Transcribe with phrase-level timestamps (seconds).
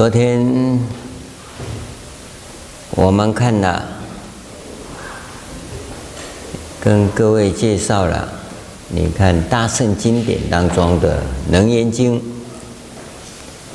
[0.00, 0.80] 昨天
[2.92, 3.86] 我们看了，
[6.80, 8.26] 跟各位介绍了，
[8.88, 11.18] 你看大乘经典当中的
[11.50, 12.18] 《能言经》，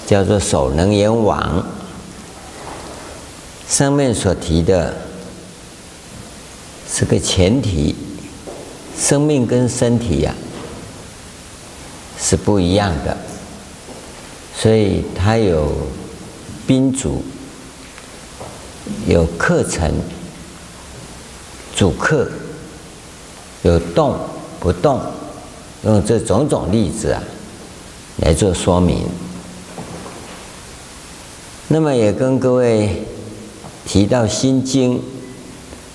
[0.08, 1.64] 叫做《首楞严网》，
[3.72, 4.96] 上面所提的
[6.92, 7.96] 是个前提，
[8.98, 10.34] 生命跟身体呀、
[12.20, 13.16] 是不一样的，
[14.58, 15.72] 所以它有。
[16.68, 17.24] 宾主
[19.08, 19.94] 有课程，
[21.76, 22.28] 主客
[23.64, 24.18] 有动
[24.60, 25.00] 不动，
[25.84, 27.22] 用这种种例子啊
[28.18, 29.06] 来做说明。
[31.68, 33.04] 那么也跟各位
[33.86, 34.98] 提到，《心经》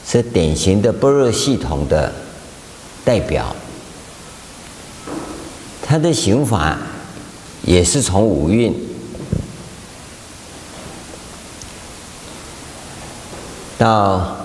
[0.07, 2.13] 是典型的般若系统的
[3.05, 3.55] 代表，
[5.83, 6.79] 它的行法
[7.63, 8.90] 也是从五蕴。
[13.81, 14.37] 到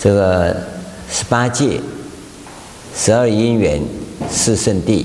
[0.00, 0.56] 这个
[1.10, 1.78] 十八界、
[2.96, 3.82] 十二因缘、
[4.30, 5.04] 四圣谛，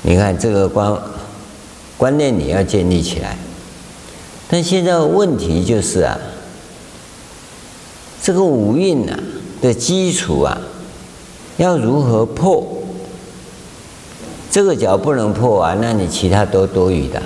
[0.00, 0.96] 你看这个观
[1.98, 3.36] 观念你要建立起来。
[4.48, 6.18] 但现在问题就是啊，
[8.22, 9.18] 这个五蕴啊
[9.60, 10.58] 的基础啊，
[11.58, 12.66] 要如何破？
[14.50, 17.22] 这个脚不能破啊，那你其他都多余的。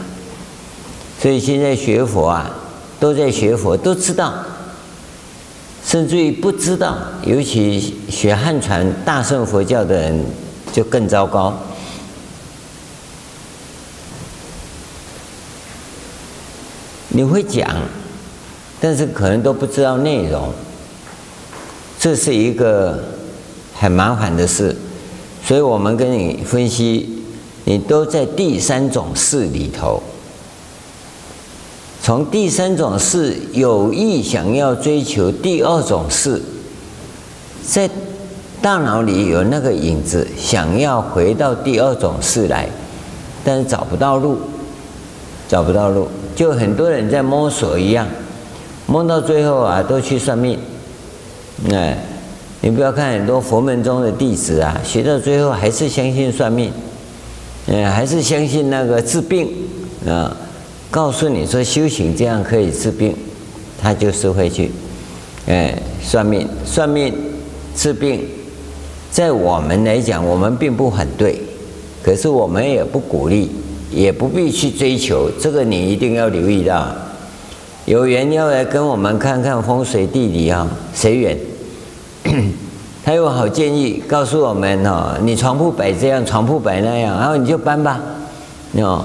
[1.22, 2.57] 所以现在学佛啊。
[3.00, 4.34] 都在学佛，都知道，
[5.84, 6.96] 甚至于不知道。
[7.24, 10.24] 尤其学汉传大乘佛教的人
[10.72, 11.56] 就更糟糕。
[17.10, 17.68] 你会讲，
[18.80, 20.52] 但是可能都不知道内容，
[21.98, 23.02] 这是一个
[23.74, 24.76] 很麻烦的事。
[25.44, 27.24] 所以我们跟你分析，
[27.64, 30.02] 你都在第三种事里头。
[32.00, 36.40] 从第三种事有意想要追求第二种事，
[37.66, 37.90] 在
[38.62, 42.68] 大脑里有那个影子，想要回到第二种事来，
[43.44, 44.38] 但是找不到路，
[45.48, 48.06] 找不到路，就很多人在摸索一样，
[48.86, 50.58] 摸到最后啊，都去算命。
[51.70, 51.98] 哎，
[52.62, 56.72] 你不要看很多佛门中的弟子啊，学到最后还是相信算命，
[57.66, 59.48] 嗯，还是相信那个治病
[60.06, 60.34] 啊。
[60.90, 63.14] 告诉你说修行这样可以治病，
[63.80, 64.70] 他就是会去，
[65.46, 67.14] 哎，算命算命
[67.76, 68.24] 治病，
[69.10, 71.40] 在我们来讲，我们并不反对，
[72.02, 73.50] 可是我们也不鼓励，
[73.90, 75.30] 也不必去追求。
[75.38, 76.88] 这个你一定要留意到，
[77.84, 81.38] 有缘要来跟我们看看风水地理啊，随缘。
[83.04, 88.00] 他有好建议，告诉我们哦，你床铺摆这样，床铺摆那样，然后你就搬吧，
[88.72, 89.04] 哦。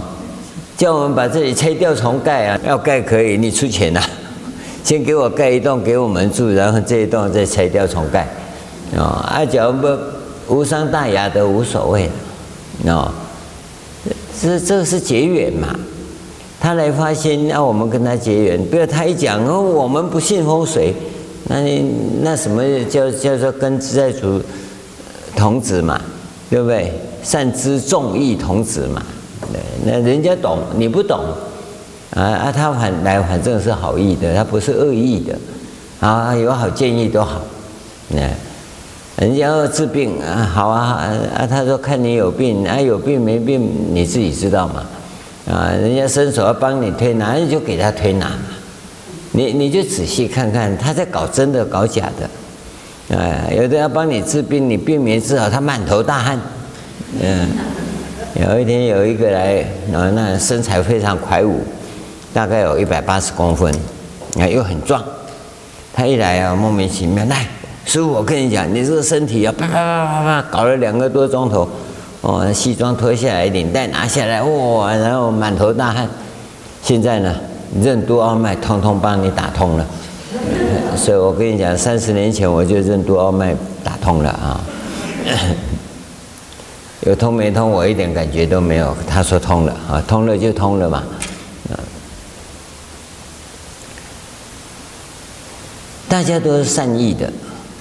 [0.75, 2.59] 叫我们把这里拆掉重盖啊！
[2.66, 4.01] 要盖可以，你出钱呐、
[4.84, 8.28] 先给我盖一栋给我们住，然后这一栋再拆掉重盖。
[8.97, 12.09] 哦，啊，假如不无伤大雅的无所谓。
[12.85, 13.11] 哦，
[14.41, 15.67] 这这是结缘嘛？
[16.59, 18.66] 他来发心，让我们跟他结缘。
[18.66, 20.94] 不要他一讲哦，我们不信风水，
[21.45, 21.85] 那你
[22.22, 24.41] 那什么叫叫做跟自在主
[25.35, 26.01] 童子嘛？
[26.50, 26.91] 对不对？
[27.23, 29.01] 善知众义童子嘛？
[29.86, 31.20] 那人家懂，你不懂，
[32.12, 35.38] 啊啊，他反来反正是好意的，他不是恶意的，
[36.00, 37.42] 啊，有好建议都好，
[38.09, 38.22] 那
[39.18, 44.84] 人家要治病啊，好啊啊，他说看你有病啊，有病没病你自己知道嘛，
[45.52, 48.40] 啊，人家伸手要帮你推拿，你就给他推拿嘛，
[49.32, 56.40] 你你就仔细看看他在搞真的搞假的，啊，有的要帮你治病，你病没治好，他满头大汗，
[57.22, 57.47] 嗯。
[58.35, 61.62] 有一天有一个来，然后那身材非常魁梧，
[62.34, 63.72] 大概有一百八十公分，
[64.40, 65.02] 啊又很壮。
[65.94, 67.46] 他一来啊，莫名其妙来，
[67.85, 71.70] 师傅我跟你讲，你这个身体啊，啪啪啪啪啪，搞了两个多钟头，
[72.22, 76.08] 哦，西装脱下来，领带拿下来，哇，然后满头大汗。
[76.82, 77.36] 现在呢，
[77.82, 79.86] 任督二脉通通帮你打通了。
[80.97, 84.59] 所以我跟你讲，三十年前我就任督二脉打通了啊。
[87.05, 88.96] 有通没通，我一点感觉都没有。
[89.08, 91.03] 他说通了啊，通了就通了嘛。
[91.70, 91.76] 啊
[96.08, 97.32] 大家都是善意的，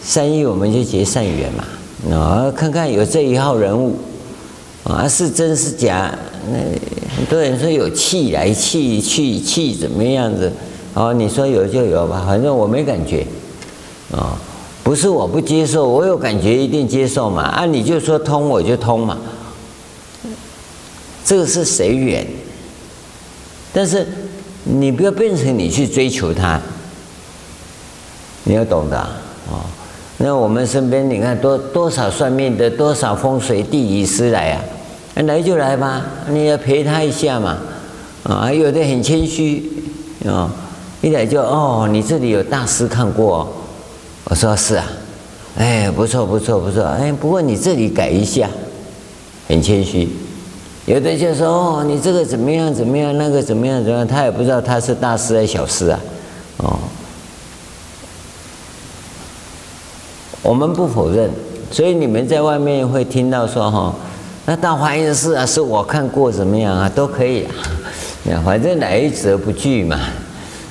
[0.03, 2.17] 善意我们就结善缘嘛。
[2.17, 3.97] 啊，看看有这一号人物
[4.85, 6.13] 啊，是真是假？
[6.51, 6.59] 那
[7.15, 10.51] 很多人说有气来气去气怎么样子？
[10.95, 13.25] 哦，你说有就有吧，反正我没感觉
[14.11, 14.37] 啊。
[14.83, 17.43] 不是我不接受，我有感觉一定接受嘛。
[17.43, 19.17] 啊，你就说通我就通嘛。
[21.25, 22.27] 这个是随缘，
[23.73, 24.07] 但是
[24.65, 26.61] 你不要变成你去追求它，
[28.45, 29.13] 你要懂得啊。
[30.19, 34.65] 那我们身边你看多多少算命的，多少风水地理师来啊，
[35.23, 37.59] 来就来吧，你要陪他一下嘛。
[38.25, 39.65] 啊，有的很谦虚
[40.27, 40.51] 啊，
[41.01, 43.49] 一来就哦，你这里有大师看过哦，
[44.33, 44.87] 我说是啊，
[45.59, 48.49] 哎，不错不错不错，哎，不过你这里改一下，
[49.47, 50.09] 很谦虚。
[50.87, 56.01] 有的就说哦，你这个怎么样怎么样，那个怎么样怎么样，他也不知道他是大师还是小师啊，
[56.57, 56.79] 哦。
[60.41, 61.31] 我们不否认，
[61.71, 63.95] 所以你们在外面会听到说哈，
[64.47, 68.41] 那大华严寺啊，是我看过怎么样啊，都可以啊。
[68.43, 70.01] 反正来者不拒嘛，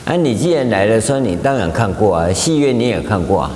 [0.03, 3.51] 啊，你既然来了，说你当然看过啊，戏院你也看过啊，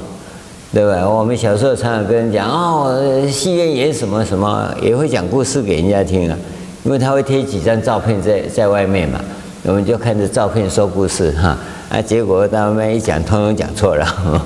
[0.71, 1.09] 对吧？
[1.09, 6.37] 我们小时候常常跟人讲哦，戏院演什么什么，也会讲故事给人家听啊，
[6.83, 9.19] 因为他会贴几张照片在在外面嘛，
[9.63, 11.57] 我们就看着照片说故事哈，
[11.89, 14.45] 啊，结果到外面一讲，通通讲错了。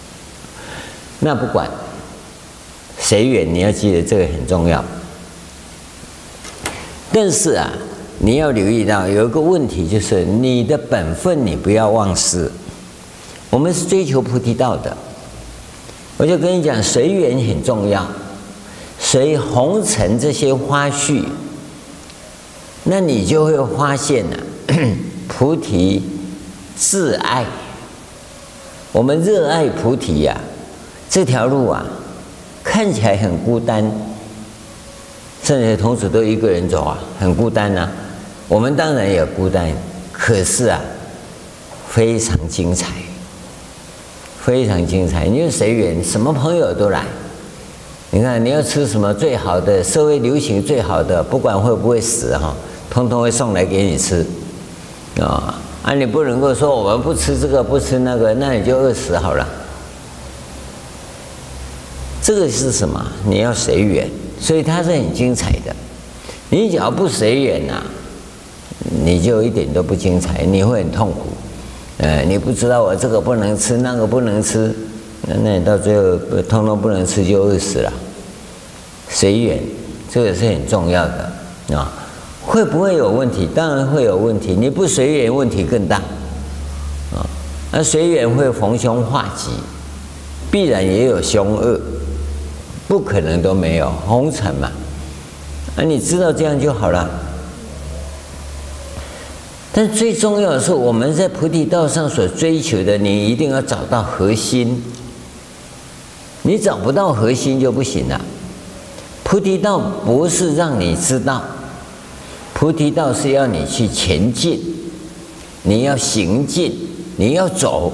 [1.20, 1.68] 那不管
[2.98, 4.82] 谁远，你要记得这个很重要。
[7.12, 7.70] 但是啊。
[8.22, 12.50] 你要留意到有一个问题，就是你的本分你不要忘失。
[13.48, 14.94] 我们是追求菩提道的，
[16.18, 18.06] 我就跟你讲，随缘很重要，
[18.98, 21.24] 随红尘这些花絮，
[22.84, 24.36] 那你就会发现呢、
[25.26, 26.02] 菩提
[26.76, 27.46] 自爱。
[28.92, 30.38] 我们热爱菩提呀、
[31.08, 31.86] 这条路啊，
[32.62, 33.90] 看起来很孤单，
[35.42, 37.88] 甚至同时都一个人走啊，很孤单呐、
[38.50, 39.72] 我们当然也孤单，
[40.10, 40.80] 可是啊，
[41.88, 42.88] 非常精彩，
[44.44, 45.24] 非常精彩。
[45.24, 47.04] 因为随缘，什么朋友都来。
[48.10, 52.52] 你看，你要吃什么最好的，社会流行最好的，不管会不会死哈，
[52.90, 54.26] 通通会送来给你吃
[55.20, 55.54] 啊。
[55.84, 59.46] 啊，你不能够说我们不吃这个，不吃那个，那你就饿死好了。
[62.20, 63.00] 这个是什么？
[63.24, 64.10] 你要随缘，
[64.40, 65.72] 所以它是很精彩的。
[66.48, 67.80] 你只要不随缘呐。
[69.04, 71.28] 你就一点都不精彩，你会很痛苦，
[71.98, 74.74] 呃，你不知道我这个不能吃，那个不能吃，
[75.26, 76.16] 那你到最后
[76.48, 77.92] 通通不能吃就饿死了。
[79.08, 79.60] 随缘，
[80.10, 81.92] 这个是很重要的啊。
[82.42, 83.46] 会不会有问题？
[83.54, 84.56] 当然会有问题。
[84.58, 85.96] 你不随缘，问题更大
[87.12, 87.20] 啊。
[87.70, 89.50] 那随缘会逢凶化吉，
[90.50, 91.78] 必然也有凶恶，
[92.88, 94.72] 不可能都没有红尘嘛。
[95.76, 97.08] 啊，你知道这样就好了。
[99.72, 104.82] 但最重要的是，我们在菩提道上所追求的，你一定要找到核心。
[106.42, 108.20] 你找不到核心就不行了。
[109.22, 111.44] 菩提道不是让你知道，
[112.52, 114.60] 菩提道是要你去前进，
[115.62, 116.76] 你要行进，
[117.16, 117.92] 你要走，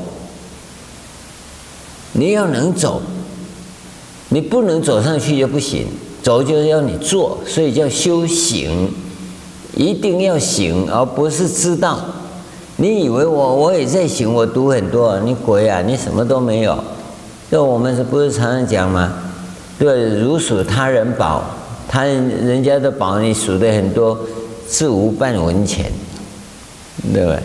[2.13, 3.03] 你要能走，
[4.31, 5.87] 你不能走上去就不行。
[6.23, 8.91] 走就是要你做，所以叫修行。
[9.77, 12.01] 一定要行，而不是知道。
[12.77, 15.81] 你以为我我也在行，我读很多，你鬼啊！
[15.83, 16.77] 你什么都没有。
[17.51, 19.13] 就我们是不是常常讲吗？
[19.79, 21.45] 对，如数他人宝，
[21.87, 24.19] 他人人家的宝你数的很多，
[24.67, 25.93] 自无半文钱，
[27.13, 27.39] 对不对？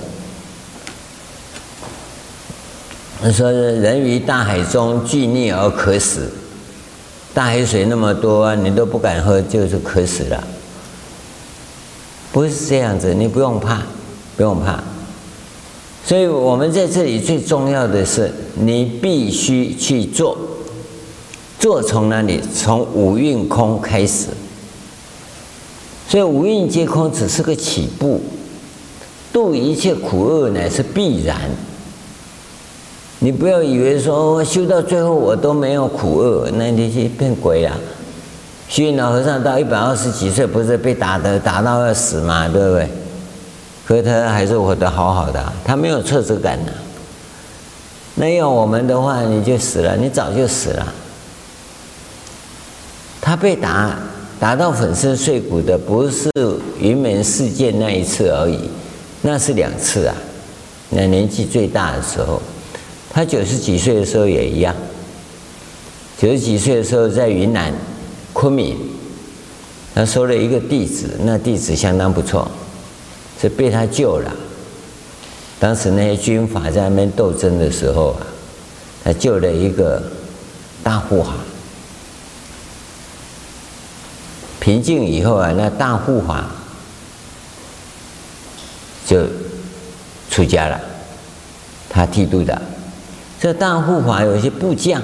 [3.21, 6.31] 他说人于大海中，俱溺而渴死。
[7.33, 10.43] 大海水那么多，你都不敢喝，就是渴死了。
[12.31, 13.81] 不是这样子，你不用怕，
[14.37, 14.81] 不用怕。
[16.05, 20.37] 所以我们在这里最重要的是，你必须去做。
[21.59, 22.41] 做从哪里？
[22.55, 24.27] 从五蕴空开始。
[26.07, 28.19] 所以五蕴皆空只是个起步，
[29.31, 31.37] 度一切苦厄乃是必然。
[33.19, 37.77] 你不要以为说修到最后我都没有苦厄，那你就变鬼啊！
[38.71, 42.87] 虚云老和尚到一百二十几岁，不是被打的打到要死嘛，对不对？
[43.85, 46.71] 可是他还是活得好好的，他没有挫折感的。
[48.15, 50.87] 那要我们的话，你就死了，你早就死了。
[53.19, 53.93] 他被打
[54.39, 56.31] 打到粉身碎骨的，不是
[56.79, 58.69] 云门事件那一次而已，
[59.21, 60.15] 那是两次啊。
[60.91, 62.41] 那年纪最大的时候，
[63.11, 64.73] 他九十几岁的时候也一样。
[66.17, 67.73] 九十几岁的时候在云南。
[68.33, 68.77] 昆明，
[69.93, 72.49] 他收了一个弟子，那弟子相当不错，
[73.39, 74.31] 是被他救了。
[75.59, 78.25] 当时那些军阀在那边斗争的时候啊，
[79.03, 80.01] 他救了一个
[80.83, 81.33] 大护法。
[84.59, 86.45] 平静以后啊，那大护法
[89.05, 89.25] 就
[90.29, 90.79] 出家了，
[91.89, 92.61] 他剃度的。
[93.39, 95.01] 这大护法有一些部将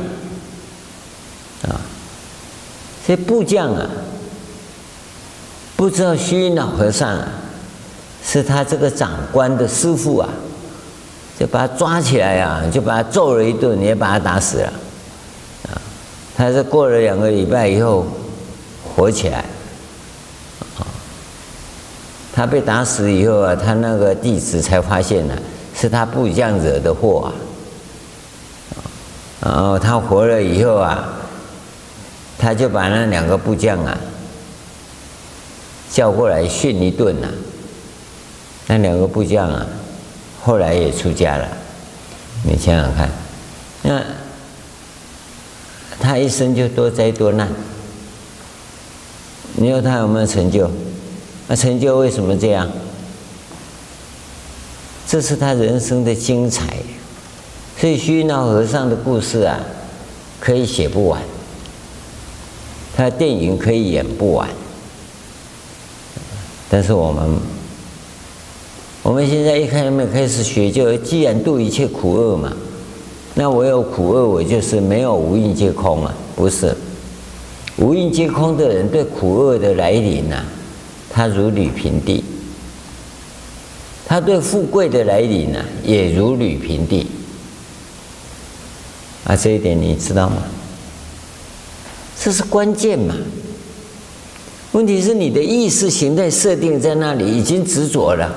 [1.64, 1.82] 啊，
[3.08, 3.88] 这部将啊，
[5.78, 7.26] 不知道虚云老和尚啊，
[8.22, 10.28] 是他这个长官的师父啊，
[11.40, 14.74] 就把他抓起来啊，就把他揍了一顿，也把他打死了。
[15.70, 15.80] 啊，
[16.36, 18.06] 他是过了两个礼拜以后
[18.84, 19.46] 活起来。
[22.36, 25.34] 他被打死以后啊，他那个弟子才发现呢、
[25.74, 27.32] 是他部将惹的祸啊。
[29.40, 31.08] 然后他活了以后啊，
[32.38, 33.98] 他就把那两个部将啊
[35.92, 37.28] 叫过来训一顿呐、
[38.68, 39.66] 那两个部将啊，
[40.42, 41.48] 后来也出家了。
[42.44, 43.10] 你想想看，
[43.82, 44.04] 那
[46.00, 47.50] 他一生就多灾多难。
[49.56, 50.70] 你说他有没有成就？
[51.48, 52.70] 那成就为什么这样？
[55.08, 56.78] 这是他人生的精彩，
[57.80, 59.58] 所以虚云老和尚的故事啊，
[60.40, 61.22] 可以写不完，
[62.98, 64.50] 他电影可以演不完。
[66.68, 67.40] 但是我们，
[69.04, 72.52] 我们现在一开始开始学，就既然度一切苦厄嘛，
[73.36, 76.12] 那我有苦厄，我就是没有五蕴皆空啊？
[76.36, 76.76] 不是，
[77.78, 80.44] 五蕴皆空的人对苦厄的来临啊。
[81.10, 82.24] 他如履平地，
[84.08, 87.08] 他对富贵的来临呢，也如履平地。
[89.24, 90.38] 啊，这一点你知道吗？
[92.24, 93.16] 这是关键嘛。
[94.74, 98.34] 问题是你的意识形态设定在那里，已经执着了。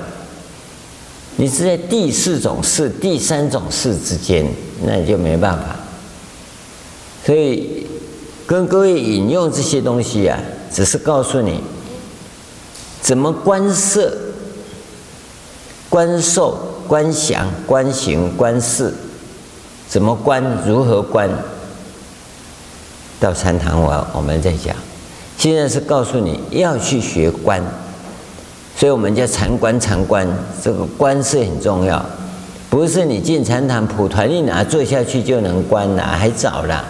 [1.36, 4.46] 你是在第四种事、第三种事之间，
[4.84, 5.76] 那你就没办法。
[7.24, 7.86] 所以，
[8.46, 10.38] 跟各位引用这些东西啊，
[10.72, 11.60] 只是告诉你。
[13.00, 14.16] 怎么观色、
[15.88, 18.92] 观受、观想、观行、观事？
[19.88, 20.42] 怎么观？
[20.66, 21.28] 如何观？
[23.20, 24.74] 到禅堂我我们再讲。
[25.36, 27.62] 现在是告诉你要去学观，
[28.76, 29.78] 所以我们叫禅观。
[29.78, 30.26] 禅观
[30.62, 32.04] 这个观是很重要，
[32.68, 36.84] 不是你进禅堂蒲团一拿坐下去就能观了，还早了。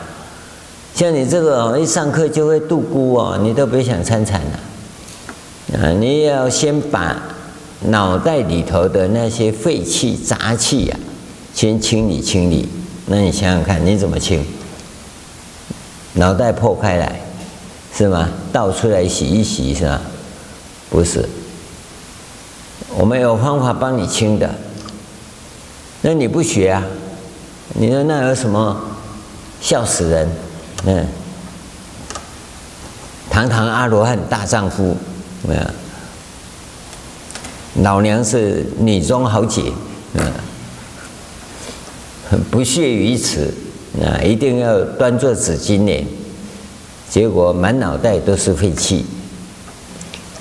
[0.95, 5.79] 像你这个一上课就会度孤哦，你都别想参禅了。
[5.81, 7.17] 啊，你要先把
[7.83, 10.97] 脑袋里头的那些废气、杂气呀，
[11.55, 12.69] 先清理清理。
[13.07, 14.45] 那你想想看，你怎么清？
[16.15, 17.21] 脑袋破开来，
[17.97, 18.29] 是吗？
[18.53, 20.01] 倒出来洗一洗，是吧？
[20.91, 21.29] 不是，
[22.97, 24.51] 我们有方法帮你清的。
[26.03, 26.83] 那你不学啊？
[27.75, 28.77] 你说那有什么？
[29.61, 30.29] 笑死人！
[30.87, 31.07] 嗯，
[33.29, 34.97] 堂堂阿罗汉大丈夫。
[35.47, 35.63] 没有，
[37.83, 39.73] 老娘是女中豪杰，
[40.15, 40.33] 嗯，
[42.51, 43.55] 不屑于此，
[43.99, 46.07] 啊，一定要端坐紫金莲，
[47.09, 49.05] 结果满脑袋都是废气，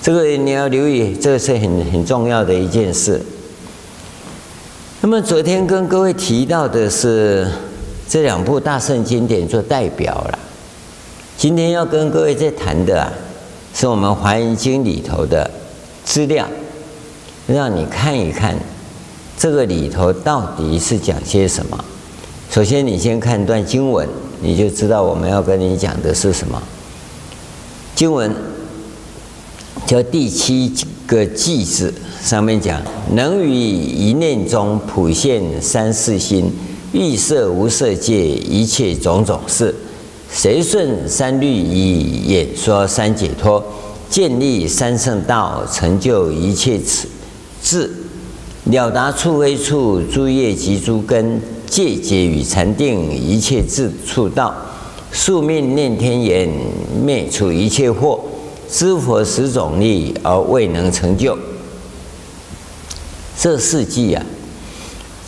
[0.01, 3.21] 这个你要留意，这个是很很重要的一件事。
[5.01, 7.47] 那么昨天跟各位提到的是
[8.07, 10.39] 这两部大圣经典做代表了，
[11.37, 13.11] 今天要跟各位再谈的啊。
[13.71, 15.49] 是我们《华严经》里头的
[16.03, 16.45] 资料，
[17.47, 18.57] 让你看一看
[19.37, 21.85] 这个里头到底是讲些什么。
[22.51, 24.09] 首先，你先看段经文，
[24.41, 26.59] 你就知道我们要跟你讲的是什么。
[27.95, 28.33] 经文
[29.85, 30.73] 叫第七
[31.05, 32.81] 个偈子，上面讲
[33.13, 36.51] ：“能于一念中普现三世心，
[36.91, 39.75] 欲色无色界一切种种事。”
[40.33, 43.63] 随顺三律以演说三解脱，
[44.09, 47.07] 建立三圣道，成就一切此
[47.61, 47.91] 智，
[48.65, 51.39] 了达处非处诸业及诸根，
[51.69, 54.53] 戒解与禅定一切自处道，
[55.11, 56.49] 宿命念天眼，
[57.05, 58.19] 灭除一切惑，
[58.69, 61.37] 知佛十种力而未能成就。
[63.37, 64.25] 这四句啊，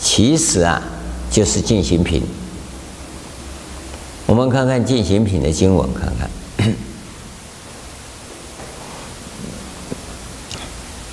[0.00, 0.82] 其实啊，
[1.30, 2.22] 就是进行品。
[4.26, 6.74] 我们看看进行品的经文，看看，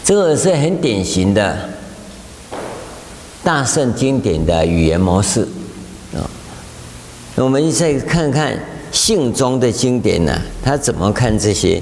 [0.03, 1.69] 这个是很典型的
[3.43, 5.47] 大圣经典的语言模式
[6.13, 6.29] 啊。
[7.35, 8.57] 我们再看看
[8.91, 11.81] 信中的经典呢，他怎么看这些？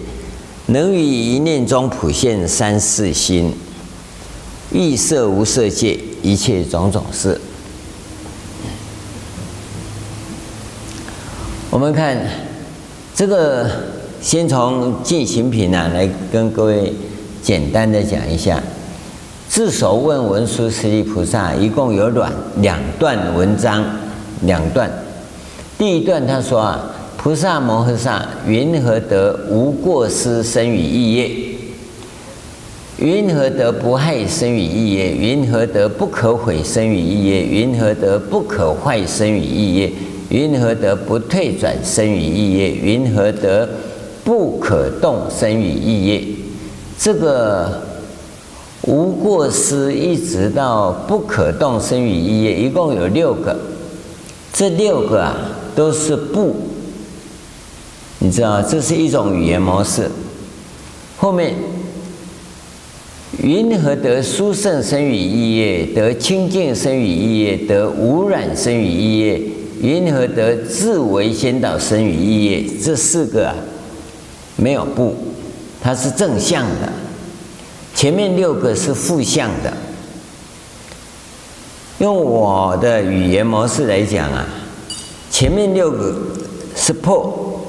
[0.68, 3.54] 能于一念中普现三世心，
[4.72, 7.40] 欲色无色界一切种种事。
[11.70, 12.18] 我们看
[13.16, 13.70] 这个，
[14.22, 16.94] 先从进行品啊来跟各位
[17.42, 18.62] 简单的讲一下。
[19.58, 23.84] 智首问文殊师利菩萨，一共有两两段文章，
[24.44, 24.88] 两段。
[25.80, 31.32] 第一段他说啊，菩萨摩诃萨，云何得无过失生于意业？
[33.00, 35.12] 云何得不害生于意业？
[35.16, 37.44] 云何得不可毁生于意业？
[37.44, 39.92] 云何得不可坏生于意业？
[40.30, 42.76] 云何得不退转生于意业？
[42.76, 43.68] 云何得
[44.24, 46.24] 不可动生于意业？
[47.00, 47.87] 这个。
[48.84, 53.58] 无过失一直到不可动身语意业，一共有六个。
[54.54, 55.36] 这六个啊，
[55.76, 56.56] 都是不。
[58.20, 60.10] 你知道，这是一种语言模式。
[61.18, 61.54] 后面，
[63.40, 65.86] 云何得殊胜身语意业？
[65.94, 67.58] 得清净生与意业？
[67.58, 69.42] 得无染生与意业？
[69.82, 72.64] 云何得自为先导生与意业？
[72.82, 73.56] 这四个啊，
[74.56, 75.14] 没有不，
[75.82, 76.92] 它是正向的。
[77.98, 79.74] 前面六个是负向的，
[81.98, 84.46] 用我的语言模式来讲啊，
[85.32, 86.16] 前面六个
[86.76, 87.60] 是破，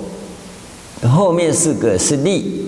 [1.02, 2.66] 后面四个是立。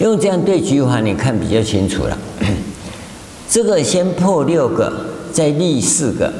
[0.00, 2.18] 用这样对句话，你看比较清楚了。
[3.48, 4.92] 这个先破六个，
[5.32, 6.32] 再立四个，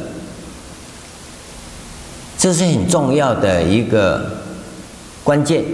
[2.36, 4.42] 这是很重要的一个
[5.22, 5.64] 关键。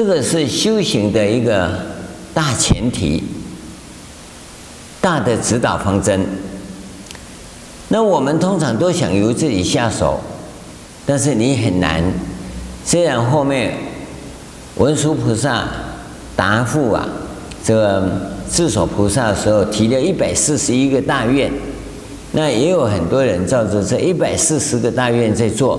[0.00, 1.70] 这个是修行的一个
[2.32, 3.22] 大前提，
[4.98, 6.26] 大的指导方针。
[7.88, 10.18] 那我们通常都想由自己下手，
[11.04, 12.02] 但是你很难。
[12.82, 13.74] 虽然后面
[14.76, 15.68] 文殊菩萨
[16.34, 17.06] 答复啊，
[17.62, 21.52] 这个智首菩萨的时候提了一百四十一个大愿，
[22.32, 25.78] 那也有很多人照着这一百四十个大愿在做，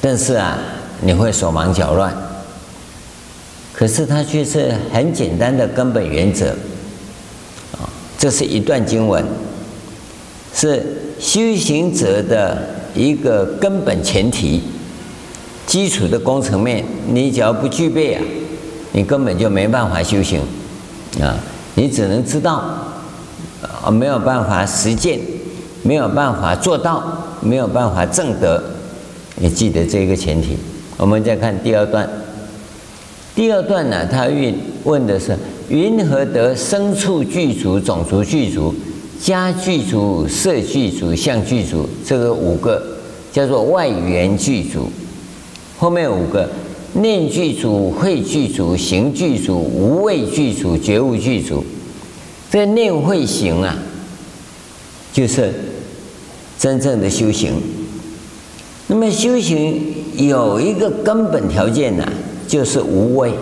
[0.00, 0.56] 但是啊。
[1.04, 2.14] 你会手忙脚乱，
[3.72, 6.50] 可是它却是很简单的根本原则，
[7.72, 9.24] 啊，这是一段经文，
[10.54, 10.80] 是
[11.18, 12.56] 修行者的
[12.94, 14.62] 一个根本前提，
[15.66, 18.22] 基础的工程面，你只要不具备啊，
[18.92, 20.40] 你根本就没办法修行，
[21.20, 21.34] 啊，
[21.74, 22.62] 你只能知道，
[23.82, 25.18] 啊，没有办法实践，
[25.82, 27.02] 没有办法做到，
[27.40, 28.62] 没有办法证得，
[29.34, 30.56] 你记得这个前提。
[30.98, 32.08] 我们再看第二段，
[33.34, 35.36] 第二段呢，他问问的是：
[35.68, 38.72] 云何得生处具足、种族具足、
[39.20, 41.88] 家具足、色具足、相具足？
[42.06, 42.80] 这个五个
[43.32, 44.88] 叫做外缘具足。
[45.76, 46.48] 后面五个
[46.92, 51.64] 念具足、慧具足、行具足、无畏具足、觉悟具足。
[52.50, 53.76] 这个念慧行啊，
[55.12, 55.52] 就是
[56.58, 57.54] 真正的修行。
[58.86, 60.01] 那么修行。
[60.16, 62.06] 有一个根本条件呢，
[62.46, 63.32] 就是无畏，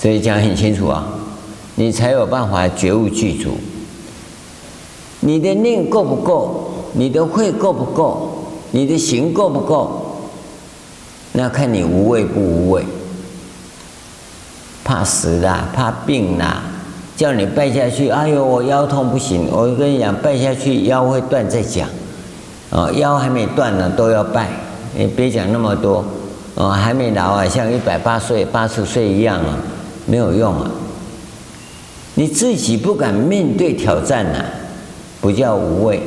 [0.00, 1.06] 这里讲很清楚啊，
[1.76, 3.56] 你才有办法觉悟具足。
[5.20, 6.70] 你的念够不够？
[6.92, 8.30] 你的慧够不够？
[8.70, 10.02] 你的行够不够？
[11.32, 12.84] 那看你无畏不无畏。
[14.84, 16.62] 怕死啦，怕病啦，
[17.16, 19.48] 叫你拜下去，哎呦，我腰痛不行。
[19.50, 21.88] 我跟你讲，拜下去腰会断再讲。
[22.70, 24.48] 哦，腰还没断呢，都要拜。
[24.98, 26.04] 你别讲那么多，
[26.54, 29.58] 哦，还没老啊，像一百八岁、八十岁一样啊，
[30.06, 30.70] 没有用啊。
[32.14, 34.44] 你自己不敢面对挑战呢，
[35.20, 36.00] 不叫无畏。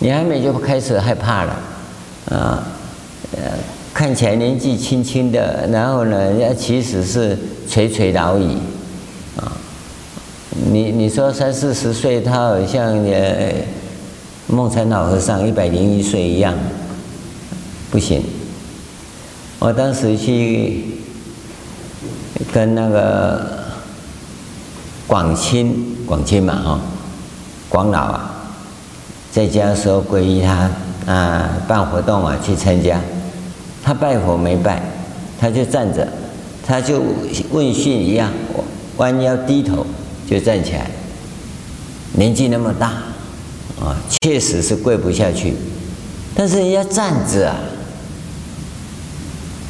[0.00, 1.56] 你还没就开始害怕了，
[2.30, 2.62] 啊，
[3.36, 3.52] 呃，
[3.94, 8.58] 看起来年纪轻轻的，然后呢，人家其实是垂垂老矣，
[9.36, 9.50] 啊，
[10.70, 13.64] 你你说三四十岁，他好像也。
[14.52, 16.54] 梦禅老和尚一百零一岁一样，
[17.90, 18.22] 不行。
[19.58, 20.84] 我当时去
[22.52, 23.64] 跟那个
[25.06, 26.80] 广钦，广钦嘛哈，
[27.70, 28.30] 广老啊，
[29.30, 30.70] 在家的时候皈依他
[31.10, 33.00] 啊，办活动啊去参加。
[33.82, 34.82] 他拜佛没拜，
[35.40, 36.06] 他就站着，
[36.66, 37.02] 他就
[37.50, 38.30] 问讯一样，
[38.98, 39.86] 弯腰低头
[40.28, 40.90] 就站起来，
[42.12, 42.92] 年纪那么大。
[43.82, 45.54] 啊，确实是跪不下去，
[46.36, 47.58] 但是人家站着啊，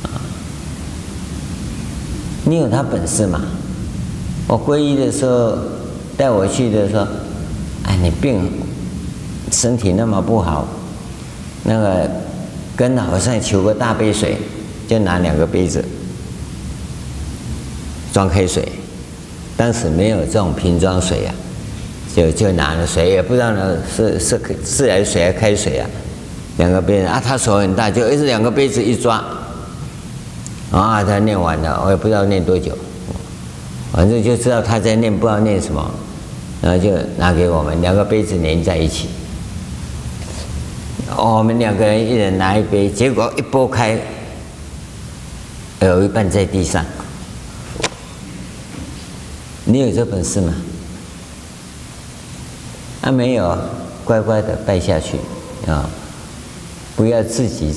[0.04, 0.20] 啊，
[2.44, 3.40] 你有他本事吗？
[4.46, 5.56] 我皈依的时候
[6.14, 7.06] 带我去的时候，
[7.84, 8.50] 哎，你病，
[9.50, 10.68] 身体那么不好，
[11.64, 12.10] 那个
[12.76, 14.36] 跟老和尚求个大杯水，
[14.86, 15.82] 就拿两个杯子
[18.12, 18.70] 装开水，
[19.56, 21.40] 当时没有这种瓶装水呀、啊。
[22.14, 25.88] 就就拿了水，也不知道呢是是自来水还是开水啊？
[26.58, 29.24] 两个杯子啊，他手很大，就一直两个杯子一抓，
[30.70, 32.76] 啊，他念完了，我也不知道念多久，
[33.90, 35.90] 反正就知道他在念，不知道念什么，
[36.60, 39.08] 然后就拿给我们，两个杯子连在一起。
[41.16, 43.98] 我们两个人一人拿一杯，结果一拨开，
[45.80, 46.84] 有一半在地上。
[49.64, 50.52] 你有这本事吗？
[53.02, 53.58] 啊，没有，
[54.04, 55.18] 乖乖的拜下去
[55.66, 55.90] 啊，
[56.96, 57.74] 不要自己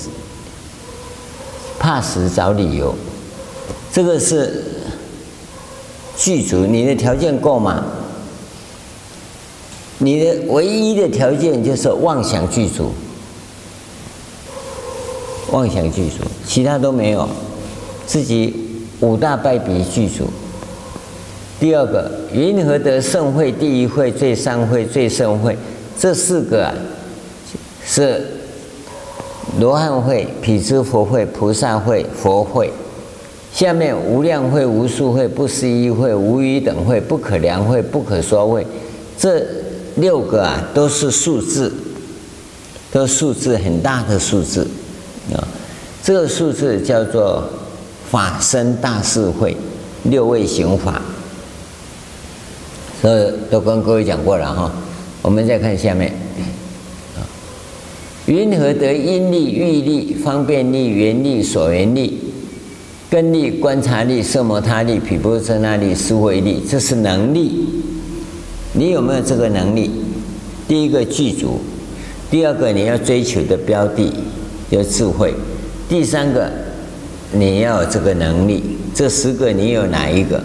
[1.80, 2.96] 怕死找理由。
[3.92, 4.64] 这个是
[6.16, 7.84] 具足，你的条件够吗？
[9.98, 12.94] 你的唯一的条件就是妄想具足。
[15.52, 17.28] 妄想具足，其他都没有。
[18.06, 18.54] 自己
[19.00, 20.30] 五大败笔具足。
[21.60, 25.58] 第二个，云何得胜会、第一会、最上会、最胜会？
[25.98, 26.74] 这四个啊，
[27.86, 28.26] 是
[29.60, 32.70] 罗汉慧、辟支佛会、菩萨会、佛会。
[33.54, 38.68] 下面无量会、无数会、不思议会、无与等会、不可量会、不可说会。
[39.18, 39.42] 这
[39.96, 41.74] 六个啊，都是数字，
[42.92, 44.68] 都数字很大的数字。
[45.34, 45.40] 啊，
[46.04, 47.42] 这个数字叫做
[48.12, 49.56] 法身大士慧，
[50.04, 51.02] 六位行法，
[53.06, 54.72] 都都跟各位讲过了哈。
[55.22, 56.12] 我们再看下面，
[57.16, 57.22] 啊，
[58.26, 62.20] 云何得因力、欲力、方便力、缘力、所缘力、
[63.08, 66.64] 根力、观察力、摄摩他力、毗钵舍那力、思维力？
[66.68, 67.68] 这是能力，
[68.74, 69.92] 你有没有这个能力？
[70.68, 71.60] 第一个具足，
[72.32, 74.12] 第二个你要追求的标的。
[74.72, 75.32] 有智慧，
[75.88, 76.52] 第三个，
[77.32, 78.64] 你要有这个能力。
[78.96, 80.44] 这十个你有哪一个？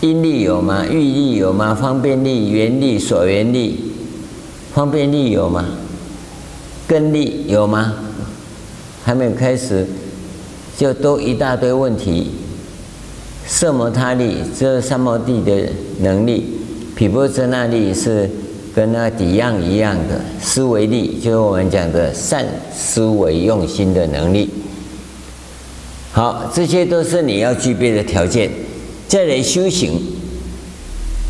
[0.00, 0.84] 因力有吗？
[0.86, 1.74] 欲力有吗？
[1.74, 3.80] 方便力、缘力、所缘力，
[4.72, 5.64] 方便力有吗？
[6.86, 7.94] 根力有吗？
[9.04, 9.86] 还没有开始，
[10.76, 12.30] 就都一大堆问题。
[13.46, 16.44] 色摩他力，这三摩地的能力，
[16.94, 18.30] 毗钵舍那力是。
[18.76, 24.50] 跟那底样一样的思维力，就是我们讲的善思维用心的能力。
[26.12, 28.50] 好，这些都是你要具备的条件。
[29.08, 30.00] 再来修行，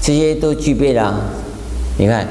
[0.03, 1.33] 这些都具备了。
[1.99, 2.27] 你看，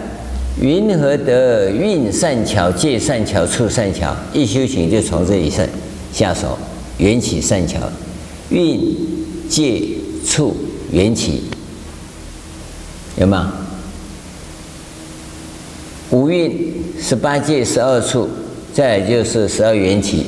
[0.59, 4.15] 云何得运善巧、借善巧、处善巧？
[4.33, 5.67] 一修行就从这里下
[6.11, 6.57] 下手，
[6.97, 7.79] 缘起善巧，
[8.49, 8.79] 运、
[9.49, 9.83] 借
[10.25, 10.55] 处
[10.91, 11.43] 缘起，
[13.17, 13.53] 有吗？
[16.11, 18.29] 五蕴、十八界、十二处，
[18.73, 20.25] 再就是十二缘起。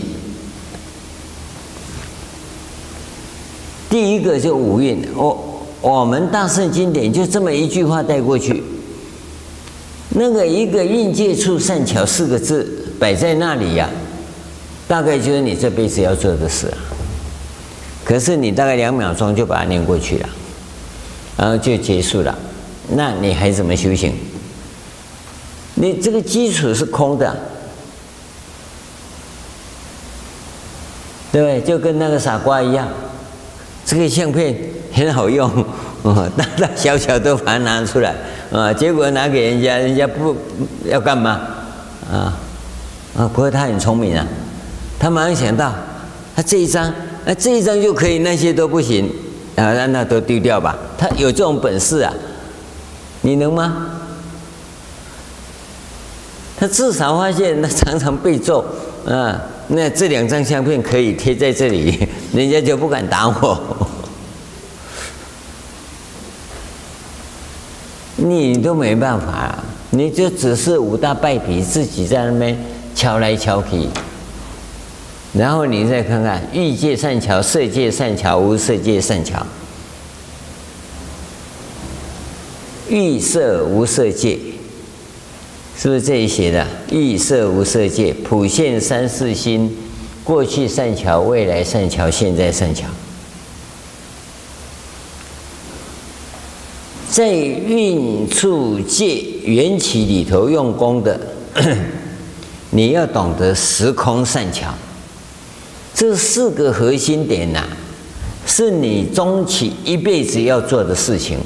[3.90, 8.64] 第一个就五蕴，我我们大圣经典就这么一句话带过去。
[10.10, 13.90] 那个一个蕴界处善巧四个字摆在那里呀、
[14.88, 16.78] 大概就是你这辈子要做的事啊。
[18.04, 20.30] 可是你大概两秒钟就把它念过去了，
[21.38, 22.38] 然后就结束了，
[22.96, 24.14] 那你还怎么修行？
[25.76, 27.38] 你这个基础是空的，
[31.32, 31.62] 对不对？
[31.62, 32.88] 就跟那个傻瓜一样，
[33.88, 34.54] 这个相片
[34.92, 35.50] 很好用，
[36.04, 38.14] 哦，大大小小都把它拿出来，
[38.52, 40.36] 啊，结果拿给人家，人家不
[40.84, 41.40] 要干嘛？
[42.12, 42.38] 啊
[43.18, 43.28] 啊！
[43.34, 44.28] 不过他很聪明啊，
[45.00, 45.74] 他马上想到，
[46.36, 49.10] 他这一张，那这一张就可以，那些都不行，
[49.56, 50.76] 啊，让那都丢掉吧。
[50.98, 52.14] 他有这种本事啊，
[53.22, 53.88] 你能吗？
[56.60, 58.66] 他至少发现，他常常被揍
[59.08, 59.42] 啊！
[59.70, 63.77] 那这两张相片可以贴在这里，人家就不敢打我。
[68.30, 72.58] 你都没办法，你就只是五大败笔，自己在那边
[72.94, 73.88] 敲来敲去。
[75.34, 79.46] 然后你再看看欲界善巧、色界善巧、无色界善巧，
[82.90, 84.38] 欲色无色界。
[85.78, 86.66] 是不是这里写的？
[86.92, 89.78] 欲色无色界，普现三世心，
[90.24, 92.88] 过去善巧，未来善巧，现在善巧。
[97.18, 101.20] 在运处界缘起里头用功的，
[102.70, 104.72] 你要懂得时空善巧，
[105.96, 107.64] 这四个核心点呐、
[108.46, 111.40] 是你终其一辈子要做的事情。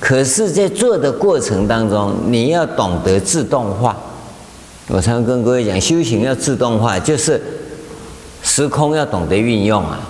[0.00, 3.94] 可是，在做的过程当中，你要懂得自动化。
[4.88, 7.38] 我常跟各位讲，修行要自动化，就是
[8.42, 10.00] 时空要懂得运用啊。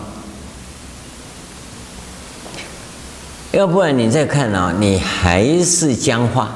[3.56, 6.54] 要不然你再看啊，你还是僵化，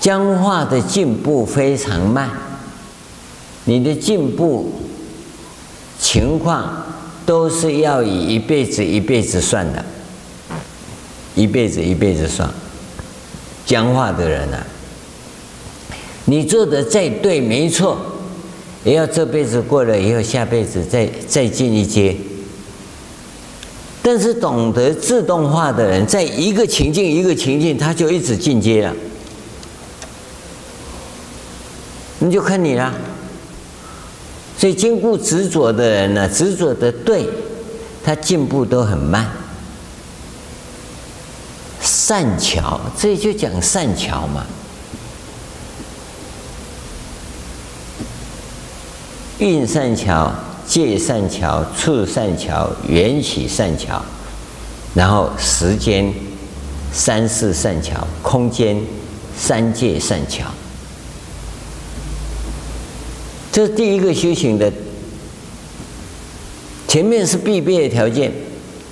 [0.00, 2.30] 僵化的进步非常慢，
[3.66, 4.72] 你的进步
[6.00, 6.86] 情况
[7.26, 9.84] 都是要以一辈子一辈子算的，
[11.34, 12.48] 一辈子一辈子算。
[13.66, 14.66] 僵化的人啊，
[16.24, 17.98] 你做的再对没错，
[18.84, 22.16] 也要这辈子过了以后，下辈子再再进一阶。
[24.06, 28.94] 但是懂得自动化的人，在一个情境一个情境，他就一直进阶了。
[32.18, 32.92] 你就看你了。
[34.58, 37.26] 所以坚固执着的人呢，执着的对，
[38.04, 39.26] 他进步都很慢。
[41.80, 44.44] 善巧，这就讲善巧嘛。
[49.38, 50.30] 运善巧。
[50.66, 54.02] 界善巧，处善巧，缘起善巧，
[54.94, 56.12] 然后时间
[56.92, 58.76] 三世善巧，空间
[59.36, 60.44] 三界善巧。
[63.52, 64.72] 这是第一个修行的，
[66.88, 68.32] 前面是必备的条件。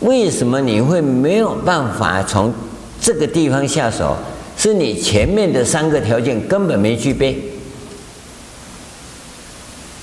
[0.00, 2.52] 为什么你会没有办法从
[3.00, 4.16] 这个地方下手？
[4.56, 7.51] 是你前面的三个条件根本没具备。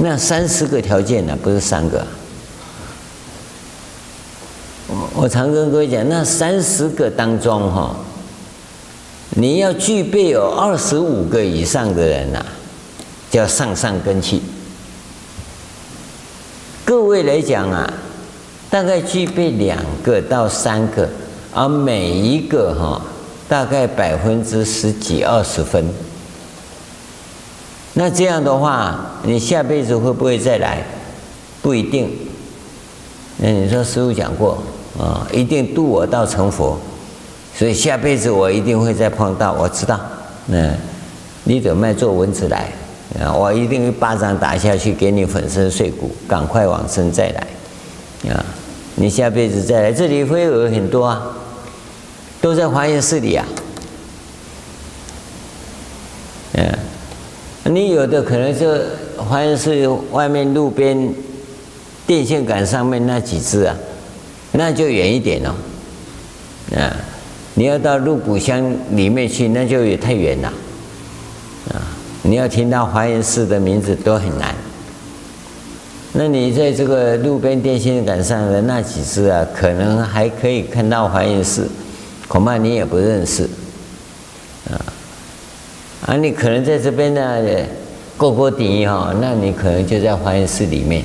[0.02, 1.38] 那三十个条件呢？
[1.44, 2.08] 不是三个。
[4.88, 7.94] 我我常跟各位讲，那三十个当中哈，
[9.32, 12.44] 你要具备有二十五个以上的人呐，
[13.30, 14.42] 叫上上根器。
[16.86, 17.94] 各位来讲啊，
[18.70, 21.10] 大概具备两个到三个，
[21.54, 23.02] 而每一个哈，
[23.50, 25.86] 大概百分之十几二十分。
[28.00, 30.82] 那这样的话，你下辈子会不会再来？
[31.62, 32.10] 不一定。
[33.36, 34.58] 那你说师父讲过
[34.98, 36.80] 啊，一定度我到成佛，
[37.54, 39.52] 所以下辈子我一定会再碰到。
[39.52, 40.00] 我知道，
[40.46, 40.72] 那
[41.44, 42.72] 你得卖做蚊子来
[43.22, 48.46] 啊，我一定一巴掌打下去，给你粉身碎骨，赶快往生再来啊！
[48.96, 51.22] 你下辈子再来，这里会有很多啊，
[52.40, 53.46] 都在华严寺里啊，
[57.72, 58.68] 你有的可能就
[59.16, 61.14] 华严寺外面路边
[62.08, 63.76] 电线杆上面那几只啊，
[64.54, 65.54] 那就远一点哦。
[66.76, 66.96] 啊，
[67.54, 70.48] 你要到鹿谷乡里面去，那就也太远了。
[71.72, 71.78] 啊，
[72.24, 74.56] 你要听到华严寺的名字都很难。
[76.14, 81.70] 那你在这个路边电线杆上的那几只啊，可能还可以看到华严寺，
[82.28, 83.48] 恐怕你也不认识。
[86.10, 86.18] 啊。
[86.18, 87.40] 你可能在这边呢，
[88.18, 91.04] 过过底哈，那你可能就在华严寺里面。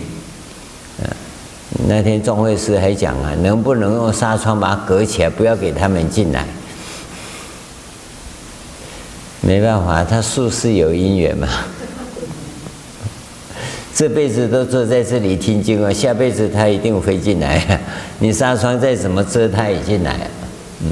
[1.86, 6.46] 那天众会师还讲啊，能不能用纱窗把它隔起来，不要给他们进来？
[9.40, 11.46] 没办法，他宿世有因缘嘛。
[13.94, 17.78] 这辈子都坐在这里听经啊，下辈子他一定会进来。
[18.18, 20.16] 你纱窗再怎么遮，他也进来。
[20.80, 20.88] 嗯。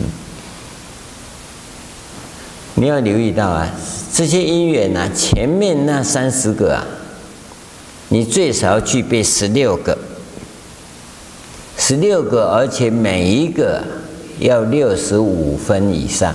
[2.75, 3.69] 你要留意到啊，
[4.13, 6.85] 这些因缘呐，前面那三十个啊，
[8.09, 9.97] 你最少要具备十六个，
[11.77, 13.83] 十六个，而且每一个
[14.39, 16.35] 要六十五分以上，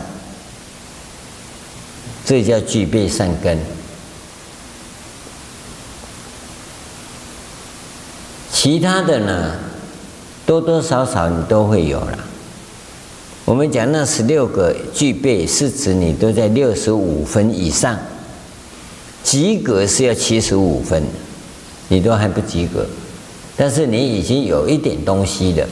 [2.24, 3.58] 这叫具备善根。
[8.52, 9.56] 其他的呢，
[10.46, 12.20] 多多少少你都会有了。
[13.48, 17.98] 我们讲那十六个具备，是指你都在六十五分以上，
[19.24, 21.02] 及格是要七十五分，
[21.88, 22.86] 你都还不及格，
[23.56, 25.64] 但是你已经有一点东西的，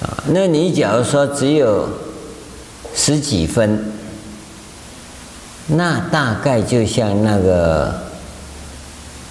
[0.00, 1.86] 啊，那你假如说只有
[2.94, 3.92] 十几分，
[5.66, 7.94] 那大概就像那个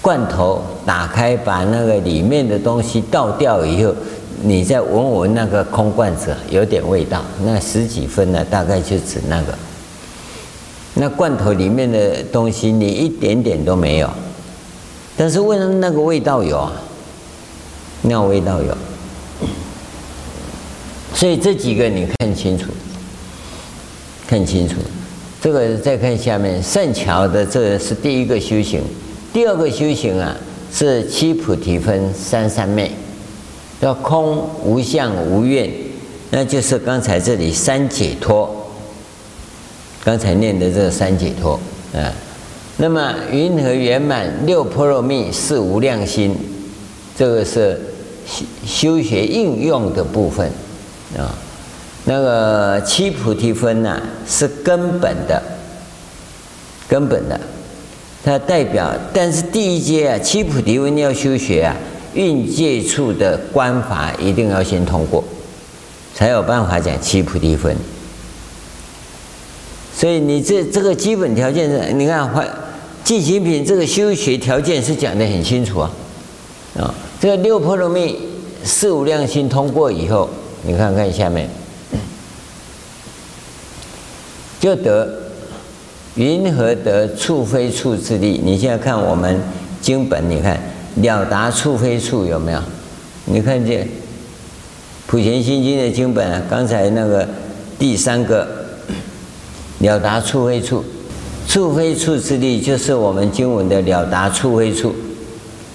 [0.03, 3.95] 罐头打开，把那个里面的东西倒掉以后。
[4.43, 7.23] 你再闻闻那个空罐子，有点味道。
[7.43, 8.45] 那十几分呢？
[8.45, 9.57] 大概就指那个。
[10.93, 14.09] 那罐头里面的东西，你一点点都没有。
[15.15, 16.71] 但是为什么那个味道有啊？
[18.03, 18.77] 那味道有。
[21.15, 22.67] 所以这几个你看清楚，
[24.27, 24.75] 看清楚。
[25.41, 28.81] 这个再看下面，善巧的这是第一个修行。
[29.33, 30.35] 第二个修行啊，
[30.71, 32.91] 是七菩提分三三昧。
[33.81, 35.69] 要空无相无愿，
[36.31, 38.53] 那就是刚才这里三解脱。
[40.03, 41.59] 刚才念的这个三解脱
[41.93, 42.13] 啊，
[42.77, 46.33] 那么云何圆满六波罗蜜是无量心，
[47.17, 47.77] 这个是
[48.25, 50.49] 修修学应用的部分
[51.17, 51.35] 啊。
[52.05, 55.43] 那个七菩提分呢，是根本的，
[56.87, 57.37] 根本的，
[58.23, 61.75] 它代表，但是第一阶啊，七菩提分要修学啊，
[62.17, 65.23] 蕴界处的观法一定要先通过，
[66.15, 67.77] 才有办法讲七菩提分。
[69.95, 72.47] 所以你这这个基本条件是，你看坏
[73.03, 75.91] 净行品这个修学条件是讲得很清楚啊，
[76.79, 78.17] 啊，这个六波罗蜜
[78.63, 80.27] 四无量心通过以后，
[80.63, 81.47] 你看看下面，
[84.59, 85.07] 就得。
[86.15, 88.41] 云何得处非处之力？
[88.43, 89.39] 你现在看我们
[89.79, 90.59] 经本，你看
[91.01, 92.59] 了达处非处有没有？
[93.25, 93.85] 你看见
[95.05, 96.43] 《普贤心经》的经本？
[96.49, 97.27] 刚才那个
[97.77, 98.47] 第三个
[99.79, 100.83] 了达处非处，
[101.47, 104.95] 处非处之力就是我们经文的了达处非处。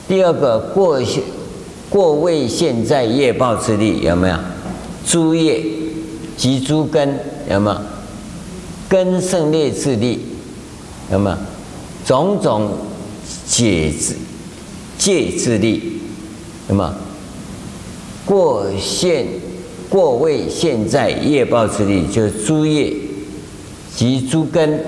[0.08, 1.22] 第二个过现
[1.88, 4.36] 过未现在业报之力有没有？
[5.06, 5.62] 诸业
[6.36, 7.76] 及诸根有没有？
[8.88, 10.20] 根胜劣之力。
[11.10, 11.38] 那么，
[12.06, 12.70] 种种
[13.46, 14.16] 解之
[15.02, 15.82] 戒之力，
[16.68, 16.94] 那么
[18.24, 19.26] 过现
[19.88, 22.94] 过未现在业报之力，就是诸业
[23.96, 24.78] 及诸根，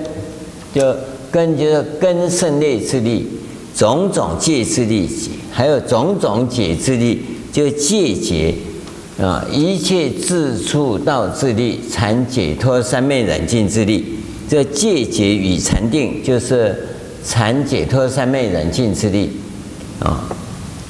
[0.73, 0.95] 就
[1.29, 3.27] 根就是根胜劣之力，
[3.75, 5.09] 种种戒之力，
[5.51, 7.19] 还有种种解之力，
[7.51, 8.55] 就戒解
[9.19, 14.05] 啊，一切自处道之力，禅解脱三昧染净之力。
[14.47, 16.87] 这戒解与禅定，就是
[17.21, 19.29] 禅解脱三昧染净之力
[19.99, 20.23] 啊！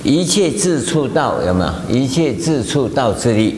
[0.03, 1.95] 一切自处道有没有？
[1.95, 3.55] 一切自处道之力，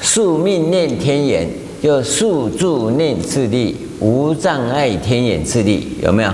[0.00, 1.48] 宿命念天眼，
[1.82, 6.30] 就宿住念之力，无障碍天眼之力有没有？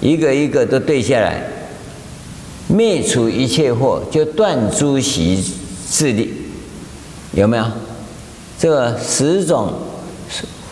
[0.00, 1.42] 一个一个都对下来，
[2.68, 5.42] 灭除一切惑，就断诸习
[5.90, 6.32] 之力
[7.32, 7.64] 有没有？
[8.58, 9.72] 这个十种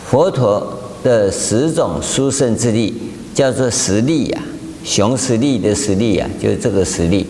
[0.05, 0.79] 佛陀。
[1.03, 2.93] 的十种殊胜之力
[3.35, 4.41] 叫做十力呀，
[4.83, 7.27] 雄十力的十力啊，就是这个实力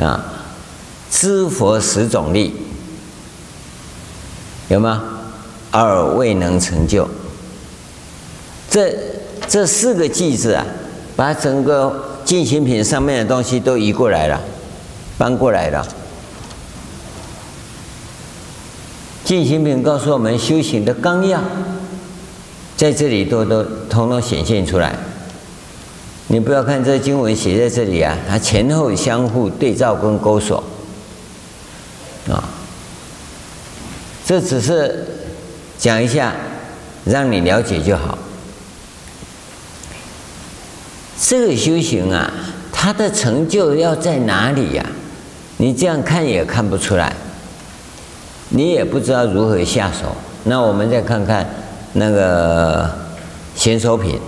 [0.00, 0.32] 啊。
[1.10, 2.52] 知佛十种力
[4.68, 5.02] 有吗？
[5.70, 7.08] 而未能成就。
[8.68, 8.92] 这
[9.48, 10.66] 这四个句子啊，
[11.14, 14.40] 把整个净行品上面的东西都移过来了，
[15.16, 15.86] 搬过来了。
[19.24, 21.40] 净行品告诉我们修行的纲要。
[22.76, 24.98] 在这里都都统统显现出来。
[26.28, 30.62] 你不要看这经文写在这里啊，它前后相互对照跟勾索
[32.28, 32.42] 啊。
[34.26, 35.06] 这只是
[35.78, 36.32] 讲一下，
[37.04, 38.16] 让你了解就好。
[41.20, 42.32] 这个修行啊，
[42.72, 44.84] 它的成就要在哪里呀？
[45.58, 47.14] 你这样看也看不出来，
[48.48, 50.16] 你也不知道如何下手。
[50.44, 51.46] 那我们再看看。
[51.96, 52.90] 那个
[53.54, 54.18] 贤手品，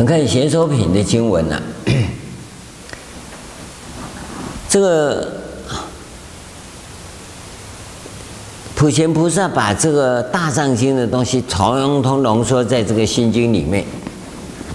[0.00, 1.60] 你看贤首品的经文呐、
[4.66, 5.28] 这个
[8.74, 13.84] 普贤菩萨把这个大藏经的东西统统浓缩在这个心经里面。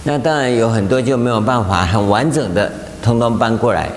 [0.04, 3.90] 那当然有很多就没有办法很完整的通通搬过来，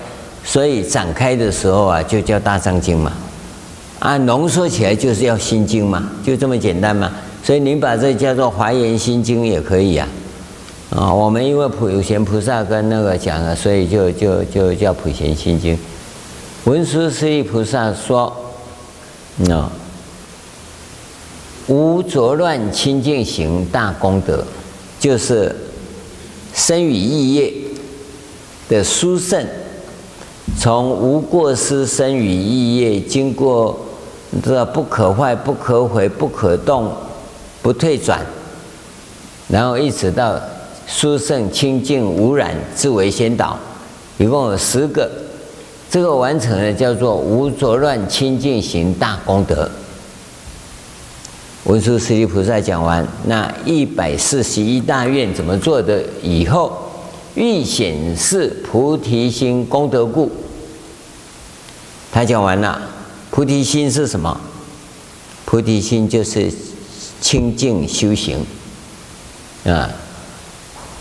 [0.43, 3.13] 所以展开的时候啊，就叫大藏经嘛，
[3.99, 7.11] 啊，浓缩起来就是要心经嘛，就这么简单嘛。
[7.43, 10.07] 所以你把这叫做华严心经也可以呀，
[10.89, 15.77] 啊，我们因为普贤菩萨跟那个讲了，所以就就就叫普贤心经。
[16.65, 18.35] 文殊师利菩萨说，
[19.37, 19.69] 那
[21.67, 24.43] 无浊乱清净行大功德，
[24.99, 25.55] 就是。
[26.51, 27.53] 身语意业
[28.67, 29.45] 的殊胜，
[30.59, 33.79] 从无过失身语意业，经过
[34.43, 36.91] 这不可坏、不可毁、不可动、
[37.61, 38.25] 不退转，
[39.47, 40.37] 然后一直到
[40.91, 43.57] 殊胜清净无染自为先导，
[44.17, 45.09] 一共有十个，
[45.89, 49.69] 这个完成了叫做无浊乱清净行大功德。
[51.65, 56.75] 文殊师利菩萨讲完那一百四十一大愿怎么做的以后，
[57.35, 60.31] 欲显示菩提心功德故。
[62.11, 62.81] 他讲完了，
[63.29, 64.41] 菩提心是什么？
[65.45, 66.51] 菩提心就是
[67.21, 68.43] 清净修行
[69.65, 69.87] 啊。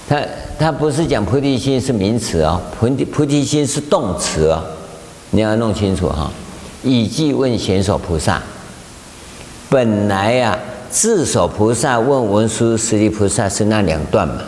[0.08, 0.22] 他
[0.58, 4.64] 他不是讲菩提心是名词啊，菩提菩提心是动词啊，
[5.30, 6.30] 你要弄清楚哈。
[6.82, 8.42] 以记问贤首菩萨。
[9.68, 10.58] 本来呀、啊，
[10.90, 14.42] 智首菩萨问文殊师利菩萨是那两段嘛？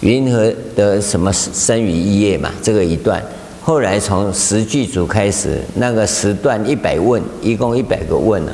[0.00, 2.52] 云何得什么生于一夜嘛？
[2.62, 3.20] 这个一段，
[3.60, 8.52] 后来从十具足开始，那个十段一百问，一共一百个问了。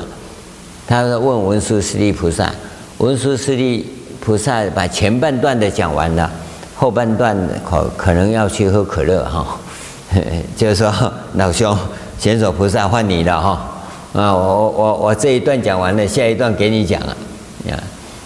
[0.87, 2.51] 他说问文殊师利菩萨，
[2.97, 3.85] 文殊师利
[4.23, 6.31] 菩萨把前半段的讲完了，
[6.77, 7.37] 后半段
[7.69, 9.59] 可可能要去喝可乐哈，
[10.55, 10.93] 就是说
[11.33, 11.77] 老兄，
[12.17, 13.49] 贤手菩萨换你了哈，
[14.13, 17.17] 啊我我我这一段讲完了，下一段给你讲了，
[17.69, 17.75] 啊，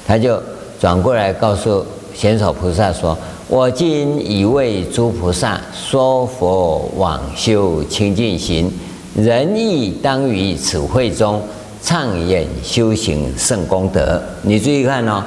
[0.06, 0.40] 他就
[0.80, 1.84] 转过来告诉
[2.14, 3.18] 贤手菩萨说。
[3.50, 8.70] 我今已为诸菩萨说佛往修清净行，
[9.16, 11.42] 人亦当于此会中
[11.82, 14.22] 畅演修行胜功德。
[14.42, 15.24] 你注意看哦，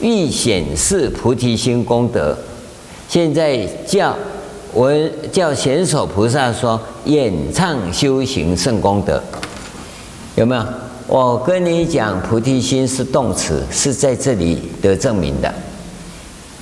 [0.00, 2.36] 欲显示菩提心功德。
[3.08, 4.16] 现在叫
[4.72, 4.92] 我
[5.30, 9.22] 叫贤手菩萨说演唱修行胜功德，
[10.36, 10.64] 有没有？
[11.06, 15.54] 我跟你讲，菩提心是动词，是在这里得证明的。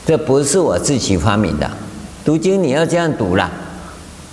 [0.04, 1.70] 这不是我自己发明的，
[2.24, 3.50] 读经你要这样读啦。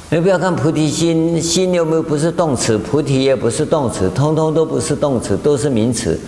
[0.09, 2.75] 你不要看菩提心，心有没有不是动词？
[2.79, 6.19] 菩提也不是动词，通通都不是动词，都是名词。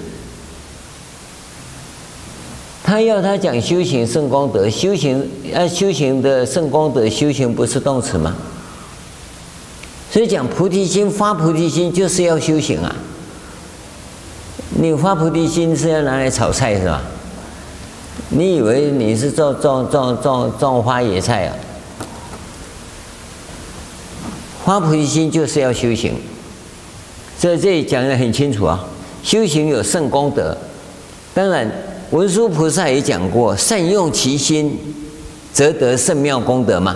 [2.91, 5.25] 他要他讲修行胜功德，修行
[5.55, 8.35] 啊，修行的胜功德，修行不是动词吗？
[10.11, 12.93] 所以讲菩提心，发菩提心就是要修行啊。
[14.71, 17.01] 你发菩提心是要拿来炒菜是吧？
[18.27, 21.55] 你以为你是种种种种种花野菜啊？
[24.65, 26.15] 发菩提心就是要修行，
[27.39, 28.85] 所以这里讲得很清楚啊。
[29.23, 30.57] 修行有胜功德，
[31.33, 31.71] 当然
[32.11, 34.77] 文殊菩萨也讲过，善用其心，
[35.53, 36.95] 则得圣妙功德嘛。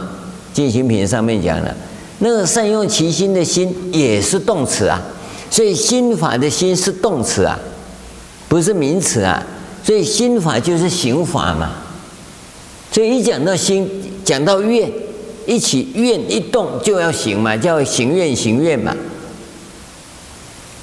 [0.54, 1.76] 进行品上面讲了，
[2.20, 5.02] 那个善用其心的心也是动词啊，
[5.50, 7.60] 所以心法的心是动词啊，
[8.48, 9.46] 不是名词啊。
[9.84, 11.72] 所以心法就是行法嘛，
[12.92, 13.88] 所以一讲到心，
[14.24, 14.92] 讲到愿，
[15.46, 18.96] 一起愿一动就要行嘛，叫行愿行愿嘛。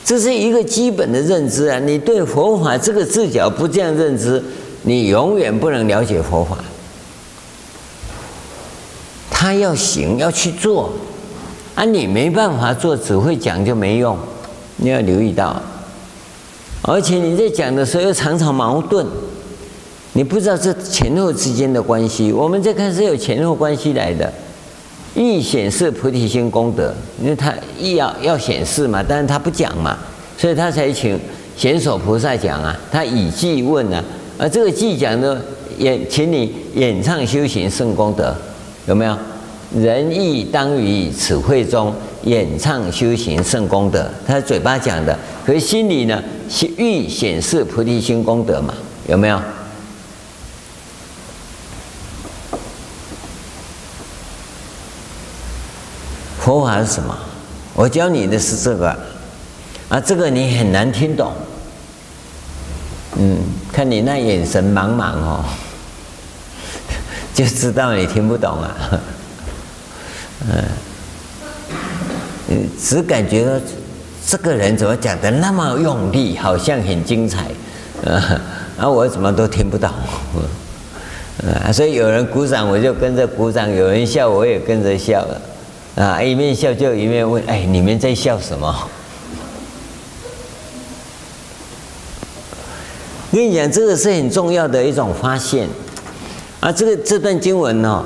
[0.05, 1.79] 这是一个基本的认知啊！
[1.79, 4.43] 你对佛法这个视角不这样认知，
[4.83, 6.59] 你永远不能了解佛法。
[9.31, 10.93] 他要行要去做，
[11.75, 14.19] 啊，你没办法做，只会讲就没用，
[14.77, 15.63] 你要留意到。
[16.83, 19.07] 而且你在讲的时候又常常矛盾，
[20.15, 22.33] 你不知道这前后之间的关系。
[22.33, 24.33] 我们这看是有前后关系来的，
[25.15, 29.99] 欲显示菩提心功德，因为他意要要显示嘛，但是他不讲嘛，
[30.39, 31.19] 所以他才请
[31.57, 34.03] 贤手菩萨讲啊，他以偈问啊，
[34.39, 35.41] 而这个偈讲呢
[35.79, 38.35] 演，请你演唱修行胜功德，
[38.87, 39.17] 有没有？
[39.75, 41.95] 仁义当于此会中
[42.25, 46.23] 演唱修行胜功德，他嘴巴讲的，可是心里呢？
[46.77, 48.75] 欲显示菩提心功德嘛？
[49.09, 49.41] 有没有？
[56.43, 57.17] 佛法是什么？
[57.75, 58.89] 我教你的是这个，
[59.89, 61.33] 啊，这个你很难听懂。
[63.17, 63.39] 嗯，
[63.73, 65.45] 看你那眼神茫茫哦，
[67.33, 68.77] 就知道你听不懂啊。
[72.49, 73.53] 嗯，只感觉到。
[74.25, 77.49] 这个人怎么讲的那么用力，好像很精彩，
[78.07, 78.41] 啊，
[78.79, 79.93] 啊，我怎么都听不到，
[81.45, 85.41] 啊，所以有人鼓掌，我就跟着鼓掌；有人笑，我也跟着笑了，
[85.97, 88.89] 啊，一面笑就一面问：哎，你们在笑什么？
[93.31, 95.69] 跟你讲，这个是很重要的一种发现，
[96.61, 98.05] 啊，这个这段经文、哦。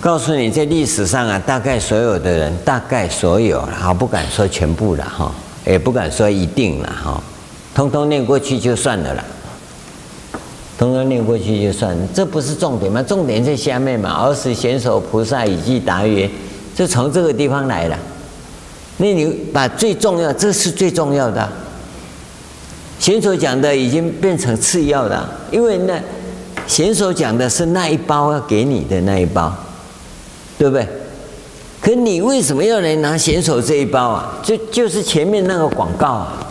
[0.00, 5.32] 告诉你，在历史上啊，大概所有的人，大概所有啊，不敢说全部了哈，
[5.64, 7.22] 也不敢说一定了哈，
[7.72, 9.24] 通通念过去就算了啦，
[10.76, 13.00] 通通念过去就算，这不是重点吗？
[13.00, 14.10] 重点在下面嘛。
[14.10, 16.28] 尔时贤手菩萨以偈答曰
[16.82, 17.96] ：“就从这个地方来了。”
[18.98, 21.48] 那你把最重要，这是最重要的。
[22.98, 26.00] 贤手讲的已经变成次要的，因为那
[26.66, 29.54] 贤手讲的是那一包要给你的那一包。
[30.58, 30.86] 对不对？
[31.80, 34.38] 可你为什么要来拿贤手这一包啊？
[34.40, 36.46] 就就是前面那个广告啊。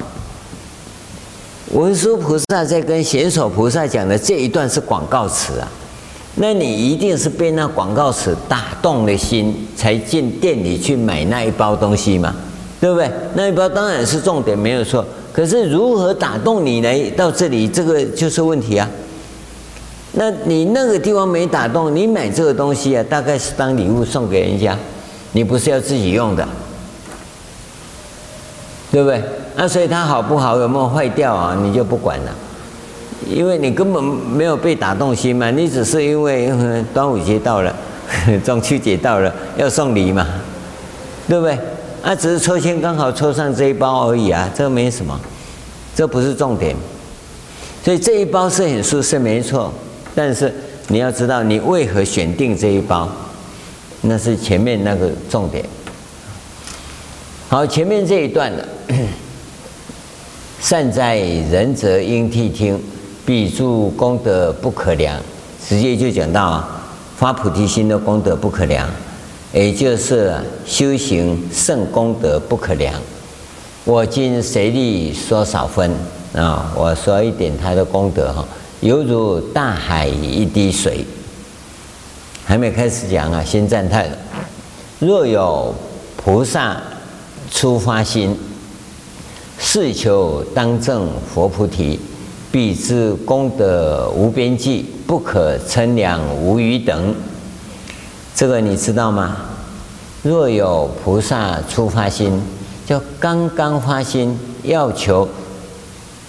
[1.72, 5.68] 文殊菩萨在跟贤手菩萨讲的这一段是广告词啊。
[6.36, 12.34] 那你一定是被那广告词打动了心，才进店里去买那一包东西嘛？
[12.80, 13.12] 对不对？
[13.36, 15.06] 那一包当然是重点，没有错。
[15.34, 18.90] 可是如何打动你来到这里，这个就是问题啊。
[20.14, 24.78] 那你那个地方没打动，你买这个东西啊，大概是当礼物送给人家，
[25.34, 26.48] 你不是要自己用的，
[28.92, 29.22] 对不对？
[29.56, 32.36] 那所以它好不好，有没有坏掉啊，你就不管了，
[33.28, 36.52] 因为你根本没有被打动心嘛，你只是因为
[36.94, 37.76] 端午节到了，
[38.44, 40.28] 中秋节到了，要送礼嘛，
[41.28, 41.58] 对不对？
[42.02, 45.20] 啊，只是抽签刚好抽上这一包而已啊，这没什么，
[45.96, 46.76] 这不是重点。
[47.84, 49.72] 所以这一包是很舒适，没错。
[50.16, 50.54] 但是
[50.88, 53.08] 你要知道，你为何选定这一包，
[54.02, 55.64] 那是前面那个重点。
[57.50, 58.68] 好，前面这一段的，
[60.60, 62.82] 善哉仁者应谛听，
[63.26, 65.20] 彼诸功德不可量。
[65.68, 66.82] 直接就讲到啊，
[67.16, 68.90] 发菩提心的功德不可量，
[69.54, 72.94] 也就是修行圣功德不可量。
[73.86, 75.92] 我今随力说少分
[76.34, 78.44] 啊，我说一点他的功德哈，
[78.82, 81.06] 犹如大海一滴水。
[82.44, 84.10] 还没开始讲啊，先赞叹。
[85.00, 85.74] 若有
[86.18, 86.82] 菩萨
[87.52, 88.36] 初发心，
[89.60, 92.00] 誓求当证佛菩提。
[92.52, 97.16] 彼之功德无边际，不可称量无余等。
[98.36, 99.38] 这个你知道吗？
[100.22, 102.42] 若有菩萨初发心，
[102.86, 105.28] 就刚刚发心，要求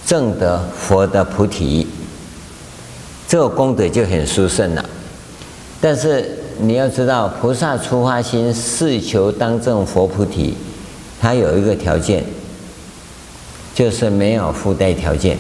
[0.07, 1.87] 证得佛的菩提，
[3.27, 4.85] 这个功德就很殊胜了。
[5.81, 10.55] 但是你要知道，菩萨初发心是求当证佛菩提，
[11.21, 12.25] 它有一个条件，
[13.75, 15.37] 就是没有附带条件。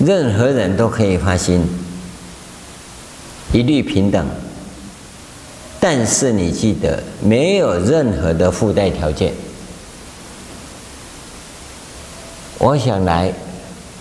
[0.00, 1.62] 任何人都可以发心，
[3.52, 4.26] 一律平等。
[5.78, 9.32] 但是你记得，没有任何的附带条件。
[12.58, 13.32] 我想来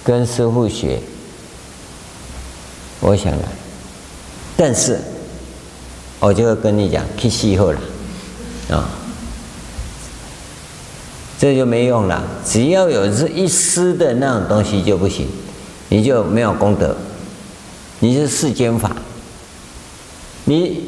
[0.03, 0.99] 跟师父学，
[3.01, 3.47] 我想来，
[4.55, 4.99] 但是
[6.19, 7.79] 我就会跟你讲，去死后了
[8.69, 8.89] 啊，
[11.37, 12.21] 这就没用了。
[12.45, 15.27] 只要有这一丝的那种东西就不行。
[15.89, 16.95] 你就没有功德，
[17.99, 18.95] 你是世间法。
[20.45, 20.83] 你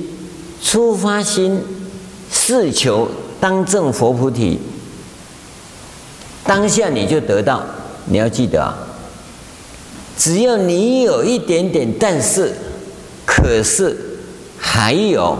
[0.63, 1.59] 初发心
[2.31, 4.59] 是求当证佛菩提，
[6.45, 7.63] 当下你就得到。
[8.05, 8.75] 你要记得啊，
[10.17, 12.53] 只要你有一点点，但是、
[13.25, 13.95] 可是、
[14.57, 15.37] 还有、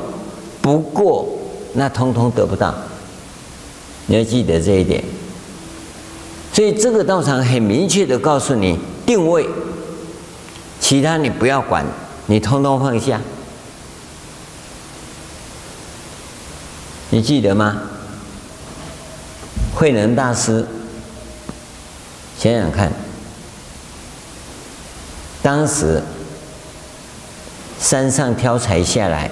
[0.62, 1.28] 不过，
[1.74, 2.74] 那通通得不到。
[4.07, 5.03] 你要记得这一点。
[6.53, 8.78] 所以这个道场很明确的告诉你。
[9.12, 9.45] 定位，
[10.80, 11.86] 其他你不要管，
[12.28, 13.20] 你通通放下。
[17.09, 17.82] 你记得吗？
[19.76, 20.66] 慧能大师，
[22.39, 22.89] 想想看，
[25.41, 26.01] 当时
[27.78, 29.30] 山上挑柴下来，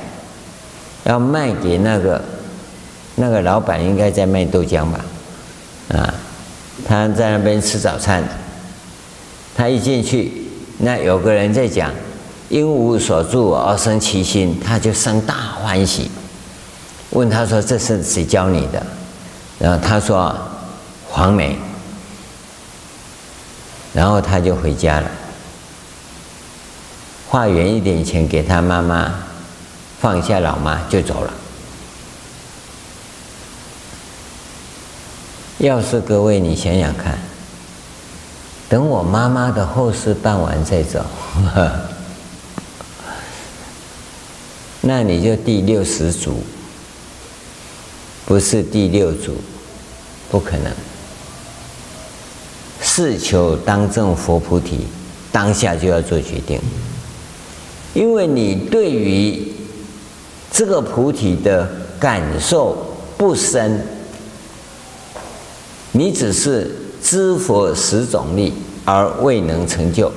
[1.06, 2.22] 要卖给那个
[3.16, 5.00] 那个老板，应该在卖豆浆吧？
[5.94, 6.14] 啊，
[6.86, 8.22] 他在那边吃早餐。
[9.60, 10.32] 他一进去，
[10.78, 11.92] 那有个人在讲
[12.48, 16.10] “应无所住而生其心”，他就生大欢喜，
[17.10, 18.82] 问他说：“这是谁教你的？”
[19.60, 20.34] 然后他说
[21.12, 21.58] ：“黄梅。”
[23.92, 25.12] 然后他就回家了，
[27.28, 29.14] 化缘一点钱给他妈妈，
[30.00, 31.34] 放下老妈就走了。
[35.58, 37.20] 要是各位，你想想看。
[38.70, 41.04] 等我妈妈的后事办完再走，
[44.82, 46.44] 那你就第六十组，
[48.28, 49.38] 不是第六组，
[50.30, 50.72] 不可能。
[52.80, 54.86] 是求当证佛菩提，
[55.32, 56.62] 当下就要做决定，
[57.96, 59.52] 因为你对于
[60.52, 61.68] 这个菩提的
[62.00, 63.84] 感受不深，
[65.92, 66.79] 你只是。
[67.02, 68.54] 知佛十种力
[68.86, 70.12] 而未能成就，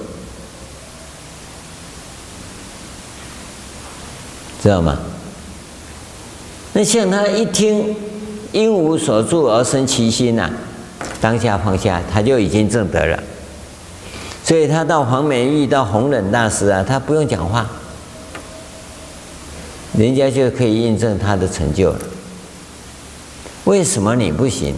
[4.62, 4.98] 知道吗？
[6.74, 7.94] 那像他一听
[8.52, 10.50] 应无所住而生其心呐、
[11.20, 13.22] 当下放下，他就已经证得了。
[14.44, 17.68] 所以他到黄梅遇到弘忍大师啊，他不用讲话，
[19.96, 21.98] 人家就可以印证他的成就了。
[23.64, 24.74] 为什么你不行？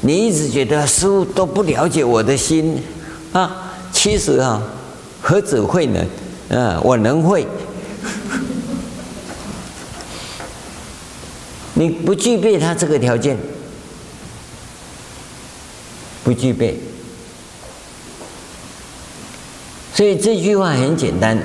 [0.00, 2.80] 你一直觉得师父都不了解我的心
[3.32, 3.72] 啊？
[3.92, 4.62] 其实啊，
[5.20, 6.04] 何止会呢？
[6.50, 7.46] 啊，我能会。
[11.74, 13.36] 你不具备他这个条件，
[16.22, 16.78] 不具备。
[19.94, 21.36] 所以这句话很简单，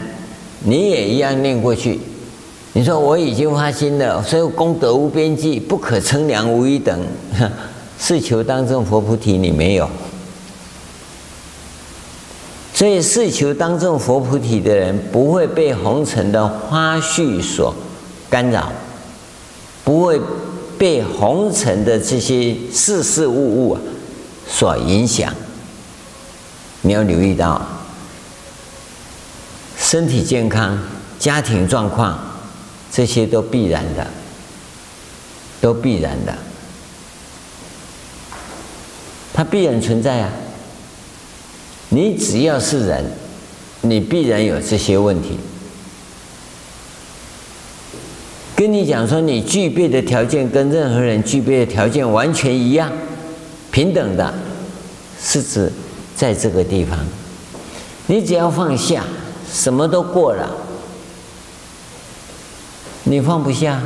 [0.64, 2.00] 你也一样念过去。
[2.74, 7.00] 你说我已经发心了，所以功德无边际，不可称量无一等。
[8.06, 9.90] 誓求当中佛菩提，你没有，
[12.74, 17.74] 所以誓求当中佛菩提的人，不会被红尘的花絮所
[18.30, 18.74] 干扰，
[19.86, 20.20] 不会
[20.78, 23.78] 被红尘的这些事事物物
[24.50, 25.34] 所影响。
[26.82, 27.66] 你要留意到，
[29.78, 30.78] 身体健康、
[31.18, 32.20] 家庭状况，
[32.92, 34.06] 这些都必然的，
[35.62, 36.38] 都必然的，
[39.34, 40.30] 它必然存在啊。
[41.90, 43.04] 你只要是人，
[43.82, 45.38] 你必然有这些问题。
[48.56, 52.92] 跟你讲说，你具备的条件跟任何人具备的条件完全一样，
[53.72, 54.34] 平等的，
[55.22, 55.72] 是指
[56.16, 56.98] 在这个地方，
[58.08, 59.04] 你只要放下，
[59.52, 60.50] 什么都过了，
[63.04, 63.82] 你放不下，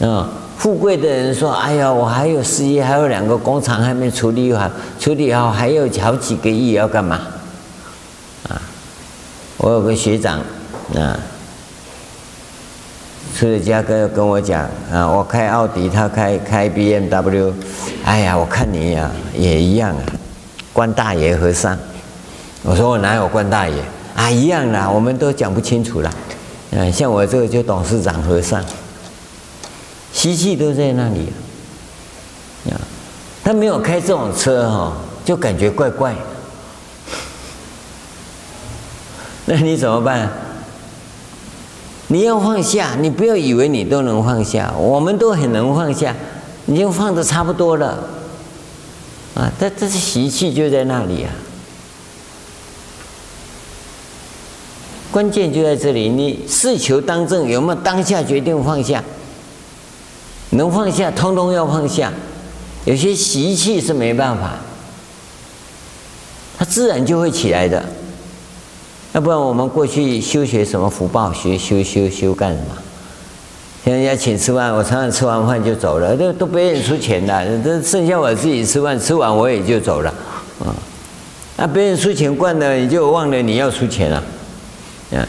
[0.00, 0.39] 啊。
[0.60, 7.18] 富贵的人说：“哎呀，我还有事业，还有两个工厂还没处理好，处理好还有好几个亿要干嘛？”
[8.46, 8.60] 啊，
[9.56, 10.38] 我有个学长，
[10.94, 11.18] 啊，
[13.34, 17.50] 出了家跟跟我讲啊，我开奥迪，他开开 BMW，
[18.04, 20.04] 哎呀，我看你呀、也一样啊，
[20.74, 21.74] 关大爷和尚。
[22.62, 23.82] 我说我哪有关大爷
[24.14, 24.30] 啊？
[24.30, 26.12] 一样啦，我们都讲不清楚了。
[26.72, 28.62] 嗯，像我这个就董事长和尚。
[30.20, 31.32] 习气都在那里，
[32.70, 32.76] 啊，
[33.42, 34.92] 他没有开这种车哈，
[35.24, 36.18] 就感觉怪怪的。
[39.56, 40.30] 那你怎么办？
[42.08, 46.14] 你要放下，你不要以为你都能放下，我们都很能放下，
[46.66, 48.06] 已经放的差不多了，
[49.34, 51.32] 啊，这这是习气就在那里啊。
[55.10, 59.02] 关键就在这里，你事求当正，有没有当下决定放下？
[60.50, 62.12] 能放下，通通要放下。
[62.84, 64.52] 有些习气是没办法，
[66.58, 67.84] 它自然就会起来的。
[69.12, 72.76] 要不然我们过去修学什么福报，学修修修干什么？
[73.84, 80.10] 像人家请吃饭，我常常吃完饭就走了，都都别人出钱的，这剩下我自己吃饭，吃完我也就走了。
[80.60, 80.74] 啊，
[81.56, 84.22] 那别人出钱惯了，你就忘了你要出钱了。
[85.12, 85.26] 啊，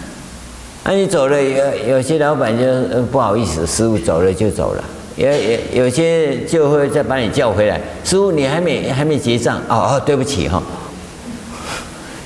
[0.84, 4.84] 那你走了，有有些老板就不好意思，师傅走了就走了。
[5.18, 10.62] 有有有些就会再把你叫回来，师傅你还没还没结账哦哦，对不起哈，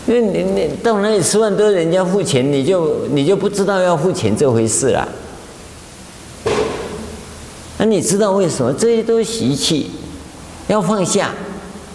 [0.08, 5.08] 因为你你到那里吃饭都是人家付钱，你就你就不知道要付钱这回事了。
[7.78, 8.72] 那你知道为什么？
[8.74, 9.92] 这些都是习气，
[10.68, 11.32] 要放下。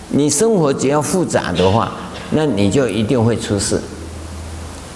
[0.08, 1.92] 你生活只要复杂的话，
[2.30, 3.80] 那你就一定会出事。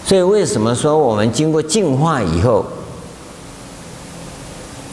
[0.04, 2.66] 所以为什么说我们经过净化以后？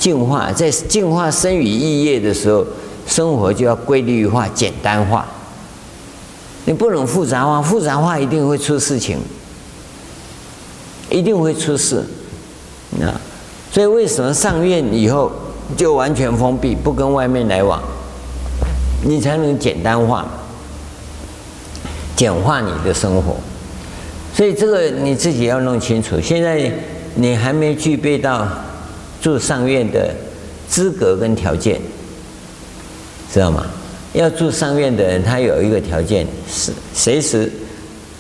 [0.02, 2.66] 净化，在净化生与意业的时候，
[3.06, 5.28] 生活就要规律化、简单化。
[6.66, 9.20] 你不能复杂化，复杂化一定会出事情，
[11.12, 12.04] 一定会出事。
[13.00, 13.14] 啊，
[13.72, 15.32] 所以为什么上院以后
[15.78, 17.80] 就完全封闭，不跟外面来往，
[19.06, 20.26] 你才能简单化、
[22.16, 23.36] 简化你的生活。
[24.34, 26.20] 所以这个你自己要弄清楚。
[26.20, 26.72] 现在
[27.14, 28.48] 你还没具备到。
[29.22, 30.14] 住上院的
[30.68, 31.80] 资格跟条件，
[33.32, 33.66] 知道吗？
[34.14, 37.50] 要住上院的人，他有一个条件，是随时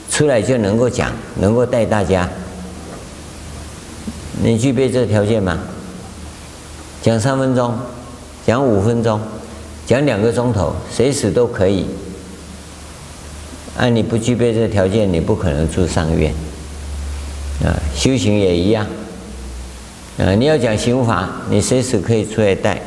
[0.09, 2.29] 出来就能够讲，能够带大家。
[4.43, 5.59] 你具备这个条件吗？
[7.01, 7.77] 讲三分钟，
[8.45, 9.19] 讲五分钟，
[9.85, 11.85] 讲两个钟头，随时都可以。
[13.77, 16.33] 啊，你不具备这个条件，你不可能住上院。
[17.63, 18.85] 啊，修行也一样。
[20.21, 22.79] 啊，你要讲刑法，你随时可以出来带。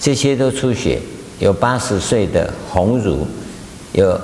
[0.00, 1.00] 这些都出血，
[1.38, 3.24] 有八十岁的红儒，
[3.92, 4.20] 有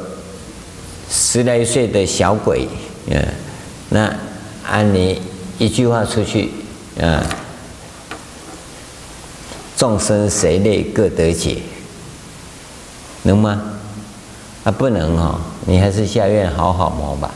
[1.08, 2.66] 十来岁的小鬼，
[3.06, 3.24] 嗯，
[3.90, 4.12] 那
[4.66, 5.20] 按你
[5.58, 6.50] 一句话出去，
[7.00, 7.24] 啊，
[9.76, 11.58] 众生谁类各得解，
[13.22, 13.62] 能吗？
[14.64, 17.30] 啊，不能哦，你还是下院好好磨吧。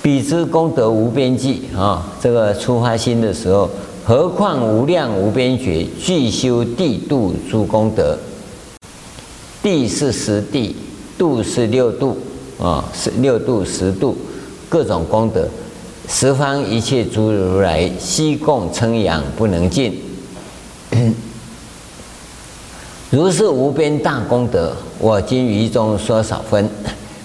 [0.00, 2.06] 彼之功德无边际啊！
[2.20, 3.68] 这个出发心的时候，
[4.04, 8.16] 何况无量无边觉，具修地度诸功德。
[9.60, 10.76] 地是十地，
[11.18, 12.16] 度是六度
[12.60, 14.16] 啊，是六度十度，
[14.68, 15.46] 各种功德，
[16.08, 20.00] 十方一切诸如来悉共称扬不能尽。
[23.10, 26.70] 如是无边大功德，我今于中说少分。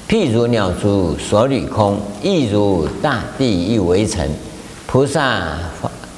[0.08, 4.30] 譬如鸟足所履空，亦如大地一围尘。
[4.86, 5.58] 菩萨，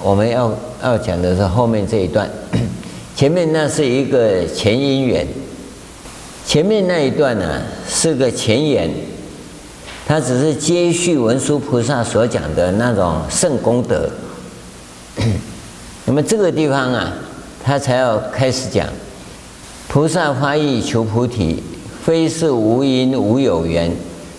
[0.01, 2.29] 我们要要讲的是后面这一段，
[3.15, 5.25] 前面那是一个前因缘，
[6.45, 8.89] 前面那一段呢是个前言，
[10.05, 14.09] 它只是接续文殊菩萨所讲的那种圣功德。
[16.05, 17.13] 那么这个地方啊，
[17.63, 18.86] 他才要开始讲：
[19.88, 21.63] 菩萨发意求菩提，
[22.06, 23.91] 非是无因无有缘，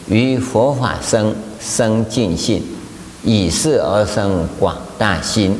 [0.08, 2.62] 于佛法生生净信，
[3.24, 5.58] 以是而生广大心。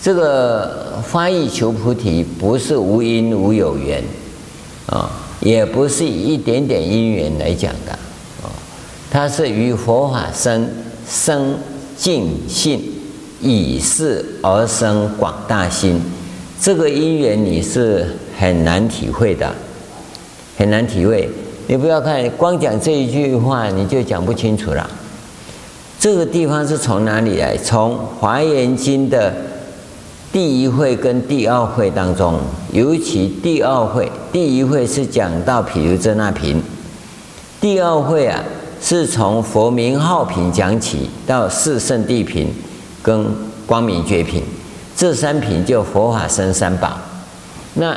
[0.00, 4.02] 这个发意求菩提，不是无因无有缘
[4.86, 7.92] 啊，也不是以一点点因缘来讲的
[8.42, 8.48] 啊，
[9.10, 10.66] 它是于佛法生
[11.06, 11.58] 生
[11.94, 12.90] 净信。
[13.40, 16.00] 以是而生广大心，
[16.58, 19.54] 这个因缘你是很难体会的，
[20.64, 21.28] 很难体会。
[21.66, 24.88] 你不要看光讲这一句话，你就讲不清楚了。
[26.00, 27.54] 这个地方是从哪里来？
[27.58, 29.30] 从《华严经》的
[30.32, 32.38] 第一会跟第二会当中，
[32.72, 36.62] 尤其第二会，第一会是讲到毗卢遮那品，
[37.60, 38.42] 第二会啊
[38.80, 42.48] 是从佛名号品讲起到四圣谛品。
[43.02, 43.26] 跟
[43.66, 44.42] 光明觉品，
[44.96, 46.96] 这三品就佛法生三宝。
[47.74, 47.94] 那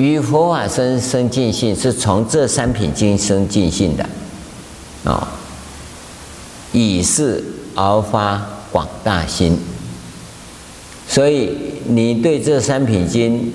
[0.00, 4.08] 与佛法生生净信，是从这三品经生净信的，
[5.04, 5.28] 啊，
[6.72, 7.44] 以是
[7.74, 8.40] 而发
[8.72, 9.58] 广大心。
[11.06, 11.50] 所以
[11.84, 13.52] 你对这三品经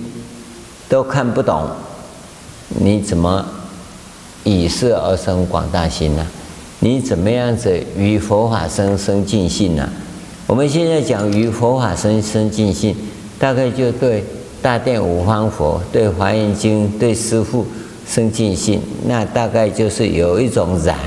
[0.87, 1.67] 都看不懂，
[2.67, 3.43] 你怎么
[4.43, 6.27] 以是而生广大心呢？
[6.77, 9.89] 你怎么样子与佛法生生净信呢？
[10.45, 12.95] 我们现在讲与佛法生生净信，
[13.39, 14.23] 大概就对
[14.65, 17.63] 大殿五方佛、对华严经、对师父
[18.07, 20.97] 生净信，那大概就是有一种然，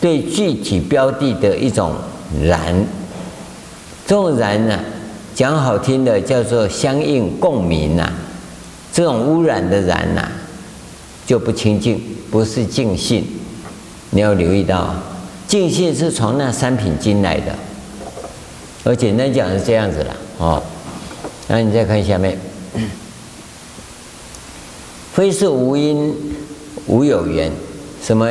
[0.00, 1.92] 对具体标的的一种
[2.42, 2.82] 然。
[4.06, 4.80] 这种然呢，
[5.34, 8.10] 讲好听的叫做相应共鸣呐，
[8.90, 10.26] 这种污染的然呐，
[11.26, 13.22] 就不清净，不是净信。
[14.08, 14.94] 你要留意到。
[15.46, 17.54] 净信是从那三品经来的，
[18.82, 20.62] 而简单讲是这样子了哦。
[21.52, 22.38] 那你再看下面，
[25.12, 26.16] 非是无因
[26.86, 27.52] 无有缘，
[28.02, 28.26] 什么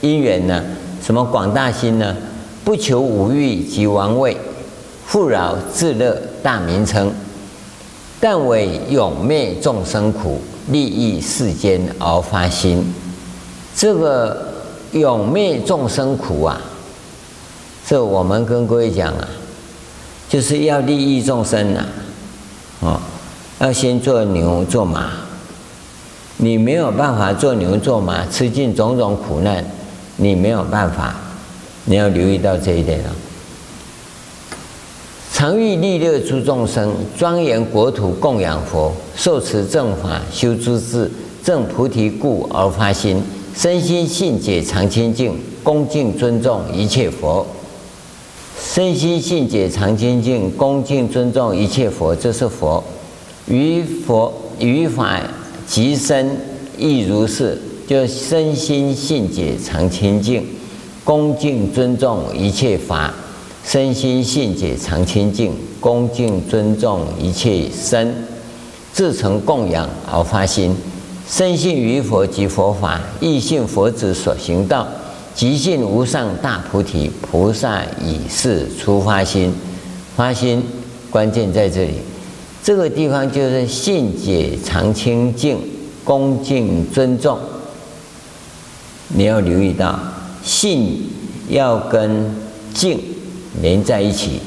[0.00, 0.60] 因缘呢？
[1.00, 2.16] 什么广大心呢？
[2.64, 4.36] 不求五欲及王位，
[5.06, 7.12] 富饶自乐大名称，
[8.18, 12.92] 但为永灭众生苦，利益世间而发心。
[13.76, 14.46] 这个。
[14.92, 16.58] 永灭众生苦啊！
[17.86, 19.28] 这我们跟各位讲啊，
[20.30, 21.86] 就是要利益众生啊，
[22.80, 23.00] 哦，
[23.58, 25.10] 要先做牛做马，
[26.36, 29.64] 你没有办法做牛做马，吃尽种种苦难，
[30.16, 31.14] 你没有办法，
[31.84, 33.10] 你要留意到这一点啊。
[35.32, 41.10] 常欲利乐诸众生，庄严国土供养佛，受持正法修诸智，
[41.44, 43.22] 证菩提故而发心。
[43.54, 47.44] 身心信解常清净，恭敬尊重一切佛。
[48.60, 52.82] 身心信解常清净，恭敬尊重一切佛，这是佛。
[53.46, 55.20] 于佛于法
[55.66, 56.36] 即身
[56.76, 60.44] 亦如是，就身心信解常清净，
[61.02, 63.14] 恭敬尊重一切法。
[63.64, 68.14] 身心信解常清净，恭敬尊重一切身，
[68.92, 70.74] 自成供养而发心。
[71.28, 74.88] 深信于佛及佛法，亦信佛子所行道，
[75.38, 77.08] 即信无上大菩提。
[77.22, 79.54] 菩萨以是出发心，
[80.16, 80.60] 发心
[81.10, 81.92] 关键在这里，
[82.60, 85.56] 这个地方就是信解常清净，
[86.02, 87.38] 恭敬尊重。
[89.10, 89.96] 你要留意到，
[90.42, 91.08] 信
[91.48, 92.34] 要跟
[92.74, 92.98] 敬
[93.62, 94.40] 连在一起，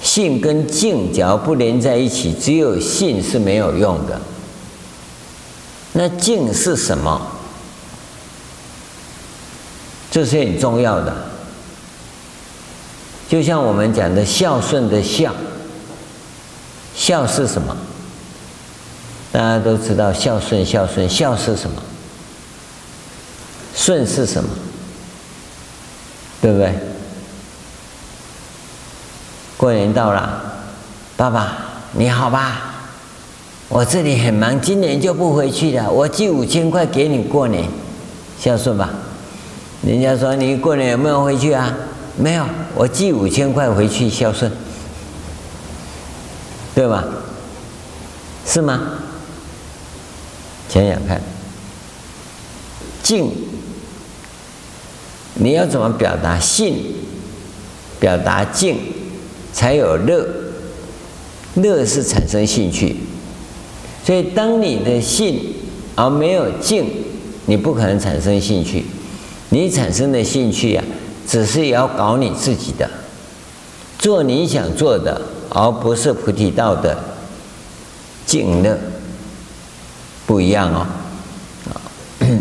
[0.00, 4.20] 信跟敬只要不连在一起，只有信是没有用的。
[5.94, 7.20] 那敬是什么？
[10.12, 11.10] 这是很重要的。
[13.30, 15.32] 就像我们讲的孝顺的孝，
[16.94, 17.74] 孝是什么？
[19.32, 21.82] 大家都知道孝顺，孝顺，孝是什么？
[23.74, 24.50] 顺是什么？
[26.42, 26.74] 对不对？
[29.56, 30.42] 过年到了，
[31.16, 31.56] 爸爸
[31.92, 32.74] 你好吧？
[33.70, 35.90] 我这里很忙，今年就不回去了。
[35.90, 37.66] 我寄五千块给你过年，
[38.38, 38.90] 孝顺吧。
[39.84, 41.76] 人家说你过年有没有回去啊？
[42.16, 44.50] 没有，我寄五千块回去孝顺，
[46.74, 47.04] 对吧？
[48.46, 48.80] 是吗？
[50.68, 51.20] 想想看，
[53.02, 53.30] 敬，
[55.34, 56.94] 你要怎么表达信？
[57.98, 58.78] 表达敬，
[59.52, 60.26] 才有乐，
[61.54, 62.96] 乐是产生兴趣。
[64.04, 65.54] 所以，当你的信
[65.94, 66.84] 而没有敬，
[67.46, 68.84] 你不可能产生兴趣。
[69.52, 70.82] 你产生的兴趣啊，
[71.28, 72.88] 只是要搞你自己的，
[73.98, 76.96] 做你想做的，而不是菩提道的
[78.24, 78.78] 净乐，
[80.24, 80.86] 不一样哦。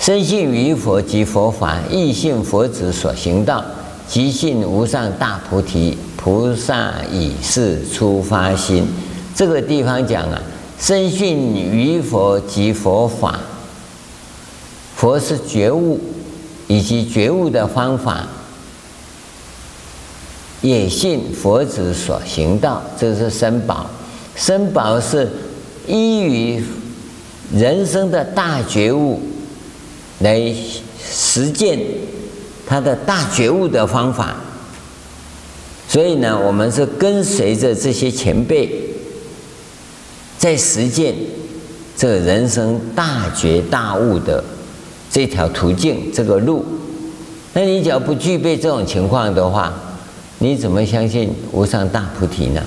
[0.00, 3.64] 深信于佛及佛法，亦信佛子所行道，
[4.08, 5.96] 即信无上大菩提。
[6.16, 8.84] 菩萨以是出发心。
[9.32, 10.42] 这个地方讲啊，
[10.80, 13.38] 深信于佛及佛法。
[15.00, 15.98] 佛是觉悟，
[16.68, 18.28] 以及觉悟的方法，
[20.60, 23.88] 也信佛子所行道，这是三宝。
[24.36, 25.26] 三宝是
[25.86, 26.62] 依于
[27.50, 29.18] 人生的大觉悟。
[30.18, 30.54] 来
[31.02, 31.78] 实践
[32.66, 34.36] 他的大觉悟的方法，
[35.88, 38.70] 所以呢，我们是跟随着这些前辈，
[40.36, 41.14] 在实践
[41.96, 44.44] 这人生大觉大悟的
[45.10, 46.64] 这条途径、这个路。
[47.52, 49.72] 那你只要不具备这种情况的话，
[50.38, 52.62] 你怎么相信无上大菩提呢？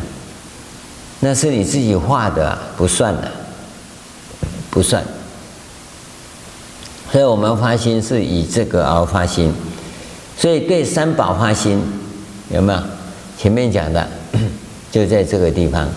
[1.21, 3.31] 那是你自己画的，不算的，
[4.69, 5.01] 不算。
[7.11, 9.53] 所以我们发心是以这个而发心，
[10.35, 11.79] 所以对三宝发心
[12.51, 12.79] 有没有？
[13.37, 14.07] 前面讲的
[14.91, 15.87] 就在这个地方。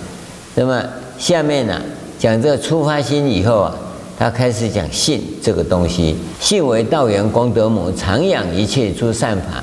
[0.55, 0.82] 那么
[1.18, 1.80] 下面呢，
[2.18, 3.74] 讲这个初发心以后啊，
[4.19, 6.17] 他开始讲信这个东西。
[6.41, 9.62] 信为道源功德母，常养一切诸善法，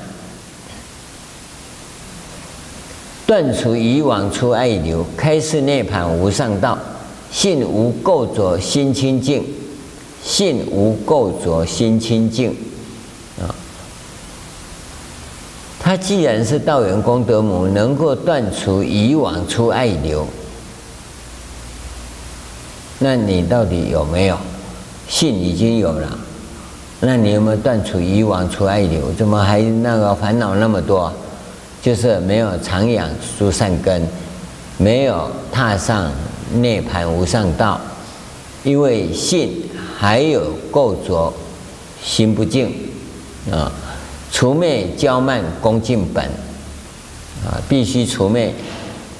[3.26, 6.78] 断除以往诸爱流，开示涅槃无上道。
[7.32, 9.43] 信无垢浊，心清净。
[10.24, 12.49] 信无垢浊，心清净，
[13.41, 13.51] 啊，
[15.78, 20.26] 他既然是道源功德母，能够断除以往诸爱流，
[23.04, 24.38] 那你到底有没有？
[25.10, 26.18] 信已经有了，
[27.01, 29.12] 那你有没有断除以往除爱流？
[29.18, 31.12] 怎么还那个烦恼那么多？
[31.82, 34.08] 就是没有常养诸善根，
[34.78, 36.10] 没有踏上
[36.54, 37.80] 涅槃无上道，
[38.64, 39.70] 因为信。
[39.95, 41.34] 还有垢浊，
[42.04, 42.74] 心不净
[43.49, 43.72] 啊！
[44.34, 46.26] 除灭骄慢恭敬本
[47.45, 48.54] 啊，必须除灭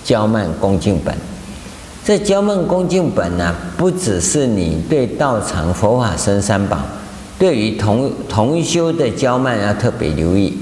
[0.06, 1.16] 骄慢恭敬本。
[2.06, 6.80] 这骄慢恭敬本呢，不只是你对道场佛法僧三宝，
[7.39, 10.58] 对于同同修的骄慢要特别留意。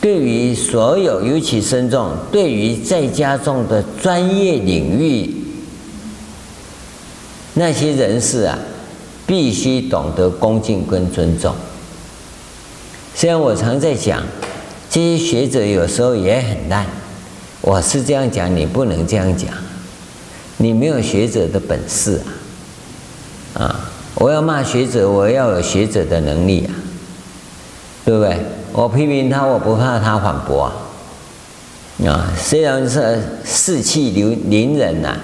[0.00, 5.34] 对于所有尤其僧众，对于在家众的专业领域。
[7.54, 8.58] 那些人士啊，
[9.26, 11.54] 必须懂得恭敬跟尊重。
[13.14, 14.22] 虽然我常在讲，
[14.90, 16.86] 这些学者有时候也很烂，
[17.62, 19.48] 我是这样讲，你不能这样讲，
[20.58, 22.20] 你没有学者的本事
[23.54, 23.64] 啊！
[23.64, 26.70] 啊，我要骂学者，我要有学者的能力啊，
[28.04, 28.36] 对不对？
[28.72, 30.72] 我批评他，我不怕他反驳啊！
[32.06, 35.16] 啊，虽然是士气凌凌人呐，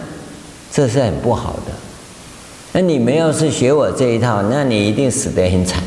[0.72, 1.72] 这是很不好的。
[2.72, 5.82] 那你们要是学我这一套，那你一定死得很惨，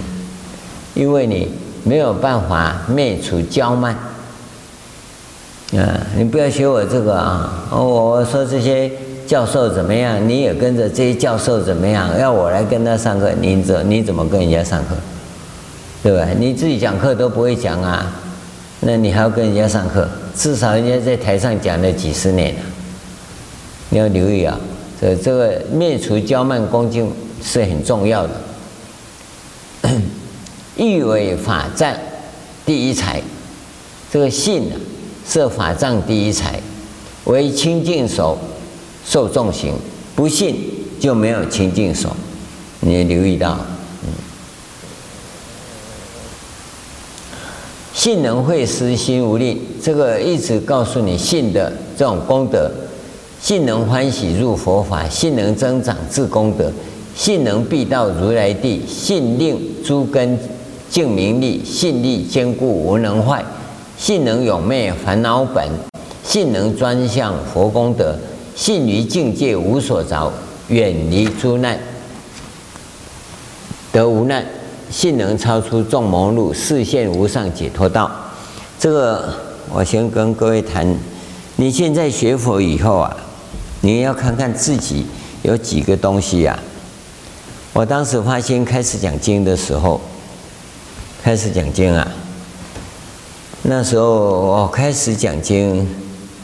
[0.93, 1.51] 因为你
[1.83, 3.93] 没有办法灭除骄慢。
[5.73, 7.67] 啊，你不要学我这个啊！
[7.71, 8.89] 我说这些
[9.27, 12.17] 教授怎么样，你也跟着这些教授怎么样？
[12.17, 14.95] 要我来跟他上课，你怎你怎么跟人家上课？
[16.01, 16.25] 对吧？
[16.39, 18.09] 你自己讲课都不会讲啊，
[18.79, 20.07] 那你还要跟人家上课？
[20.33, 22.61] 至少人家在台上讲了几十年了，
[23.89, 24.57] 你要留意啊！
[25.01, 27.11] 这这个灭除骄慢恭敬
[27.43, 28.33] 是很重要的。
[30.77, 31.93] 欲为法藏
[32.65, 33.21] 第一财，
[34.09, 34.75] 这个信呢
[35.27, 36.61] 是法藏第一财，
[37.25, 38.37] 为清净手
[39.09, 39.73] 受众行，
[40.15, 40.55] 不信
[40.99, 42.13] 就没有清净手。
[42.81, 43.57] 你留意到，
[44.03, 44.09] 嗯，
[47.93, 52.69] 信能会失心无吝，这个一直告诉你信的这种功德。
[53.39, 56.69] 信能欢喜入佛法，信能增长自功德，
[57.15, 60.37] 信能必到如来地，信令诸根
[60.89, 63.45] 净明利，信力坚固无能坏，
[63.97, 65.69] 信能永灭烦恼本，
[66.23, 68.17] 信能专向佛功德，
[68.57, 70.33] 信于境界无所着，
[70.69, 71.77] 远离诸难，
[73.91, 74.43] 得无难，
[74.89, 78.09] 信能超出众魔路，示现无上解脱道。
[78.79, 79.31] 这个
[79.69, 80.97] 我先跟各位谈，
[81.57, 83.15] 你现在学佛以后啊。
[83.81, 85.05] 你要看看自己
[85.43, 86.59] 有几个东西呀、啊？
[87.73, 90.01] 我当时发心开始讲经的时候，
[91.23, 92.07] 开始讲经啊。
[93.61, 95.87] 那时候我开始讲经，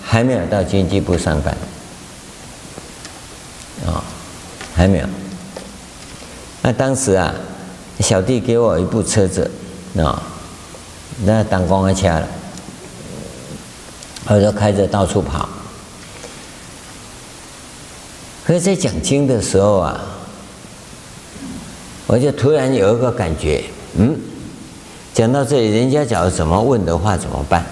[0.04, 1.58] 还没有到经济部上班，
[3.88, 4.04] 啊、哦，
[4.76, 5.08] 还没有。
[6.62, 7.34] 那当时啊，
[8.00, 9.50] 小弟给我一部车子，
[9.98, 10.22] 啊，
[11.26, 12.28] 那当公安车了，
[14.28, 15.48] 我就开着到处跑。
[18.46, 20.02] 可是，在讲经的时候啊，
[22.08, 23.64] 我就突然有一个感觉，
[23.98, 24.20] 嗯，
[25.14, 27.66] 讲到这里，人家假如怎么问的话，怎么办？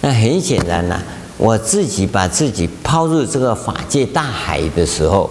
[0.00, 1.00] 那很显然呐、
[1.36, 5.30] 我自己把自己抛入这个法界大海的时候，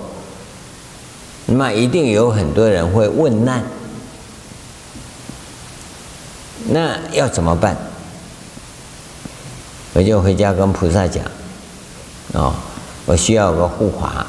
[1.48, 3.64] 那么一定有很多人会问难，
[6.70, 7.78] 那要怎么办？
[9.94, 11.24] 我就回家跟菩萨讲，
[12.34, 12.54] 哦，
[13.06, 14.26] 我需要个护法。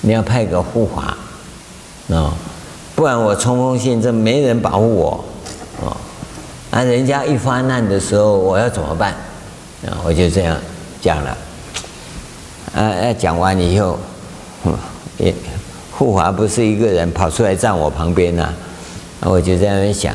[0.00, 1.16] 你要派个护法，
[2.14, 2.32] 啊，
[2.94, 5.24] 不然我冲锋陷阵，没人保护我，
[5.82, 5.90] 啊，
[6.70, 9.12] 啊，人家一发难的时候，我要怎么办？
[9.84, 10.56] 啊，我就这样
[11.02, 11.36] 讲了，
[12.74, 13.98] 啊，啊，讲完以后，
[15.18, 15.34] 也
[15.92, 18.52] 护法不是一个人跑出来站我旁边呐，
[19.20, 20.14] 啊，我就在那边想，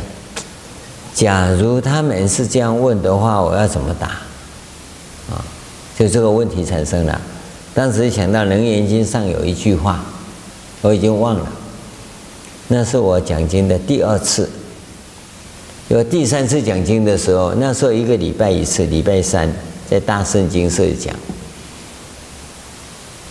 [1.14, 4.08] 假如他们是这样问的话，我要怎么答？
[5.30, 5.44] 啊，
[5.98, 7.22] 就这个问题产生了。
[7.74, 10.04] 当时想到《楞严经》上有一句话，
[10.82, 11.48] 我已经忘了。
[12.70, 14.50] 那是我讲经的第二次，
[15.90, 19.52] 有第三次讲经的时候，那时候一个礼拜一次，礼拜三
[19.90, 21.14] 在大圣经社讲，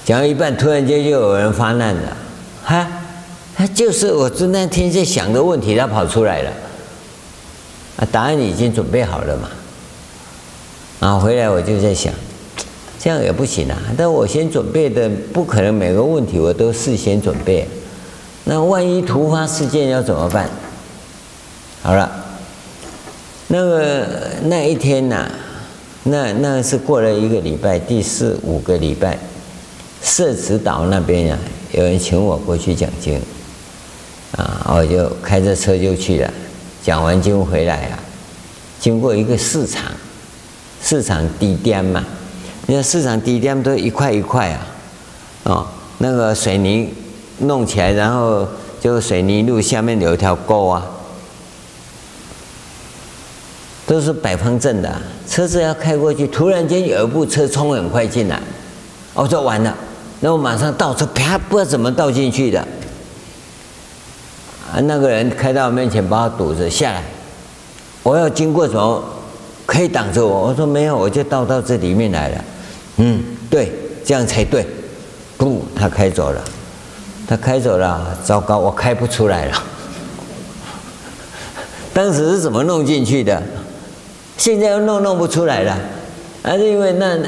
[0.05, 2.17] 讲到一半，突然间就有人发难了，
[2.65, 2.87] 哈，
[3.57, 6.51] 他就是我那天在想的问题，他跑出来了，
[7.97, 9.49] 啊，答案已经准备好了嘛，
[11.01, 12.13] 啊回来我就在想。
[13.05, 13.77] 这样也不行啊！
[13.97, 17.67] 但我先准备的不可能每个问题我都事先准备，
[18.45, 20.49] 那万一突发事件要怎么办？
[21.83, 22.09] 好了，
[23.49, 24.07] 那个
[24.45, 25.29] 那一天呐、
[26.05, 29.19] 那那是过了一个礼拜，第四五个礼拜，
[30.03, 31.39] 社子岛那边呀、
[31.73, 33.21] 有人请我过去讲经，
[34.37, 36.31] 啊，我就开着车就去了，
[36.83, 37.99] 讲完经回来啊，
[38.81, 39.85] 经过一个市场，
[40.83, 42.05] 市场地点嘛。
[42.67, 44.67] 你看市场底下都一块一块啊，
[45.45, 45.67] 哦，
[45.99, 46.93] 那个水泥
[47.39, 48.47] 弄起来，然后
[48.81, 50.85] 就水泥路下面有一条沟啊，
[53.87, 55.01] 都是摆方正的。
[55.29, 58.41] 车子要开过去，突然间有一部车冲很快进来，
[59.15, 59.77] 我说完了，
[60.25, 62.61] 那我马上倒车，啪，不知道怎么倒进去的。
[64.73, 67.03] 啊，那个人开到我面前，把我堵着下来，
[68.05, 69.03] 我要经过什么？
[69.67, 70.47] 可以挡着我？
[70.47, 72.45] 我说没有，我就倒到这里面来了。
[72.99, 73.21] 嗯，
[73.51, 73.73] 对，
[74.05, 74.65] 这样才对。
[75.37, 76.41] 不，他开走了，
[77.27, 79.63] 他开走了，糟糕，我开不出来了。
[81.93, 83.43] 当时是怎么弄进去的？
[84.39, 85.77] 现在又弄弄不出来了。
[86.45, 87.19] 还是因为那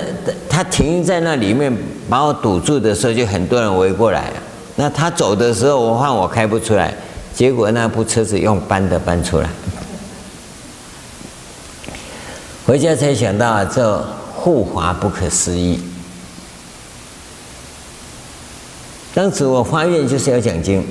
[0.49, 1.77] 他停在那里面
[2.09, 4.33] 把我堵住的时候，就很多人围过来。
[4.77, 6.95] 那他走的时候，我怕我开不出来，
[7.35, 9.49] 结果那部车子用搬的搬出来。
[12.67, 14.05] 回家才想到这。
[14.37, 15.81] 护法不可思议。
[19.15, 20.87] 当时我发愿就是要讲经，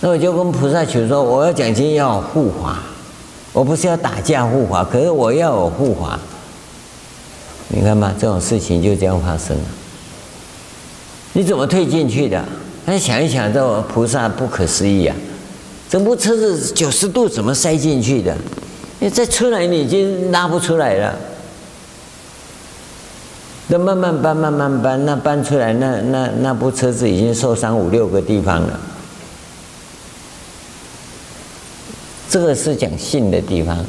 [0.00, 2.80] 那我就跟菩萨求说：我要讲经要护法，
[3.54, 6.20] 我不是要打架护法，可是我要有护法。
[7.68, 9.64] 你看嘛，这种事情就这样发生了。
[11.34, 12.42] 你怎么退进去的？
[12.86, 15.14] 那想一想，这菩萨不可思议啊！
[15.90, 18.34] 整部车子九十度怎么塞进去的？
[18.98, 21.14] 你再出来，你已经拉不出来了。
[23.68, 28.80] 那慢慢搬，慢慢搬，那搬出来，那那那部车子已经受伤五六个地方了。
[32.30, 33.84] 这个是讲信的地方，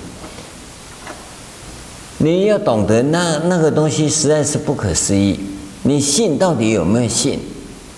[2.19, 5.39] 你要懂得那那个东西实在是不可思议。
[5.83, 7.39] 你信到底有没有信？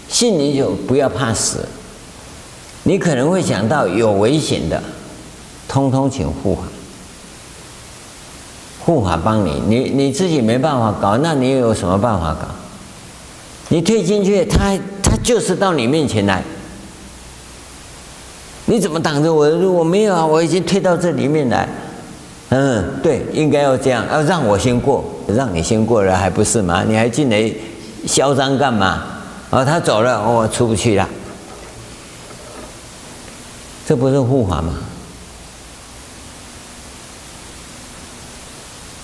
[0.07, 1.65] 信你就不要怕死。
[2.83, 4.81] 你可能会想到有危险的，
[5.67, 6.61] 通通请护法。
[8.85, 12.47] 护法帮你，你你自己没办法搞，那你有什么办法搞？
[13.69, 16.43] 你退进去，他他就是到你面前来，
[18.65, 19.75] 你怎么挡着我的路？
[19.75, 21.67] 我没有啊，我已经退到这里面来。
[22.53, 26.83] 嗯，对，应该要这样，要让我先过，让你先过了，还不是吗？
[26.85, 27.49] 你还进来
[28.05, 29.03] 嚣张干嘛？
[29.51, 31.07] 哦，他走了，我出不去了，
[33.87, 34.73] 这不是护法吗？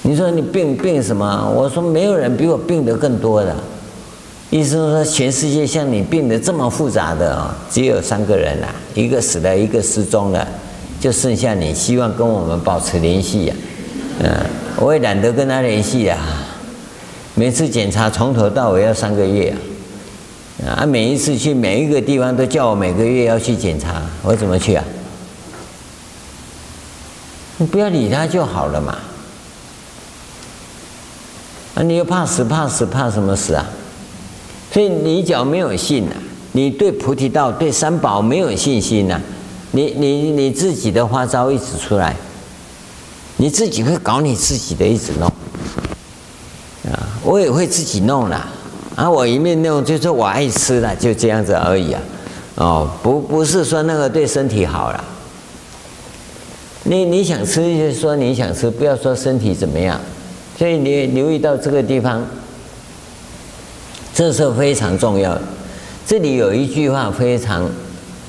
[0.01, 1.49] 你说你病病什么？
[1.55, 3.55] 我说没有人比我病得更多的。
[4.49, 10.45] 医生说全世界像你病得这么复杂的啊，只有三个人啦，一个死了，一个失踪了，
[10.99, 11.73] 就剩下你。
[11.73, 13.55] 希望跟我们保持联系呀。
[14.19, 14.29] 嗯，
[14.77, 16.17] 我也懒得跟他联系呀。
[17.35, 19.55] 每次检查从头到尾要三个月
[20.65, 20.81] 啊。
[20.81, 24.83] 啊，每一次去每一个地方都叫我每个月要去检查，我怎么去啊？
[27.57, 28.97] 你不要理他就好了嘛。
[31.75, 33.65] 啊，你又怕死怕死怕什么死啊？
[34.69, 36.15] 所以你只要没有信呐、
[36.51, 39.19] 你对菩提道、对三宝没有信心呐、
[39.71, 42.15] 你你你自己的花招一直出来，
[43.37, 45.27] 你自己会搞你自己的一直弄。
[46.91, 48.47] 啊，我也会自己弄了。
[48.95, 52.01] 啊，我一面弄就是我爱吃的，就这样子而已啊。
[52.55, 55.03] 哦，不不是说那个对身体好了。
[56.83, 59.99] 你你想吃就说你想吃，不要说身体怎么样。
[60.57, 62.25] 所以你留意到这个地方，
[64.15, 65.41] 这是非常重要的。
[66.07, 67.69] 这里有一句话非常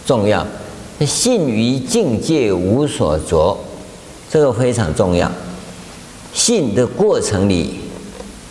[0.04, 0.46] 重要
[1.06, 3.56] ：“信于境界无所着”，
[4.30, 5.30] 这个非常重要。
[6.34, 7.80] 信的过程里，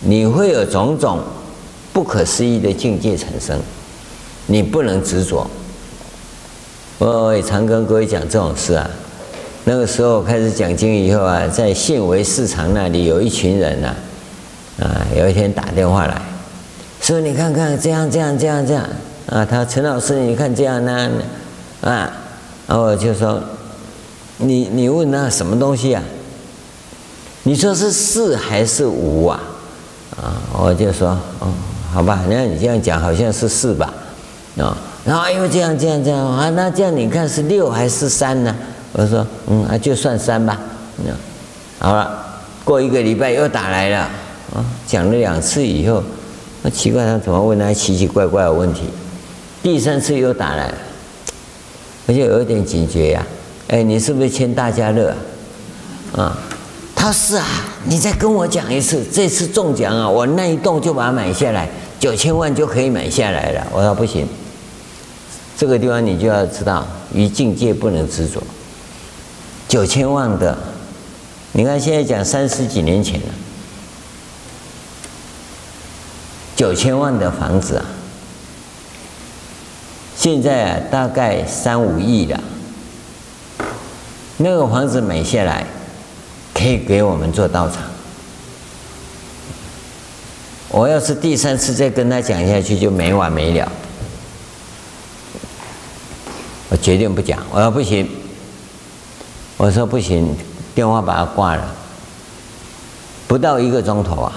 [0.00, 1.20] 你会有种种
[1.92, 3.58] 不可思议的境界产生，
[4.46, 5.48] 你不能执着。
[6.98, 8.90] 我也常跟各位讲这种事啊。
[9.64, 13.94] 那个时候开始讲经以后啊，在信维市场那里有一群人呐，
[14.80, 16.20] 啊，有一天打电话来，
[17.00, 18.88] 说你看看这样这样这样这样
[19.26, 21.10] 啊，他陈老师你看这样那
[21.82, 22.10] 啊，
[22.68, 23.42] 然后我就说，
[24.36, 26.02] 你你问那什么东西啊？
[27.44, 29.40] 你说是四还是五啊？
[30.20, 31.48] 啊，我就说，哦，
[31.92, 33.92] 好吧，那你这样讲好像是四吧？
[34.58, 38.54] 啊，然后又这样这样这样啊，那这样你看是六还是三呢？
[38.92, 40.58] 我说，嗯啊，就算三吧。
[40.98, 41.06] 嗯，
[41.78, 42.22] 好了，
[42.64, 43.98] 过一个礼拜又打来了，
[44.54, 46.02] 啊，讲了两次以后，
[46.62, 48.82] 那奇怪，他怎么问那奇奇怪怪的问题？
[49.62, 50.74] 第三次又打来了，
[52.08, 53.26] 我就有点警觉呀。
[53.68, 55.14] 哎，你是不是签大家乐？
[56.16, 56.34] 啊，
[56.96, 57.46] 他说是啊，
[57.84, 61.68] 你再跟我讲一次，这次中奖啊，我那一栋就把它买下来，
[62.00, 63.66] 九千万就可以买下来了。
[63.70, 64.26] 我说不行，
[65.54, 68.42] 这个地方你就要知道，于境界不能执着。
[69.68, 70.56] 九千万的，
[71.52, 73.26] 你看现在讲三十几年前了，
[76.56, 77.84] 九千万的房子啊，
[80.18, 82.40] 现在啊大概三五亿了。
[84.36, 85.64] 那个房子买下来，
[86.52, 87.84] 可以给我们做道场。
[90.70, 93.70] 我要是第三次再跟他讲下去，就没完没了。
[96.70, 98.10] 我决定不讲，我说不行。
[99.56, 100.36] 我说不行，
[100.74, 101.64] 电话把它挂了。
[103.28, 104.32] 不到一个钟头啊，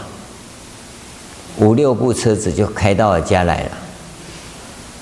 [1.58, 3.72] 五六部车子就开到我家来了。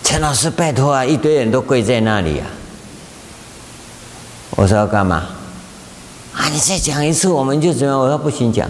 [0.09, 2.47] 陈老师，拜托啊，一堆人都跪在那里啊。
[4.55, 5.17] 我说要干嘛？
[6.33, 7.99] 啊，你再讲一次，我们就怎么样？
[7.99, 8.67] 我说不行，讲，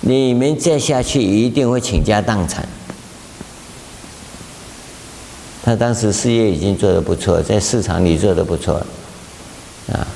[0.00, 2.66] 你们再下去一定会倾家荡产。
[5.62, 8.86] 他当时事业已经做得不错，在市场里做得不错了，
[9.92, 10.06] 啊。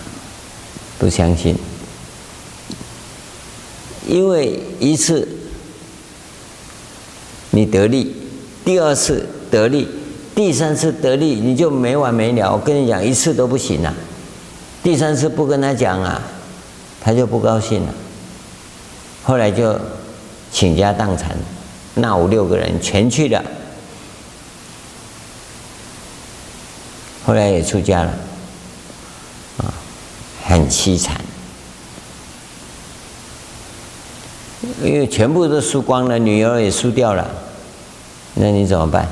[0.98, 1.54] 不相信，
[4.08, 5.28] 因为一次
[7.50, 8.16] 你得利，
[8.64, 9.86] 第二次得利，
[10.34, 12.52] 第三次得利，你就没完没了。
[12.52, 13.94] 我跟你讲，一次都不行啊！
[14.82, 16.20] 第三次不跟他讲啊，
[17.00, 17.94] 他就不高兴了。
[19.22, 19.78] 后来就
[20.50, 21.36] 倾家荡产，
[21.94, 23.42] 那五六个人全去了，
[27.24, 28.10] 后来也出家了。
[29.58, 29.72] 啊
[30.46, 31.18] 很凄惨，
[34.82, 37.26] 因为全部都输光了，女儿也输掉了，
[38.34, 39.08] 那你怎么办？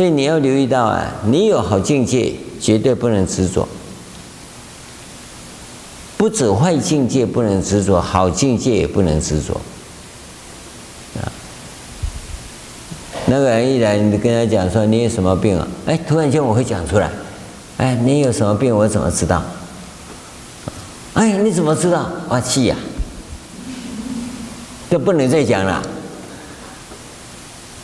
[0.00, 3.68] 所以你要留意到啊，你有好境界，绝对不能执着。
[6.16, 9.60] 不止坏境界不能执着，好境界也不能执着。
[11.20, 11.28] 啊，
[13.26, 15.68] 那个人一来，你跟他讲说你有什么病啊？
[15.84, 17.10] 哎，突然间我会讲出来，
[17.76, 18.74] 哎，你有什么病？
[18.74, 19.42] 我怎么知道？
[21.12, 22.10] 哎，你怎么知道？
[22.30, 22.76] 我气呀！
[24.90, 25.82] 就不能再讲了。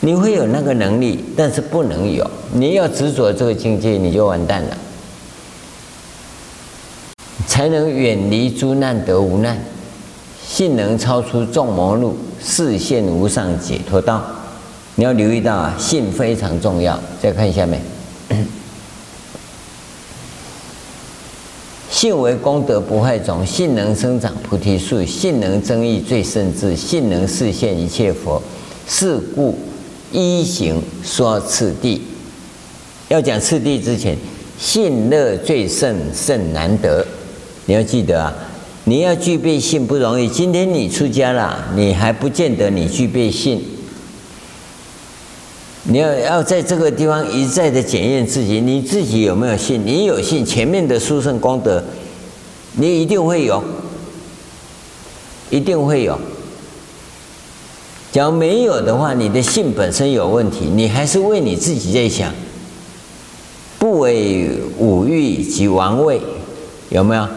[0.07, 2.25] 你会有那个能力，但是不能有。
[2.53, 4.79] 你要执着这个境界，你就完蛋了。
[7.49, 9.59] 才能远离诸难得无难，
[10.47, 14.23] 信能超出众魔路，示现无上解脱道。
[14.95, 16.97] 你要留意到啊，信非常重要。
[17.21, 17.83] 再看下面。
[21.91, 28.41] 信为功德不坏种，信能生长菩提树，信能增益最胜智，信能实现一切佛。
[28.87, 29.59] 是故
[30.13, 32.03] 一行说次第。
[33.09, 34.17] 要讲次第之前，
[34.59, 37.07] 信乐最胜甚难得。
[37.67, 38.35] 你要记得啊，
[38.85, 40.29] 你要具备信不容易。
[40.29, 43.63] 今天你出家了，你还不见得你具备信。
[45.89, 49.81] 你要要在这个地方一再的检验自己，你自己有没有信？
[49.87, 51.83] 你有信，前面的殊胜功德，
[52.73, 53.63] 你一定会有，
[55.49, 56.19] 一定会有。
[58.17, 62.33] 假如没有的话，你的性本身有问题，你还是为你自己在想，
[63.79, 64.49] 不为
[64.79, 66.19] 五欲及王位，
[66.89, 67.29] 有没有？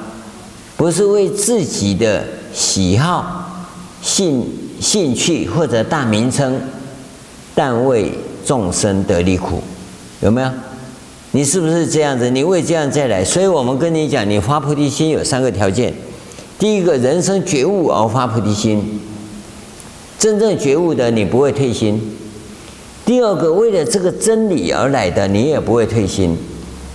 [0.77, 2.23] 不是为自己的
[2.53, 3.67] 喜好、
[4.01, 4.47] 兴
[4.79, 6.57] 兴趣或者大名称，
[7.53, 8.13] 但为。
[8.45, 9.61] 众生得离苦，
[10.21, 10.49] 有没有？
[11.31, 12.29] 你是不是这样子？
[12.29, 15.93] 你为这样再来，所以我们跟你讲，你发菩提心有三个条件：
[16.57, 19.01] 第一个，人生觉悟而发菩提心，
[20.19, 21.97] 真正觉悟的你不会退心；
[23.05, 26.35] 第二个，为了这个真理而来的你也不会退心；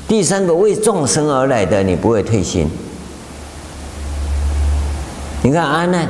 [0.07, 2.69] 第三个，为众生而来的你不会退心。
[5.43, 6.07] 你看阿难，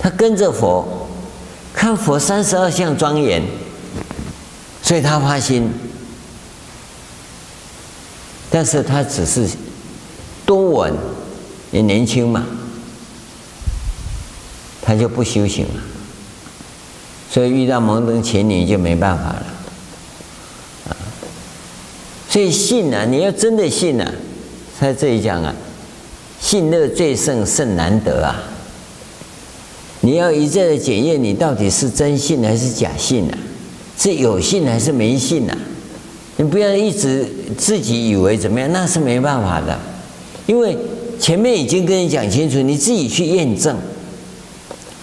[0.00, 1.08] 他跟着佛，
[1.74, 3.42] 看佛三十二相庄严。
[4.80, 5.70] 所以他发心，
[8.48, 9.46] 但是他只是
[10.46, 10.94] 多闻，
[11.70, 12.46] 也年轻嘛，
[14.88, 15.74] 他就不修行了。
[17.30, 19.46] 所以遇到蒙灯前女就没办法了。
[20.88, 20.96] 啊，
[22.30, 24.10] 所以信啊，你要真的信啊，
[24.80, 25.54] 在这里讲啊，
[26.40, 28.42] 信乐最胜甚难得啊。
[30.00, 33.36] 你要一再的检验，你到底是真信还是假信啊？
[33.98, 35.58] 是有信还是没信呐、啊？
[36.38, 39.78] 你不要一直自己以为怎么样，那是没办法的，
[40.46, 40.74] 因为
[41.20, 43.76] 前面已经跟你讲清楚，你自己去验证，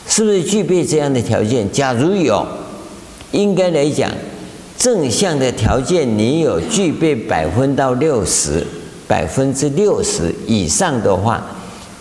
[0.07, 1.69] 是不是具备这样的条件？
[1.71, 2.45] 假如有，
[3.31, 4.11] 应该来讲，
[4.77, 8.65] 正向的条件你有具备百分到六十，
[9.07, 11.43] 百分之六十以上的话，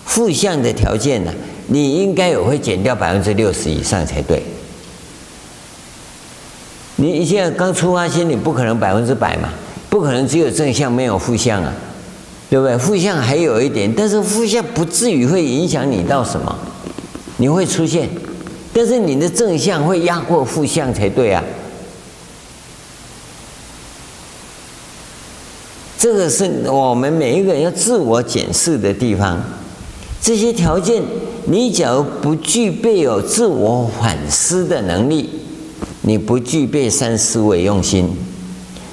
[0.04, 1.32] 负向的条件呢，
[1.68, 4.42] 你应该也会减掉百分之六十以上才对。
[6.96, 9.48] 你现在刚出发心，你不可能百分之百嘛，
[9.90, 11.72] 不可能只有正向没有负向啊，
[12.48, 12.78] 对不对？
[12.78, 16.56] 负向还有一点，但是负向不至于会影响你到什么，
[17.36, 18.08] 你会出现，
[18.72, 21.42] 但是你的正向会压过负向才对啊。
[25.98, 29.42] 这个是我们每一个人要自我检视的地方。
[30.20, 31.02] 这些条件，
[31.46, 35.28] 你假如不具备有自我反思的能力。
[36.06, 38.14] 你不具备三思为用心，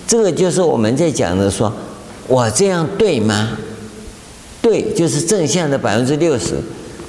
[0.07, 1.73] 这个就是我们在讲的说，
[2.25, 3.49] 我这样对吗？
[4.61, 6.55] 对，就是正向的百分之六十，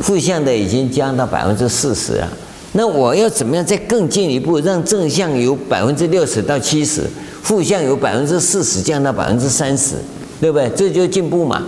[0.03, 2.29] 负向的已经降到百分之四十了。
[2.73, 7.03] 那我要怎么样再更进一步，让正向由百分之六十到七十，
[7.43, 9.97] 负向由百分之四十降到百分之三十，
[10.41, 10.69] 对不对？
[10.71, 11.63] 这就进步嘛。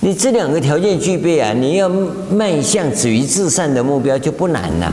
[0.00, 1.88] 你这两个条件具备啊，你要
[2.30, 4.92] 迈向止于至善的目标就不难了。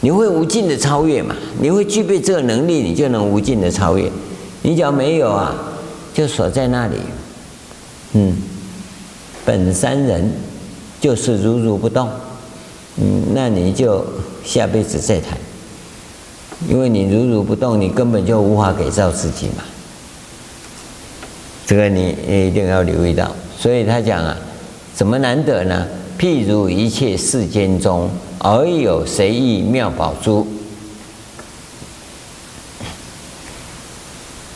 [0.00, 1.34] 你会无尽的超越嘛？
[1.60, 4.10] 你会具备这个能力，你就能无尽的超越。
[4.62, 5.54] 你只要没有啊，
[6.14, 6.96] 就锁在那里。
[8.12, 8.36] 嗯，
[9.44, 10.30] 本山人
[11.06, 12.08] 就是如如不动。
[12.96, 14.04] 嗯，那你就
[14.44, 15.38] 下辈子再谈。
[16.68, 19.62] 因为你如如不动，你根本就无法改造自己嘛。
[21.64, 23.30] 这个你一定要留意到。
[23.56, 24.36] 所以他讲啊，
[24.96, 25.86] 怎么难得呢？
[26.18, 28.10] 譬如一切世间中。
[28.38, 30.44] 而有谁意妙宝珠？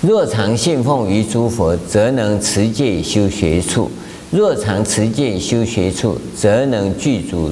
[0.01, 3.91] 若常信奉于诸佛，则能持戒修学处；
[4.31, 7.51] 若常持戒修学处，则能具足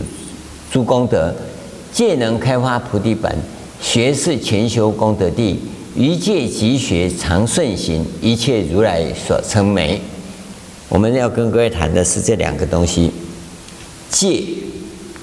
[0.71, 1.35] 诸功德。
[1.93, 3.37] 戒能开发菩提本，
[3.81, 5.59] 学是勤修功德地。
[5.97, 10.01] 于戒即学常顺行，一切如来所称美。
[10.89, 13.11] 我们要跟各位谈的是这两个东西：
[14.11, 14.45] 戒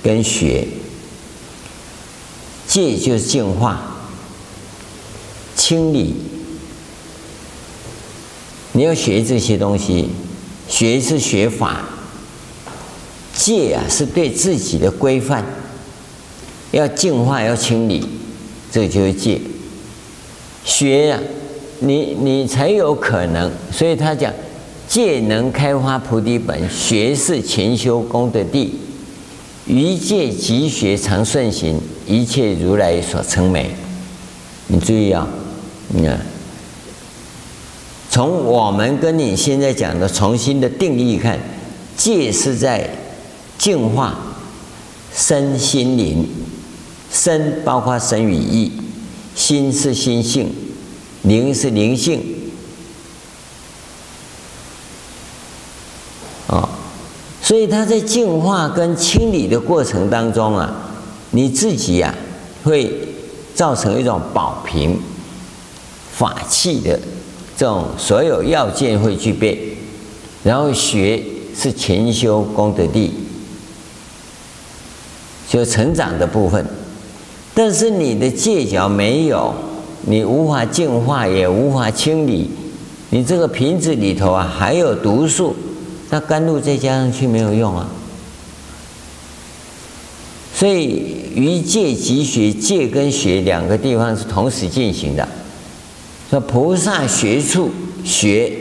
[0.03, 0.67] 跟学。
[2.67, 3.95] 戒就是净化、
[5.55, 6.15] 清理。
[8.73, 10.09] 你要学这些东西，
[10.67, 11.81] 学是学法，
[13.33, 15.43] 戒啊是对自己的规范，
[16.71, 18.05] 要净化，要清理，
[18.71, 19.39] 这就是戒。
[20.63, 21.19] 学啊，
[21.79, 23.51] 你你才有可能。
[23.71, 24.33] 所以他讲，
[24.87, 28.79] 戒能开发菩提本，学是勤修功德地。
[29.67, 33.71] 于戒即学常顺行，一切如来所称美。
[34.67, 35.27] 你注意啊，
[35.89, 36.19] 你看，
[38.15, 41.37] 从我们跟你现在讲的重新的定义看，
[41.97, 42.89] 戒是在
[43.57, 44.17] 净化
[45.13, 46.25] 身心灵，
[47.11, 48.71] 身包括身语意，
[49.35, 50.49] 心是心性，
[51.23, 52.23] 灵是灵性。
[56.47, 56.69] 啊
[57.41, 60.73] 所以他在净化跟清理的过程当中啊，
[61.31, 62.89] 你自己呀、啊、会
[63.53, 64.97] 造成一种保平
[66.13, 66.97] 法器的
[67.57, 69.77] 这种所有要件会具备，
[70.43, 71.23] 然后学
[71.55, 73.11] 是勤修功德力，
[75.47, 76.65] 就成长的部分。
[77.53, 79.53] 但是你的戒脚没有，
[80.01, 82.49] 你无法净化，也无法清理，
[83.11, 85.55] 你这个瓶子里头啊还有毒素，
[86.09, 87.89] 那甘露再加上去没有用啊。
[90.53, 95.25] 所以于戒即学，戒跟学两个地方是同时进行的。
[96.29, 97.71] 说菩萨学处
[98.03, 98.51] 学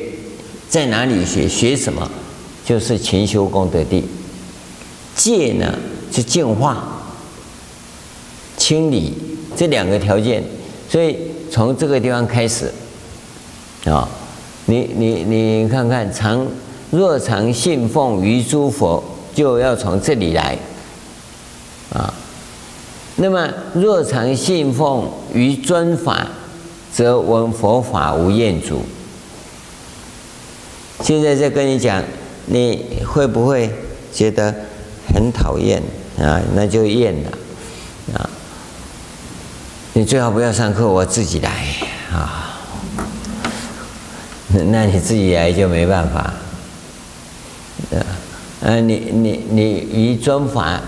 [0.69, 1.49] 在哪里学？
[1.49, 2.11] 学什么？
[2.65, 4.05] 就是勤修功德地。
[5.15, 5.79] 戒呢
[6.11, 7.03] 是净化、
[8.57, 9.15] 清理
[9.57, 10.43] 这两个条件。
[10.89, 11.17] 所以
[11.51, 12.73] 从这个地方开始
[13.87, 14.09] 啊，
[14.67, 16.47] 你你你看看，常
[16.91, 19.03] 若常信奉于诸佛，
[19.35, 20.57] 就要从这里来。
[21.93, 22.13] 啊，
[23.17, 26.27] 那么若常信奉于尊法，
[26.95, 28.85] 则闻佛法无厌足。
[31.03, 32.01] 现在在跟你讲，
[32.47, 33.69] 你会不会
[34.13, 34.55] 觉得
[35.13, 35.83] 很讨厌
[36.21, 36.41] 啊？
[36.55, 37.31] 那就厌了
[38.15, 38.31] 啊！
[39.95, 41.51] 你最好不要上课，我自己来
[42.13, 42.61] 啊。
[44.69, 46.33] 那你自己来就没办法。
[48.63, 49.63] 啊，你你你
[49.93, 50.81] 于尊法。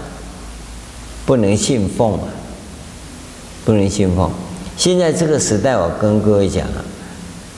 [1.27, 2.21] 不能信奉！
[3.65, 4.31] 不能信奉。
[4.77, 6.85] 现在这个时代，我跟各位讲啊，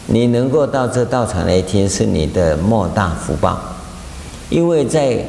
[0.07, 3.61] 你能够到这道场来听，是你的莫大福报。
[4.49, 5.23] 因为在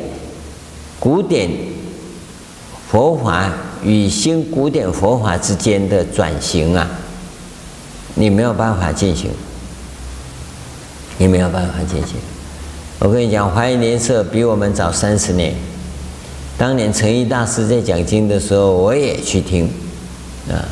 [1.00, 1.50] 古典
[2.88, 3.52] 佛法
[3.84, 6.88] 与新古典佛法之间的转型啊，
[8.16, 9.32] 你没有办法进行，
[11.18, 12.16] 你没有办法进行。
[13.00, 15.54] 我跟你讲，华严莲社比我们早三十年。
[16.58, 19.70] 当年诚一大师在讲经的时候，我也去听，
[20.50, 20.64] 啊，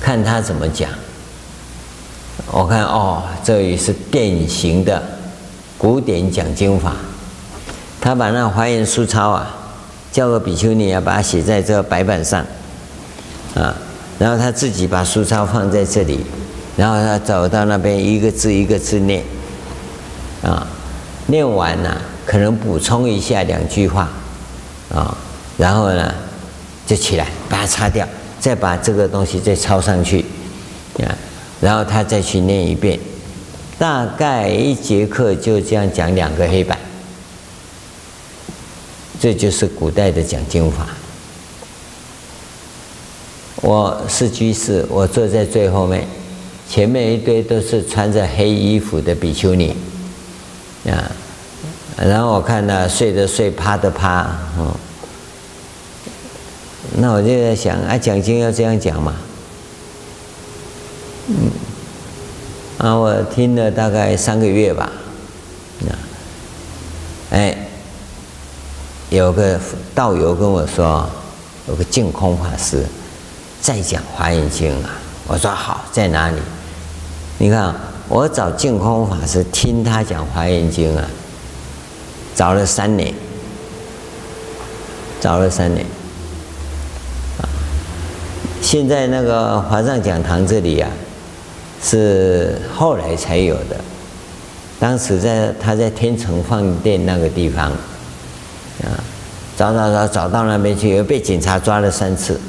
[0.00, 0.88] 看他怎么讲。
[2.52, 5.02] 我看哦，这也是典型的
[5.76, 6.92] 古典讲经法。
[8.00, 9.50] 他把那华严书抄啊，
[10.12, 12.44] 叫个比丘尼啊，把它写在这个白板上，
[13.54, 13.74] 啊，
[14.18, 16.20] 然后他自己把书抄放在这里，
[16.76, 19.24] 然后他走到那边一个字一个字念，
[20.42, 20.66] 啊，
[21.26, 24.08] 念完了，可能补充一下两句话，
[24.94, 25.16] 啊。
[25.56, 26.14] 然后呢，
[26.86, 28.06] 就起来把它擦掉，
[28.46, 30.24] 再把这个东西再抄上去，
[31.00, 31.10] 啊，
[31.60, 32.96] 然后他再去念一遍，
[33.76, 36.78] 大概一节课就这样讲两个黑板，
[39.18, 40.86] 这就是古代的讲经法。
[43.62, 46.06] 我是居士，我坐在最后面，
[46.70, 49.74] 前面一堆都是穿着黑衣服的比丘尼，
[50.88, 51.10] 啊，
[51.96, 54.24] 然后我看到睡的睡，趴的趴，
[54.56, 54.72] 嗯。
[56.98, 59.14] 那我就在想，啊，讲经要这样讲嘛，
[61.28, 61.50] 嗯，
[62.78, 64.90] 啊，我听了大概三个月吧，
[65.80, 67.68] 那，哎，
[69.10, 69.60] 有个
[69.94, 71.06] 道友跟我说，
[71.68, 72.86] 有个净空法师
[73.60, 74.90] 在讲华严经啊，
[75.26, 76.36] 我说好，在哪里？
[77.36, 77.74] 你看，
[78.08, 81.04] 我找净空法师听他讲华严经啊，
[82.34, 83.12] 找了三年，
[85.20, 85.84] 找了三年。
[88.66, 90.90] 现在那个华藏讲堂这里啊，
[91.80, 93.76] 是后来才有的。
[94.80, 97.70] 当时在他在天成饭店那个地方，
[98.82, 98.90] 啊，
[99.56, 102.40] 找找找找到那边去，又被警察抓了三次。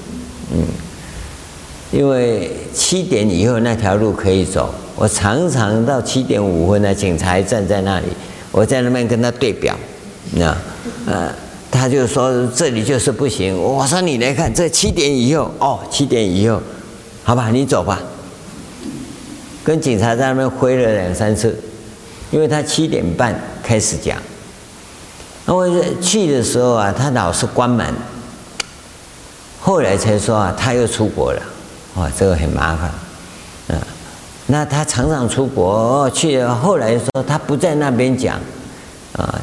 [0.51, 0.65] 嗯，
[1.91, 8.07] 因为七点以后那条路可以走，我常常到七点五分呢，警察还站在那里，
[8.51, 9.77] 我在那边跟他对表，
[10.39, 10.57] 啊，
[11.05, 11.31] 呃。
[11.69, 13.57] 他就说这里就是不行。
[13.57, 16.61] 我说你来看，这七点以后哦，七点以后，
[17.23, 17.99] 好吧，你走吧。
[19.63, 21.57] 跟警察在那边挥了两三次，
[22.31, 24.17] 因为他七点半开始讲。
[25.45, 25.69] 那我
[26.01, 27.85] 去的时候啊，他老是关门。
[29.59, 31.41] 后来才说啊，他又出国了。
[31.95, 33.77] 哇，这个很麻烦。
[33.77, 33.87] 啊，
[34.45, 38.39] 那他常常出国去，后来说他不在那边讲，
[39.13, 39.41] 啊。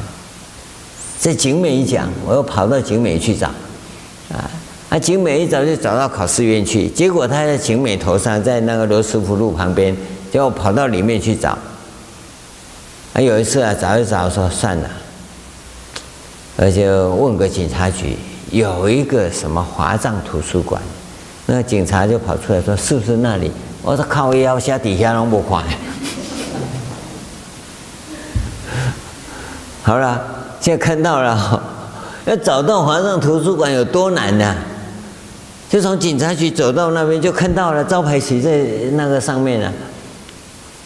[1.17, 3.47] 在景美一讲，我又跑到景美去找，
[4.31, 4.51] 啊，
[4.89, 9.95] 啊，景美一找就找到考试院去，结果他在景美头上，在那个罗斯福路旁边，
[10.31, 11.57] 结果跑到里面去找。
[13.13, 14.89] 啊，有一次啊，找一找说算了，
[16.57, 18.15] 而且问个警察局，
[18.51, 20.79] 有一个什么华藏图书馆，
[21.47, 23.51] 那个警察就跑出来说是不是那里？
[23.81, 25.63] 我说靠腰下底下弄不看。
[29.81, 30.44] 好了。
[30.65, 31.61] 现在看到了，
[32.25, 34.55] 要找到华藏图书馆有多难呢？
[35.69, 39.71] 就从警察局走到那边，就看到了招牌写在那个上面了。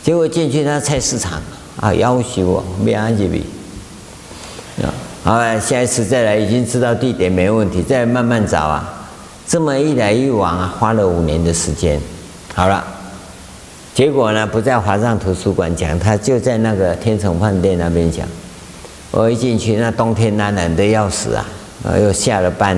[0.03, 1.41] 结果进去那菜市场
[1.79, 3.45] 啊，要求我没安吉笔。
[4.83, 4.91] 啊，
[5.23, 9.07] 好，下一次再来，已经知道地点没问题，再慢慢找啊。
[9.47, 11.97] 这么一来一往啊，花了五年的时间。
[12.53, 12.83] 好了，
[13.95, 18.27] 结果呢，不在华藏图书馆讲，他就在那个天成饭店那边讲。
[19.11, 21.45] 我一进去，那冬天那冷的要死啊，
[21.97, 22.77] 又下了班，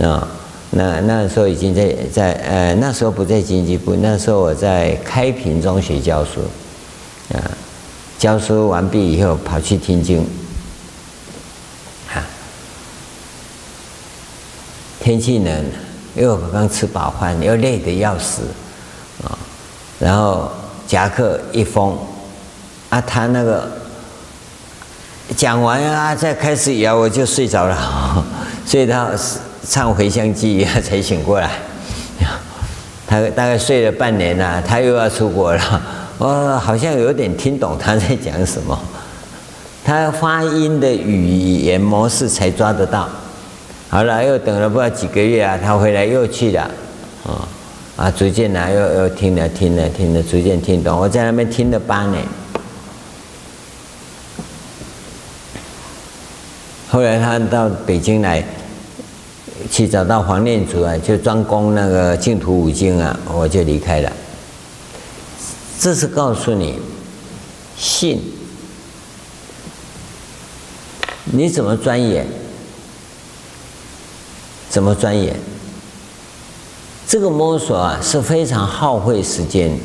[0.00, 0.28] 啊。
[0.74, 6.40] 那那时候已经在在呃那时候不在经济部，那时候我在开平中学教书，
[7.34, 7.36] 啊，
[8.18, 10.26] 教书完毕以后跑去听经，
[12.14, 12.24] 啊，
[14.98, 15.64] 天气冷，
[16.14, 18.44] 又刚吃饱饭，又累得要死，
[19.22, 19.36] 啊，
[19.98, 20.50] 然后
[20.86, 21.98] 夹克一封，
[22.88, 23.70] 啊，他那个
[25.36, 28.24] 讲完啊，再开始摇，我就睡着了，
[28.66, 29.08] 睡到。
[29.64, 31.48] 唱回向偈才醒过来，
[33.06, 35.82] 他大概睡了半年了，他又要出国了。
[36.18, 38.76] 我 好像有点听懂他在讲什么，
[39.84, 41.28] 他发音的语
[41.60, 43.08] 言模式才抓得到。
[43.88, 46.62] 好了，又等了不知道几个月啊，他回来又去了，
[47.24, 47.46] 啊
[47.96, 50.98] 啊，逐渐呢又又听了听了听了，逐渐听懂。
[50.98, 52.20] 我在那边听了八年，
[56.92, 58.44] 后来他到北京来。
[59.70, 64.12] 去找到黄念祖啊，就专攻那个净土五经啊，我就离开了。
[65.78, 66.80] 这是告诉你，
[67.78, 68.20] 信，
[71.26, 72.26] 你怎么钻研？
[74.68, 75.36] 怎么钻研？
[77.06, 79.78] 这个摸索啊是非常耗费时间，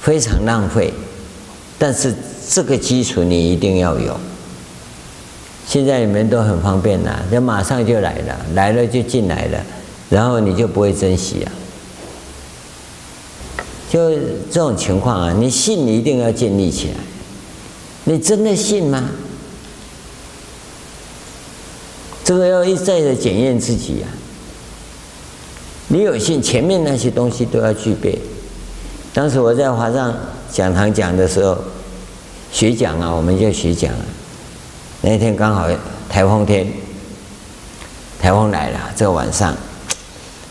[0.00, 0.94] 非常浪费，
[1.78, 2.14] 但是
[2.48, 4.18] 这个基础你一定要有。
[5.68, 9.62] 现在你们都很方便呐，就马上就来了，来了就进来了，
[10.08, 11.52] 然后你就不会珍惜啊。
[13.90, 14.10] 就
[14.50, 16.94] 这种情况啊，你信你一定要建立起来。
[18.04, 19.10] 你真的信吗？
[22.24, 24.08] 这个要一再的检验自己呀。
[25.88, 28.18] 你有信，前面那些东西都要具备。
[29.12, 30.14] 当时我在华藏
[30.50, 31.58] 讲堂讲的时候，
[32.50, 34.00] 学讲啊，我们就学讲啊。
[35.00, 35.68] 那天刚好
[36.08, 36.66] 台风天，
[38.20, 38.80] 台风来了。
[38.96, 39.54] 这个晚上，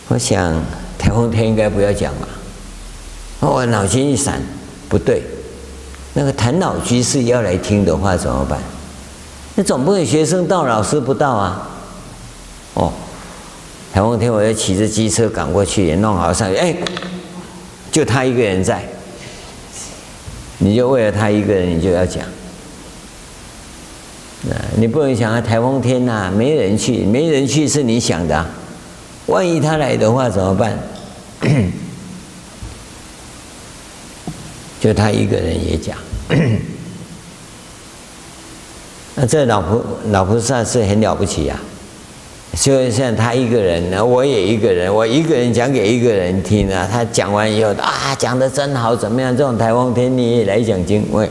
[0.07, 0.53] 我想
[0.97, 2.27] 台风天应该不要讲嘛。
[3.39, 4.41] 我脑筋一闪，
[4.87, 5.21] 不对，
[6.13, 8.59] 那个谭老居士要来听的话怎么办？
[9.55, 11.69] 那总不能学生到，老师不到啊。
[12.75, 12.93] 哦，
[13.93, 16.55] 台风天，我要骑着机车赶过去，也弄好上去。
[16.55, 16.75] 哎，
[17.91, 18.83] 就他一个人在，
[20.59, 22.23] 你就为了他一个人，你就要讲。
[24.77, 28.45] 你不能想啊，台风天呐，没人去，没人去是你想的，
[29.26, 30.77] 万一他来的话怎么办？
[34.80, 35.97] 就他一个人也讲，
[39.15, 41.59] 那这老菩老菩萨是很了不起呀，
[42.53, 49.35] 就像他一个人，我也一个人，我一个人讲给一个人听啊，他讲完以后啊，讲的真好，怎么样？
[49.35, 51.27] 这种台风天你也来讲经，喂。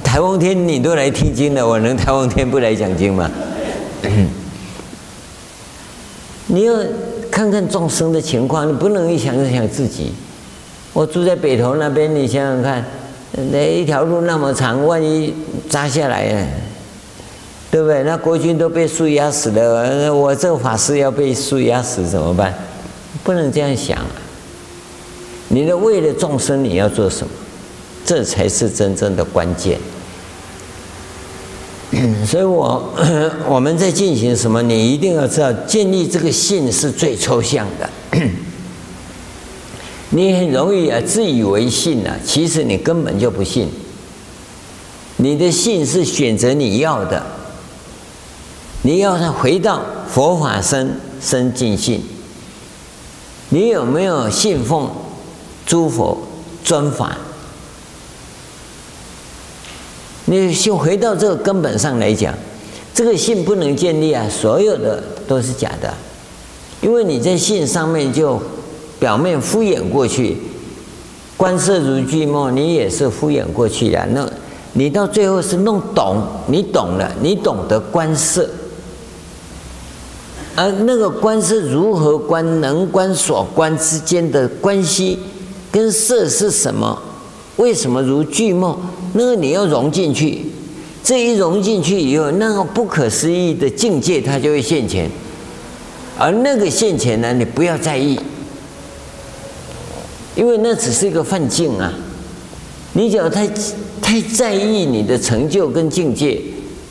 [0.00, 3.30] 台风天你都来听经了，我能台风天不来讲经吗？
[6.46, 6.74] 你要
[7.30, 10.12] 看看众生的情况，你不能一想就想自己。
[10.92, 12.84] 我住在北头那边，你想想看，
[13.50, 15.34] 那一条路那么长，万一
[15.68, 16.46] 砸下来，
[17.70, 18.02] 对不对？
[18.02, 22.52] 那国军都被树压死了，我这个法师要被树压死怎么办？
[23.22, 23.98] 不能这样想。
[25.48, 27.32] 你的为了众生，你要做什么？
[28.04, 29.78] 这才是真正的关键。
[32.26, 32.92] 所以我
[33.46, 34.62] 我们在进行什么？
[34.62, 37.90] 你一定要知道，建立这个信是最抽象的。
[40.10, 43.68] 你很容易啊，自以为信啊，其实你根本就不信。
[45.18, 47.22] 你的信是选择你要的。
[48.82, 52.02] 你要他回到佛法僧生净信，
[53.50, 54.90] 你有没有信奉
[55.64, 56.18] 诸佛
[56.64, 57.16] 尊法？
[60.26, 62.32] 你先回到这个根本上来讲，
[62.94, 65.92] 这个信不能建立啊，所有的都是假的，
[66.80, 68.40] 因为你在信上面就
[69.00, 70.36] 表面敷衍过去，
[71.36, 74.06] 观色如巨梦，你也是敷衍过去的。
[74.12, 74.30] 那
[74.74, 78.48] 你到最后是弄懂，你懂了，你懂得观色，
[80.54, 85.18] 而那个观色如何观，能观所观之间的关系，
[85.72, 87.02] 跟色是什么？
[87.56, 88.78] 为什么如巨梦？
[89.14, 90.46] 那个你要融进去，
[91.04, 95.10] 这一融进去以后，那个不可思议的境界它就会现前。
[96.18, 98.18] 而那个现前呢，你不要在意，
[100.34, 101.92] 因为那只是一个幻境啊。
[102.94, 103.48] 你只要太
[104.02, 106.38] 太在意你的成就跟境界，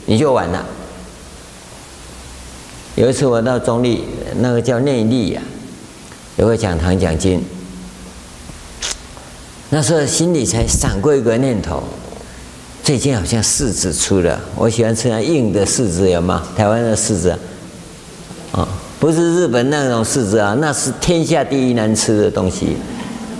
[0.07, 0.65] 你就完了。
[2.95, 4.03] 有一次我到中立，
[4.39, 5.41] 那个叫内力呀，
[6.37, 7.41] 有个讲堂讲经，
[9.69, 11.83] 那时候心里才闪过一个念头。
[12.91, 16.43] 最近好像柿子出了，我喜欢吃那硬的柿子，有吗？
[16.57, 17.37] 台湾的柿子，啊、
[18.51, 18.67] 哦，
[18.99, 22.75] 不是日本那种柿子啊，那是天下第一难吃的东西。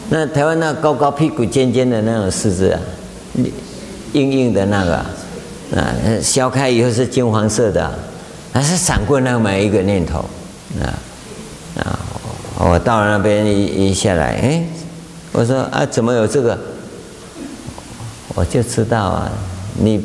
[0.10, 2.80] 那台湾那高高屁股尖尖的那种柿子啊，
[4.14, 4.95] 硬硬的那个，
[5.76, 7.94] 啊，削开以后是金黄色的，
[8.53, 10.19] 还是闪过那么一个念头，
[10.82, 10.95] 啊
[11.78, 11.99] 啊，
[12.57, 14.64] 我到了那边一一下来，哎，
[15.34, 16.57] 我说啊，怎么有这个？
[18.34, 19.32] 我就知道啊，
[19.80, 20.02] 你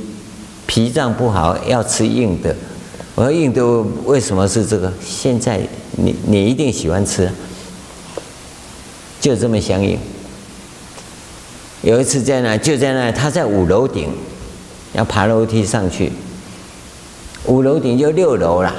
[0.66, 2.54] 脾脏不好要吃硬的。
[3.14, 3.64] 我说硬的
[4.04, 4.92] 为什么是这个？
[5.00, 5.60] 现在
[5.92, 7.30] 你你一定喜欢吃，
[9.20, 9.96] 就这么相应。
[11.82, 14.10] 有一次在那，就在那，他在五楼顶，
[14.92, 16.10] 要爬楼梯上去。
[17.44, 18.74] 五楼顶就六楼了，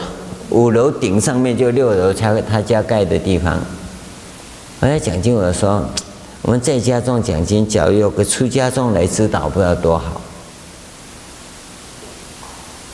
[0.49, 3.57] 五楼顶上面就六楼，他他家盖的地方。
[4.82, 5.90] 我在讲经，我说。
[6.43, 10.22] 我们在家中讲经，假如有个出家众来指导，不知道多好。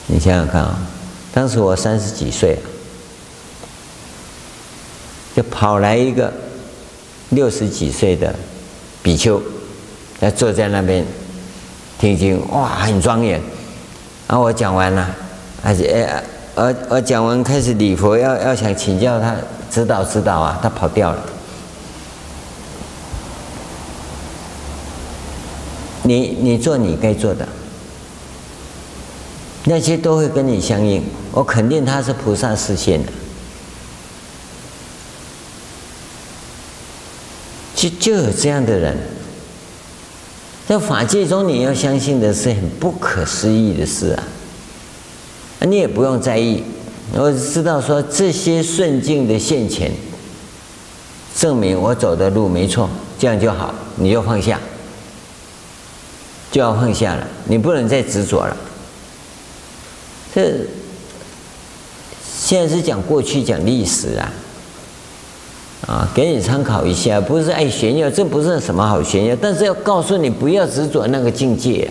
[0.07, 0.79] 你想想看啊，
[1.33, 2.57] 当时我三十几岁，
[5.35, 6.31] 就跑来一个
[7.29, 8.33] 六十几岁的
[9.01, 9.41] 比丘，
[10.19, 11.05] 他坐在那边
[11.99, 13.41] 听经，哇，很庄严。
[14.27, 15.15] 然后我讲完了，
[15.63, 16.09] 而且
[16.55, 19.35] 呃，我讲完开始礼佛，要要想请教他
[19.69, 21.23] 指导指导啊，他跑掉了。
[26.03, 27.47] 你你做你该做的，
[29.65, 31.03] 那些都会跟你相应。
[31.31, 33.11] 我肯定他是菩萨示现的，
[37.75, 38.95] 就就有这样的人。
[40.67, 44.23] 在法界中，你要相信的是很不可思议的事啊！
[45.65, 46.63] 你也不用在意，
[47.13, 49.91] 我知道说这些顺境的现前，
[51.37, 52.89] 证明我走的路没错，
[53.19, 54.59] 这样就好，你就放下。
[56.53, 58.55] 就要放下了，你不能再执着了。
[60.35, 60.53] 这
[62.23, 64.31] 现在是讲过去，讲历史啊，
[65.87, 71.89] 啊，给你参考一下，不是爱炫耀，这不是什么好炫耀，但是要告诉你不要执着那个境界。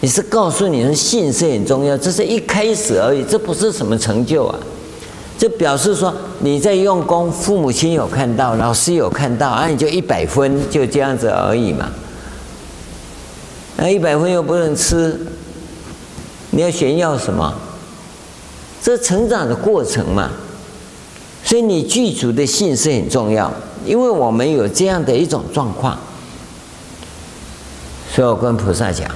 [0.00, 4.58] 你是告诉你的信是很重要，这是一开始而已，这不是什么成就啊。
[5.38, 11.90] 这表示说你在用功，父母亲有看到，老师有看到，啊，你就一百分，就这样子而已嘛。
[13.82, 15.18] 那一百分又不能吃，
[16.50, 17.52] 你要炫耀什么？
[18.80, 20.30] 这成长的过程嘛，
[21.42, 23.52] 所以你具足的信是很重要，
[23.84, 25.98] 因为我们有这样的一种状况，
[28.14, 29.10] 所以我跟菩萨讲，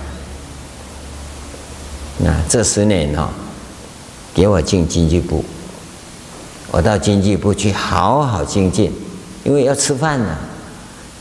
[2.19, 3.29] 那这十年哦，
[4.35, 5.45] 给我进经济部，
[6.73, 8.93] 我到经济部去好好精进，
[9.45, 10.37] 因为要吃饭呢，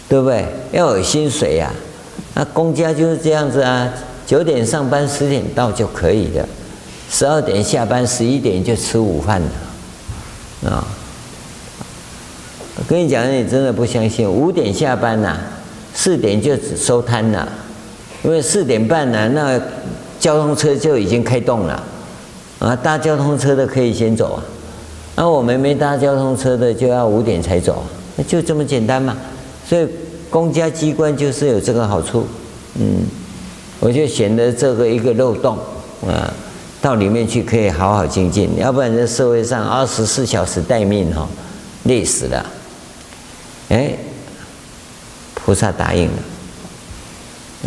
[0.09, 0.47] 对不对？
[0.71, 1.71] 要有薪水呀。
[2.37, 3.89] 那公家就是这样子啊，
[4.27, 6.45] 九点上班，十点到就可以的，
[7.09, 10.85] 十二点下班，十一点就吃午饭了，啊！
[12.77, 15.37] 我跟你讲，你真的不相信，五点下班呐，
[15.93, 17.47] 四点就收摊了，
[18.21, 19.57] 因为四点半呢，那
[20.19, 21.81] 交通车就已经开动了，
[22.59, 24.43] 啊，搭交通车的可以先走啊，
[25.15, 27.81] 那我们没搭交通车的就要五点才走，
[28.17, 29.15] 那就这么简单嘛，
[29.65, 29.87] 所以。
[30.35, 32.27] 公家机关就是有这个好处，
[32.77, 33.05] 嗯，
[33.79, 35.57] 我就选择这个一个漏洞
[36.05, 36.29] 啊，
[36.81, 41.25] 到里面去可以好好精进，要不然在社会上二十四小时待命哈，
[41.83, 42.45] 累死了。
[43.69, 43.93] 哎，
[45.35, 46.17] 菩萨答应了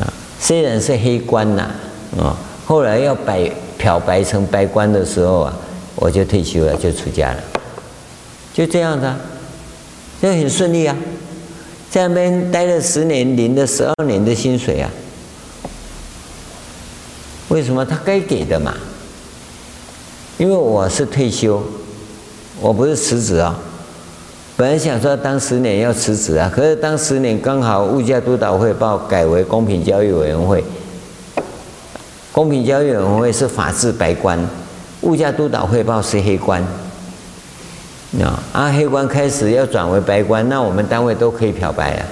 [0.03, 1.71] 啊，虽然是黑官呐，
[2.21, 2.37] 啊，
[2.67, 5.57] 后来要白漂白成白官的时候啊，
[5.95, 7.43] 我就退休了，就出家了，
[8.53, 9.19] 就这样子啊，
[10.21, 10.95] 这很顺利啊。
[11.91, 14.91] 在那边待了十年，领了十二年的薪水啊！
[17.49, 18.75] 为什么他该给的嘛？
[20.37, 21.63] 因为我是退休，
[22.61, 23.59] 我不是辞职啊。
[24.55, 30.63] 本来想说当十年要辞职啊，可是当十年刚好物价督导汇报改为公平交易委员会，
[32.31, 34.39] 公平交易委员会是法治白官，
[35.01, 36.63] 物价督导汇报是黑官。
[38.23, 42.07] 啊，啊，黑官开始要转为白官，那我们单位都可以漂白啊，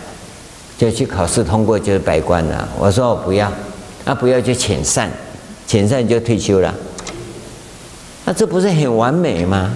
[0.76, 2.68] 就去考试通过就是白官了。
[2.78, 3.50] 我说我不要，
[4.04, 5.10] 那、不要就遣散，
[5.66, 6.74] 遣散就退休了。
[8.26, 9.72] 那这不是很完美吗？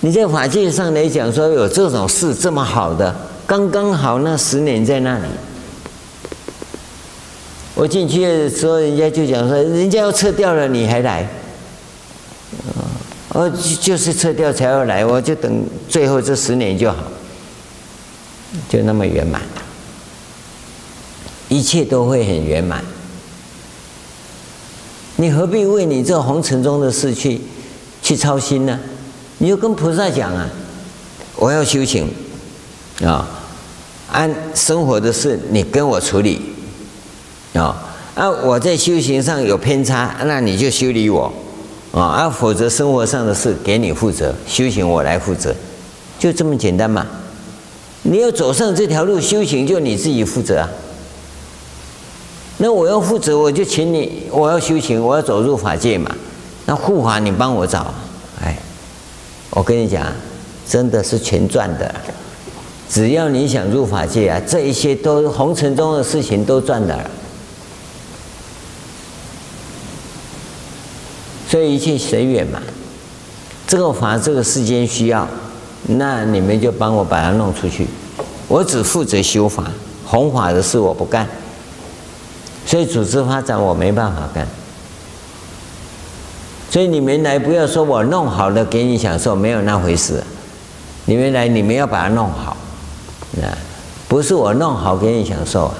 [0.00, 3.14] 你在法界上来讲说有这种事这么好的，
[3.46, 5.24] 刚刚好那十年在那里。
[7.74, 11.26] 我进去的时候，人家就讲说，人家要撤掉了，你还来？
[13.34, 13.50] 哦，
[13.80, 17.02] 就是撤掉才要来，我就等最后这十年就好，
[18.68, 19.42] 就那么圆满，
[21.48, 22.84] 一切都会很圆满。
[25.16, 27.40] 你何必为你这红尘中的事去
[28.00, 28.78] 去操心呢？
[29.38, 30.48] 你就跟菩萨讲啊，
[31.34, 32.08] 我要修行
[33.02, 33.28] 啊，
[34.12, 36.40] 按生活的事你跟我处理
[37.54, 41.32] 啊，啊，我在修行上有偏差，那你就修理我。
[41.94, 45.54] 啊啊，否则生活上的事给你负责，修行我来负责，
[46.18, 47.06] 就这么简单嘛。
[48.02, 50.68] 你要走上这条路修行，就你自己负责啊。
[52.58, 56.10] 那我要负责，我就请你，我要修行，我要走入法界嘛。
[56.66, 57.94] 那护法你帮我找，
[58.42, 58.58] 哎，
[59.50, 60.04] 我跟你讲，
[60.68, 61.94] 真的是全赚的。
[62.88, 67.10] 只要你想入法界啊，这一些都红尘中的事情都赚的了。
[71.48, 72.60] 所以一切随缘嘛，
[73.66, 75.28] 这个法这个世间需要，
[75.86, 77.86] 那你们就帮我把它弄出去。
[78.48, 79.64] 我只负责修法，
[80.06, 81.28] 弘法的事我不干。
[82.66, 84.46] 所以组织发展我没办法干。
[86.70, 90.22] 所以你们来不要说我弄好了给你享受，没有那回事。
[91.04, 92.56] 你们来，你们要把它弄好，
[93.42, 93.52] 啊，
[94.08, 95.74] 不是我弄好给你享受啊。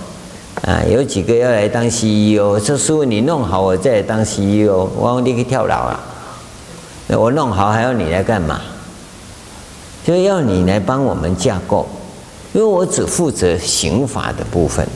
[0.66, 6.00] 啊，有几个要来当 CEO，说师父你弄好，我再来当 CEO，我你可以跳楼了。
[7.06, 8.58] 那我弄好还要你来干嘛？
[10.06, 11.86] 就要你来帮我们架构，
[12.54, 14.86] 因为我只负责刑法的部分。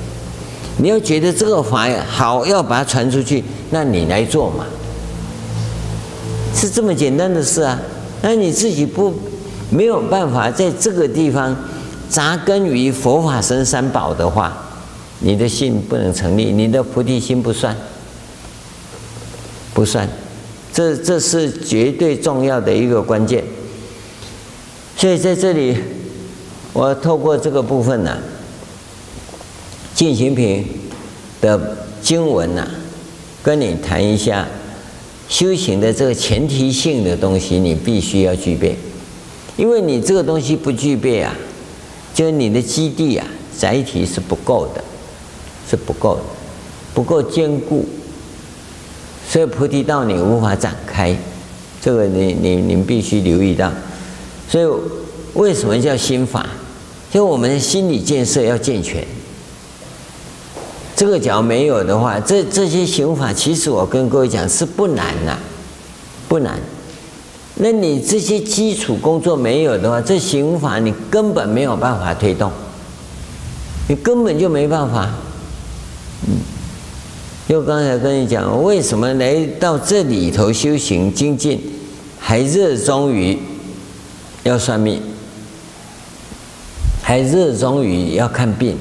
[0.78, 4.64] 你要觉得这个法好，要把它传出去，那你来做嘛，
[6.54, 7.78] 是这么简单的事啊。
[8.22, 9.12] 那你自己不
[9.68, 11.54] 没有办法在这个地方
[12.08, 14.64] 扎根于佛法僧三宝的话。
[15.20, 17.76] 你的信不能成立，你的菩提心不算，
[19.74, 20.08] 不算，
[20.72, 23.42] 这这是绝对重要的一个关键。
[24.96, 25.76] 所以在这里，
[26.72, 28.18] 我透过这个部分呢、啊，
[29.94, 30.64] 进行品
[31.40, 32.68] 的经文呢、
[33.42, 34.46] 跟你谈一下
[35.28, 38.76] 修行的这个前提性的东西，你必须要具备，
[39.56, 41.34] 因为你这个东西不具备啊，
[42.14, 43.26] 就你的基地啊，
[43.56, 44.84] 载体是不够的。
[45.68, 46.22] 是不够的，
[46.94, 47.84] 不够坚固，
[49.28, 51.14] 所以菩提道你无法展开，
[51.80, 53.70] 这个你你你必须留意到。
[54.48, 54.66] 所以
[55.34, 56.46] 为什么叫心法？
[57.10, 59.04] 就我们心理建设要健全。
[60.96, 65.36] 这个假如没有的话，这这些行法其实我跟各位讲是不难的，
[66.28, 66.58] 不难。
[67.56, 72.50] 那你这些基础工作没有的话，这行法你根本没有办法推动，
[73.88, 75.10] 你根本就没办法。
[76.26, 76.36] 嗯，
[77.48, 81.60] 就刚才跟你讲，为什么来到这里头修行精进，
[82.18, 83.38] 还热衷于
[84.42, 85.00] 要算命，
[87.02, 88.76] 还热衷于要看病，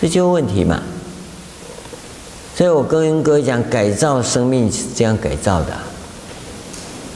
[0.00, 0.82] 这就问题嘛。
[2.54, 5.76] 所以我跟各位讲，改造生命是这样改造的，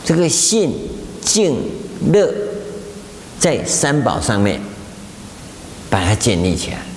[0.05, 0.75] 这个信、
[1.23, 1.57] 静、
[2.13, 2.31] 乐，
[3.39, 4.61] 在三宝上面
[5.89, 6.90] 把它建立起来。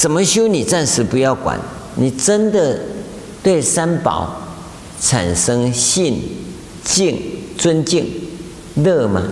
[0.00, 0.48] 怎么修？
[0.48, 1.60] 你暂时不要管，
[1.96, 2.80] 你真的
[3.42, 4.34] 对三宝
[4.98, 6.22] 产生信、
[6.82, 7.20] 敬、
[7.58, 8.10] 尊敬、
[8.76, 9.22] 乐吗？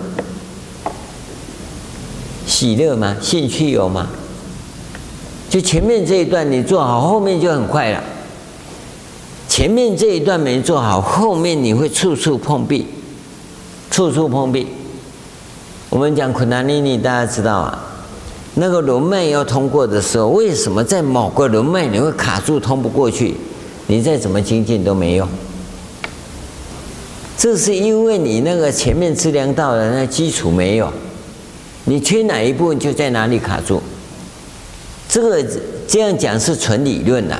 [2.46, 3.16] 喜乐吗？
[3.18, 4.08] 兴趣有吗？
[5.48, 8.04] 就前面这一段你做好，后面就很快了。
[9.48, 12.86] 前面这一段没做好，后面你会处处碰壁，
[13.90, 14.66] 处处碰壁。
[15.88, 17.86] 我们讲苦难尼尼，大家知道啊。
[18.60, 23.36] 那个轮脉要通过的时候，为什么在某个轮脉你会卡住通不过去？
[23.86, 25.28] 你再怎么精进都没用。
[27.36, 30.92] 这是因为你那个前面资粮道的那基础没有，
[31.84, 33.80] 你缺哪一部分就在哪里卡住。
[35.08, 35.44] 这个
[35.86, 37.38] 这样讲是纯理论呐。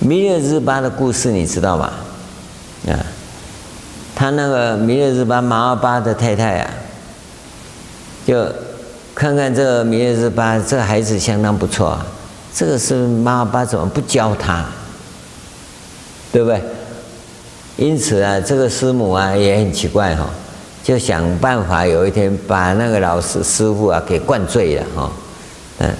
[0.00, 1.92] 弥勒日巴的故事你知道吗？
[2.88, 3.06] 啊，
[4.16, 6.70] 他那个弥勒日巴马尔巴的太太啊，
[8.26, 8.34] 就。
[9.16, 12.06] 看看这个弥勒日巴，这孩子相当不错啊。
[12.54, 14.66] 这个是妈妈怎么不教他？
[16.30, 16.60] 对不对？
[17.78, 20.28] 因此啊，这个师母啊也很奇怪哈、哦，
[20.84, 25.10] 就想办法有一天把那个老师师傅啊给灌醉了哈、哦。
[25.78, 25.90] 嗯，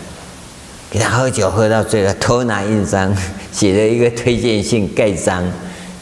[0.90, 3.16] 给他喝酒喝到醉了，偷拿印章
[3.51, 5.43] 写了一个推荐信盖章，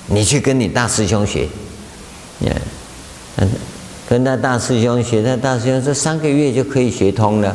[0.09, 1.47] 你去跟你大师兄学。
[2.41, 2.51] 嗯
[3.37, 3.51] 嗯，
[4.09, 7.55] 跟他大师兄学，他大师兄说三个月就可以学通了，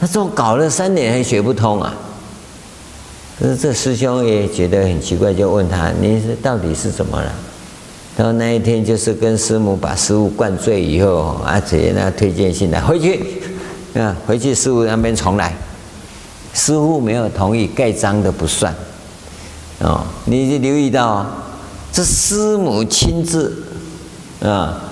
[0.00, 1.94] 他说搞了三年还学不通啊。
[3.38, 7.32] 可是这师兄也觉得很奇怪，就问他：“你是到底是怎么了？”
[8.16, 13.42] 然后那一天就是跟师母把师傅灌醉以后，阿姐那推荐信来回去，
[13.94, 15.54] 啊，回去师傅那边重来。
[16.54, 18.74] 师傅没有同意盖章的不算，
[19.80, 21.26] 哦，你就留意到，
[21.92, 23.62] 这师母亲自
[24.42, 24.85] 啊，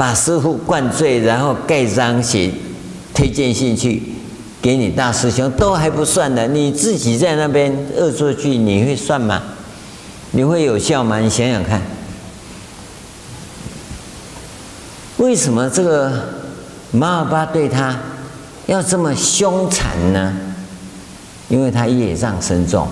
[0.00, 2.50] 把师傅灌醉，然后盖章写
[3.12, 4.02] 推荐信去。
[4.62, 9.42] 给你大师兄都还不算的，你自己在那边恶作剧，你会算吗？
[10.30, 11.18] 你会有效吗？
[11.18, 11.82] 你想想看，
[15.18, 16.10] 为什么这个
[16.92, 17.98] 马尔巴对他
[18.68, 20.34] 要这么凶残呢？
[21.50, 22.88] 因为他业障深重，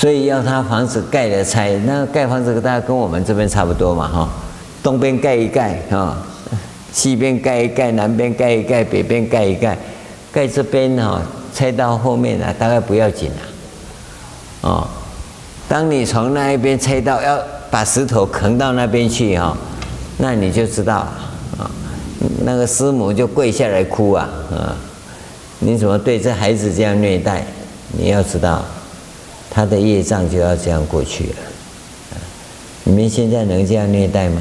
[0.00, 1.76] 所以要他房子盖了拆。
[1.84, 4.28] 那盖房子大概跟我们这边差不多嘛，哈，
[4.82, 6.16] 东边盖一盖，哈。
[6.90, 9.76] 西边盖一盖，南边盖一盖，北边盖一盖，
[10.32, 11.20] 盖这边哈，
[11.52, 13.36] 拆到后面呢，大概不要紧了。
[14.62, 14.88] 哦，
[15.68, 17.38] 当你从那一边拆到，要
[17.70, 19.54] 把石头扛到那边去哈，
[20.16, 21.06] 那你就知道
[21.58, 21.70] 啊，
[22.42, 24.74] 那个师母就跪下来哭啊啊！
[25.58, 27.44] 你怎么对这孩子这样虐待？
[27.92, 28.64] 你要知道，
[29.50, 31.36] 他的业障就要这样过去了。
[32.84, 34.40] 你们现在能这样虐待吗？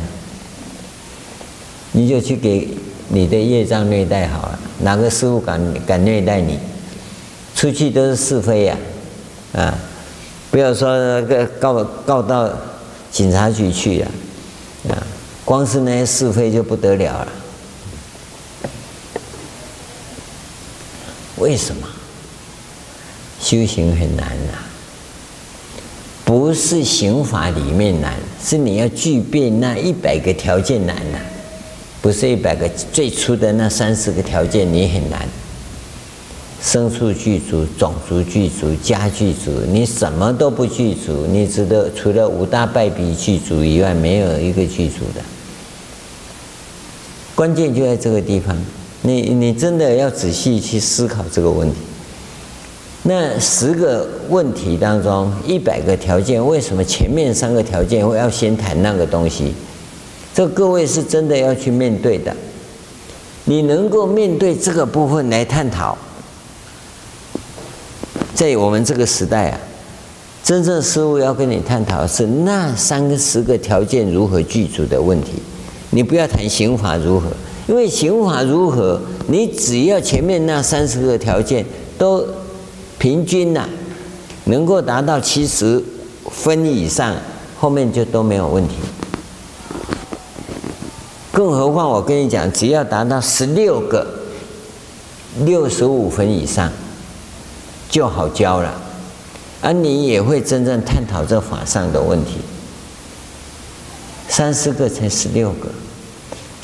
[1.91, 2.69] 你就去给
[3.07, 6.60] 你的业障虐待好了，哪个师傅敢敢虐待你？
[7.56, 8.77] 出去都是是非呀，
[9.53, 9.77] 啊，
[10.52, 11.22] 不要说
[11.60, 12.49] 告告到
[13.11, 14.07] 警察局去了，
[14.90, 15.03] 啊，
[15.44, 17.27] 光是那些是非就不得了了。
[21.38, 21.88] 为什么？
[23.41, 24.53] 修行很难呐，
[26.30, 31.18] 不是刑法里面难，是你要具备那一百个条件难呐。
[32.04, 35.28] 不是一百个最初的那三十个条件，你很难。
[36.64, 45.22] 牲畜具足，种族具足，家具足，你什么都不具足，你只得除了五大败笔具足以外，没有一个具足的。
[47.34, 48.56] 关键就在这个地方，
[49.02, 51.78] 你你真的要仔细去思考这个问题。
[53.04, 59.54] 那十个问题当中，一百个条件，为什么前面三个条件会要先谈那个东西？
[60.34, 62.36] 这各位是真的要去面对的，
[63.46, 65.98] 你能够面对这个部分来探讨，
[68.36, 69.60] 在我们这个时代啊，
[70.44, 75.42] 真正师父要跟你探讨是那三个十个条件如何具足的问题。
[75.92, 77.28] 你不要谈刑法如何，
[77.68, 81.66] 因为刑法如何，你只要前面那三十个条件
[81.98, 82.24] 都
[83.00, 83.68] 平均呐、
[84.44, 85.82] 能够达到七十
[86.30, 87.16] 分以上，
[87.58, 88.76] 后面就都没有问题。
[91.32, 94.06] 更何况，我跟你讲，只要达到十六个
[95.46, 96.70] 六十五分以上，
[97.90, 98.74] 就好教了，
[99.62, 102.40] 而你也会真正探讨这法上的问题。
[104.28, 105.70] 三四个才十六个，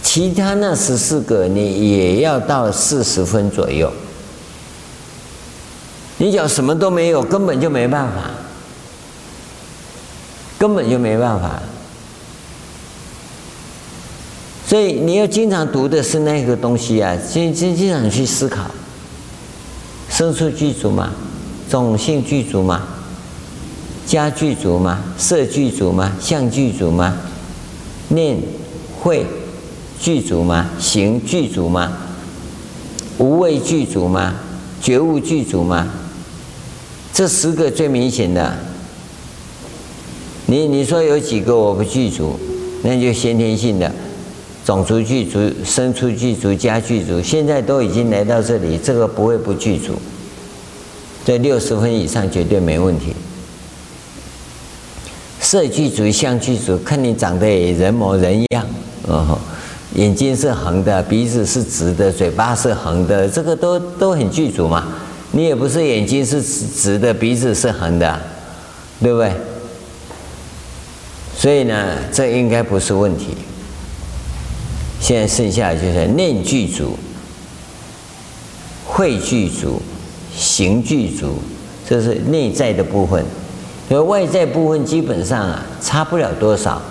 [0.04, 3.90] 其他那十四个你也要到四十分左右。
[6.18, 8.30] 你讲什么都没有，根本就没办法，
[10.58, 11.62] 根本就没办法。
[14.66, 18.72] 所以你要经常读的是那个东西啊，经经经常去思考，
[20.10, 21.12] 生畜具足吗？
[21.70, 22.82] 种姓具足吗？
[24.08, 25.00] 家具足吗？
[25.18, 26.12] 色具足吗？
[26.22, 27.14] 相具足吗？
[28.08, 28.38] 念
[29.00, 29.26] 会
[30.00, 30.68] 具足吗？
[30.80, 31.92] 行具足吗？
[33.18, 34.34] 无畏具足吗？
[34.82, 35.88] 觉悟具足吗？
[37.16, 38.54] 这十个最明显的，
[40.48, 42.38] 你你说有几个我不具足，
[42.84, 43.90] 那就先天性的。
[44.66, 49.94] 种族具足，牲畜具足，家具足，现在都已经来到这里，这个不会不具足，
[51.24, 53.14] 在六十分以上绝对没问题。
[55.40, 58.68] 色具足，相具足，看你长得也人模人样，
[59.08, 59.40] 哦，
[59.94, 64.86] 眼睛是横的，鼻子是直的，嘴巴是横的，这个都都很具足嘛。
[65.36, 68.22] 你也不是眼睛是直的，鼻子是横的，
[69.02, 69.34] 对不对？
[71.38, 73.36] 所以呢，这应该不是问题。
[75.02, 76.98] 现在剩下的就是念具足、
[78.86, 79.82] 会具足、
[80.34, 81.38] 行具足，
[81.86, 83.22] 这是内在的部分。
[83.90, 86.82] 因为外在部分基本上啊，差不了多少。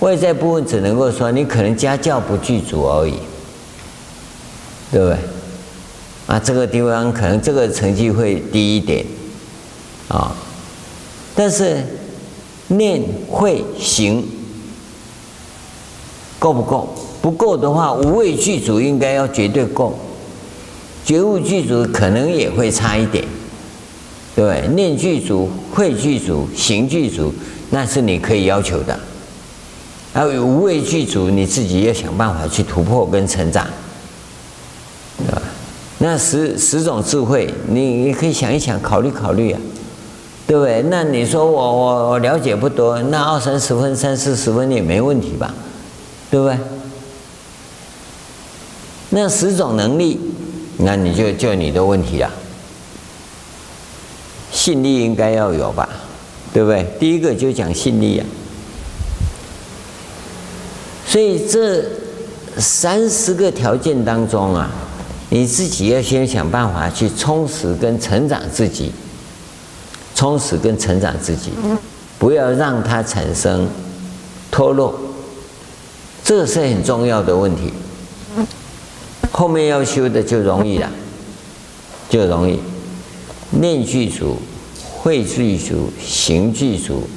[0.00, 3.14] 外在部分只能够说你可能家教不具足而已，
[4.90, 5.16] 对不对？
[6.32, 9.04] 啊，这个地方可能这个成绩会低一点
[10.08, 10.34] 啊。
[11.34, 11.84] 但是
[12.68, 14.26] 念会行
[16.38, 16.88] 够不够？
[17.20, 19.98] 不够的话，无畏具足应该要绝对够，
[21.04, 23.22] 觉悟具足可能也会差一点，
[24.34, 24.74] 对不对？
[24.74, 27.30] 念具足、会具足、行具足，
[27.68, 28.98] 那是你可以要求的。
[30.14, 33.66] 还有无畏具足，你自己要想办法去突破跟成长，
[35.18, 35.42] 对吧？
[36.02, 39.60] 那十十种智慧，你你可以想一想，考虑考虑啊，
[40.48, 40.82] 对不对？
[40.90, 45.54] 那你说我我我了解不多，那二三十分、三四十分也没问题吧，
[46.28, 46.58] 对不对？
[49.10, 50.18] 那十种能力，
[50.78, 52.28] 那你就就你的问题了。
[54.50, 55.88] 信力应该要有吧，
[56.52, 56.84] 对不对？
[56.98, 58.24] 第一个就讲信力呀。
[61.06, 61.84] 所以这
[62.58, 64.68] 三十个条件当中啊，
[65.32, 68.92] 你自己要先想办法去充实跟成长自己，
[70.14, 71.50] 充实跟成长自己，
[72.18, 73.66] 不要让它产生
[74.50, 74.94] 脱落，
[76.22, 77.72] 这是很重要的问题。
[79.30, 80.90] 后面要修的就容易了，
[82.10, 82.58] 就容易
[83.52, 84.36] 念具足、
[84.98, 87.08] 会具足、行具足，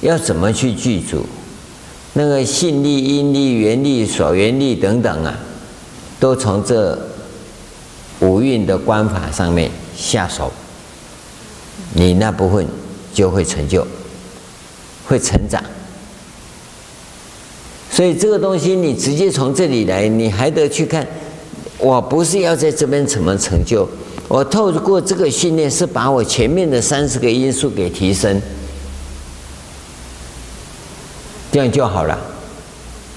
[0.00, 1.24] 要怎么去具足？
[2.14, 5.38] 那个信力、因力、缘力、所缘力等等啊，
[6.18, 6.98] 都从这
[8.24, 10.50] 五蕴的观法上面下手，
[11.92, 12.66] 你那部分
[13.12, 13.86] 就会成就，
[15.06, 15.62] 会成长。
[17.90, 21.06] 所以这个东西你直接从这里来，你还得去看。
[21.78, 23.86] 我不是要在这边怎么成就，
[24.26, 28.40] 我透过这个训练是把我前面的三十个因素给提升，
[31.52, 32.18] 这样就好了。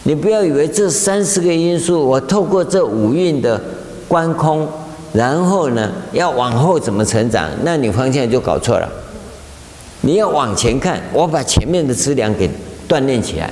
[0.04, 3.62] 你不要以为这三十个因素，我透过这五蕴的
[4.08, 4.68] 观空，
[5.14, 8.90] 然后呢，要往后怎么成长，那你方向就搞错了。
[10.02, 12.50] 你要往前看，我把前面的资粮给
[12.88, 13.52] 锻炼起来。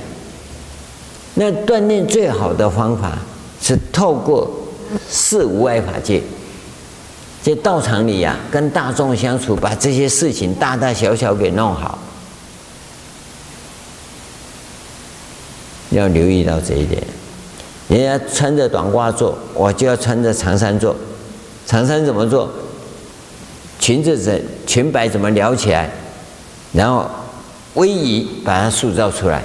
[1.34, 3.18] 那锻炼最好的方法
[3.60, 4.50] 是透过。
[5.10, 6.22] 四无碍法界，
[7.42, 11.98] 在道场里呀、啊，跟大众相处，把这些事情大大小小给弄好，
[15.90, 17.02] 要留意到这一点。
[17.88, 20.94] 人家穿着短褂坐，我就要穿着长衫坐。
[21.66, 22.48] 长衫怎么做？
[23.78, 25.90] 裙子怎裙摆怎么撩起来？
[26.72, 27.06] 然后
[27.74, 29.42] 威仪把它塑造出来。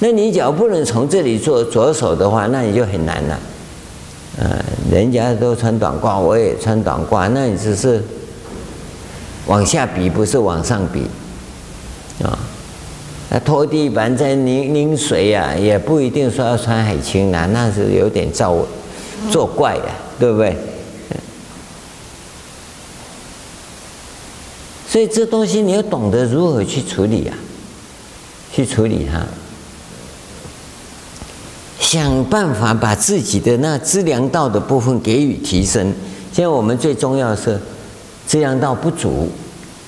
[0.00, 3.40] 那你只要不能从这里做着手的话，那你就很难了。
[4.38, 8.02] 嗯，人家都穿短褂，我也穿短褂，那你只是
[9.46, 11.06] 往下比，不是往上比
[12.22, 12.38] 啊。
[13.30, 18.54] 那拖地板在拧拧水呀，也不一定说要穿海青啊，那是有点造
[19.30, 19.84] 作怪呀，
[20.18, 20.56] 对不对？
[24.88, 27.34] 所以这东西你要懂得如何去处理呀，
[28.52, 29.26] 去处理它。
[31.80, 35.92] 想办法把自己的那资粮道的部分给予提升。
[36.32, 37.60] 现在我们最重要的是
[38.26, 39.28] 资粮道不足，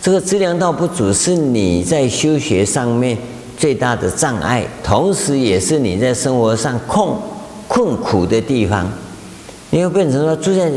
[0.02, 3.16] 这个资粮道不足是你在修学上面
[3.56, 7.08] 最大的障碍，同时也是你在生活上困
[7.68, 8.88] 困苦的地方。
[9.70, 10.70] 你会变成说住在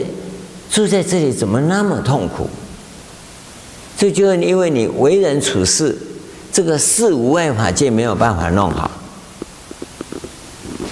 [0.69, 2.47] 住在这里怎么那么痛苦？
[3.97, 5.97] 这就是因为你为人处事
[6.51, 8.89] 这个四无碍法界没有办法弄好。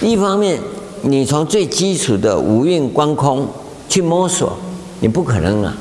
[0.00, 0.60] 一方面，
[1.02, 3.48] 你从最基础的五蕴观空
[3.88, 4.58] 去摸索，
[5.00, 5.76] 你不可能啊。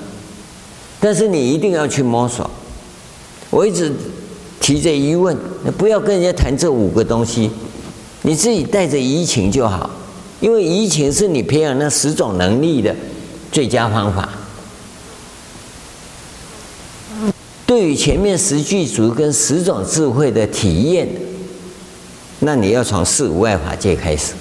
[1.00, 2.50] 但是你一定要去摸索。
[3.50, 3.92] 我一直
[4.60, 5.38] 提着疑问，
[5.78, 7.52] 不要跟人家谈这五个东西，
[8.24, 9.90] 你自己带着移情就好，
[10.40, 12.96] 因为移情是你培养那十种能力的
[13.52, 14.30] 最佳方法。
[17.66, 21.08] 对于前面十具足跟十种智慧的体验。
[22.40, 24.34] 那你要从四无碍法界开始。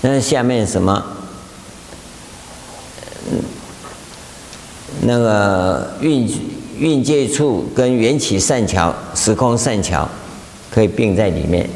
[0.00, 1.04] 那下面什么？
[5.02, 6.26] 那个运
[6.78, 10.08] 运界处跟缘起善桥、时空善桥，
[10.70, 11.68] 可以并在里面，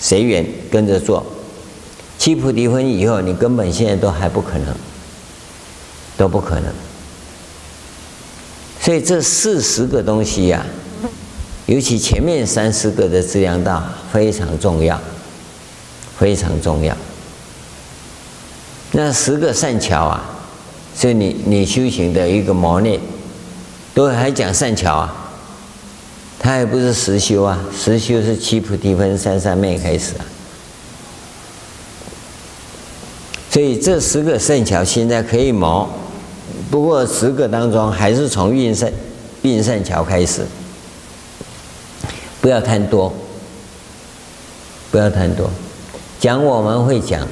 [0.00, 1.24] 随缘跟着做。
[2.18, 4.74] 七菩提分以后，你根本现在都还不可能，
[6.16, 6.72] 都不可能。
[8.80, 10.64] 所以这四十个东西呀、
[11.04, 11.06] 啊。
[11.66, 15.00] 尤其前面三十个的质量大非常重要，
[16.18, 16.96] 非常重要。
[18.90, 20.24] 那十个善巧啊，
[20.98, 22.98] 是你你修行的一个磨练，
[23.94, 25.19] 都还讲善巧啊，
[26.42, 30.24] 它也不是实修啊，实修是七菩提分三三昧开始啊。
[33.50, 35.86] 所以这十个圣桥现在可以磨，
[36.70, 38.90] 不过十个当中，还是从运善
[39.42, 40.46] 运善桥开始，
[42.40, 43.12] 不要贪多，
[44.90, 45.50] 不要贪多。
[46.18, 47.26] 讲我们会讲，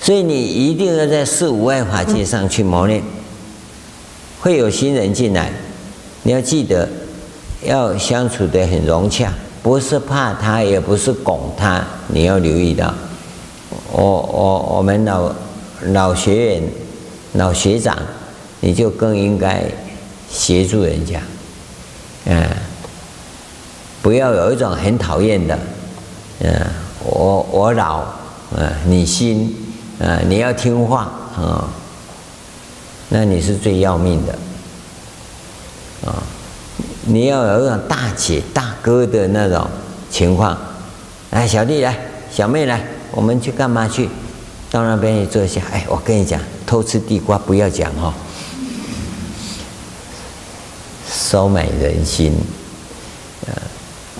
[0.00, 3.02] 所以你一定要在四无碍法界上去磨练。
[4.38, 5.50] 会有新人进来，
[6.22, 6.88] 你要记得
[7.66, 9.32] 要相处得很融洽，
[9.62, 12.94] 不是怕他，也不是拱他，你要留意到。
[13.92, 15.32] 我我我们老
[15.92, 16.62] 老学员、
[17.34, 17.96] 老学长，
[18.60, 19.64] 你就更应该
[20.30, 21.20] 协助人家，
[22.26, 22.44] 嗯，
[24.02, 25.58] 不要有一种很讨厌的，
[26.40, 26.66] 嗯，
[27.04, 28.04] 我我老，
[28.56, 29.54] 嗯，你新，
[29.98, 31.68] 嗯，你要听话，啊，
[33.08, 34.32] 那你是最要命的，
[36.06, 36.22] 啊，
[37.06, 39.66] 你要有一种大姐大哥的那种
[40.10, 40.56] 情况，
[41.30, 41.96] 来，小弟来，
[42.30, 42.84] 小妹来。
[43.12, 44.08] 我们去干嘛去？
[44.70, 48.12] 到那边去坐下，哎，我跟你讲，偷吃地瓜不要讲哈，
[51.08, 52.32] 收买人心。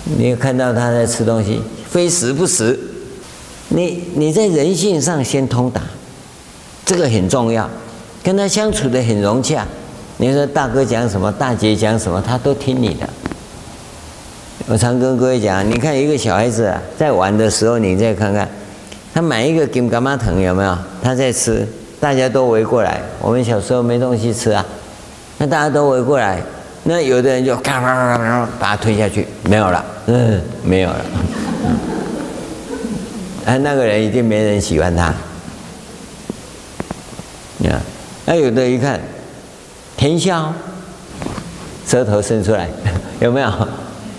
[0.05, 2.79] 你看到他在吃东西，非食不食。
[3.67, 5.81] 你你在人性上先通达，
[6.85, 7.69] 这个很重要。
[8.23, 9.67] 跟他相处的很融洽。
[10.17, 13.07] 你说大哥讲什么，大姐讲什么，他都听你的。
[14.67, 18.47] 我常跟各位讲，你看一个小孩子啊，在玩的时候，你再看看。
[19.13, 20.77] 他买一个金柑仔糖有没有？
[21.01, 21.67] 他在吃，
[21.99, 22.99] 大家都围过来。
[23.19, 24.65] 我们小时候没东西吃啊，
[25.37, 26.41] 那大家都围过来，
[26.83, 31.05] 那有的人就咔咔咔咔把他推下去，没有了，嗯，没有了。
[33.45, 35.13] 哎，那个人一定没人喜欢他。
[37.59, 37.81] 你看，
[38.25, 38.99] 那有的一看，
[39.97, 40.53] 甜一下，
[41.87, 42.69] 舌头伸出来，
[43.19, 43.51] 有没有？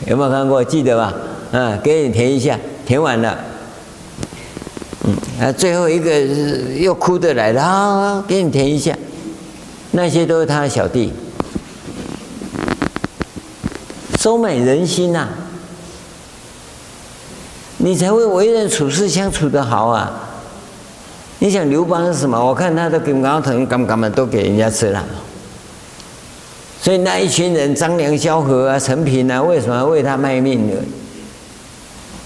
[0.06, 0.62] 有没有看过？
[0.64, 1.14] 记得吧？
[1.52, 3.38] 嗯，给你填一下，填完了。
[5.04, 8.94] 嗯啊，最后一个又哭的来了，啊，给你填一下，
[9.92, 11.12] 那些都是他的小弟，
[14.18, 15.28] 收买人心呐、
[17.78, 20.12] 你才会为人处事相处得好啊。
[21.38, 22.44] 你想刘邦是什么？
[22.44, 25.04] 我看他的金刚藤干嘛干嘛都给人家吃了，
[26.88, 30.74] 所以那一群人张良、萧何啊、陈平啊，为什么为他卖命呢？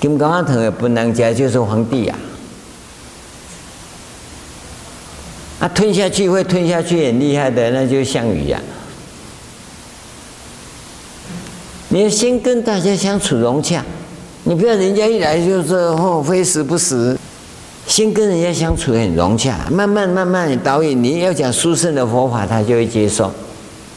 [0.01, 2.15] 金刚藤也不能加，就是皇帝呀、
[5.59, 5.67] 啊。
[5.67, 8.63] 啊，吞下去会吞下去很厉害的，那就是项羽呀。
[11.89, 13.85] 你要先跟大家相处融洽，
[14.45, 17.19] 你不要人家一来就是哦，非死不死。
[17.89, 21.03] 先跟人家相处很融洽，慢慢慢慢导引。
[21.03, 23.29] 你要讲殊胜的佛法，他就会接受。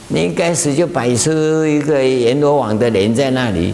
[0.07, 1.31] 你一开始就摆出
[1.65, 3.73] 一个阎罗王的脸在那里，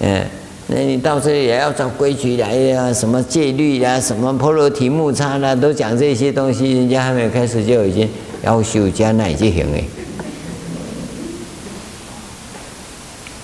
[0.00, 0.24] 嗯。
[0.68, 8.08] 那你到这里也要找规矩来呀，什么戒律呀，什么婆罗提木叉啦，都讲这些东西，人家还没有开始就已经
[8.42, 9.84] 要求加那已经行哎。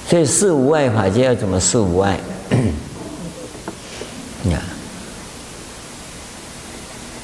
[0.08, 2.18] 所以四无碍法就要怎么四无碍？
[4.50, 4.62] 呀，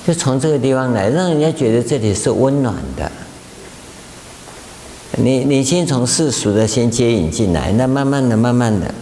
[0.06, 3.10] 就从这个地方来，让人家觉得这里是温暖的。
[5.16, 8.92] 你你先从世俗的先接引进来，那慢慢的、慢慢的。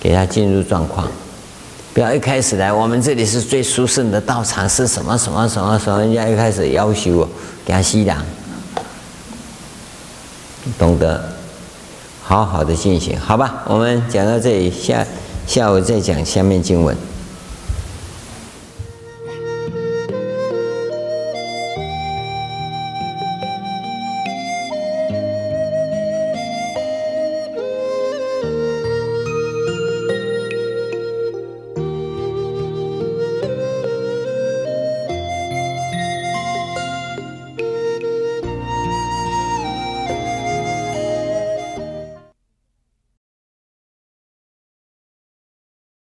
[0.00, 1.08] 给他进入状况，
[1.94, 5.98] 不要一开始来，我们这里是最殊胜的道场，是什么什么什么什么？
[5.98, 7.28] 人家一开始要求我
[7.64, 8.22] 给他吸氧，
[10.78, 11.24] 懂得
[12.22, 13.62] 好好的进行，好吧？
[13.66, 15.06] 我们讲到这里，下
[15.46, 16.94] 下午再讲下面经文。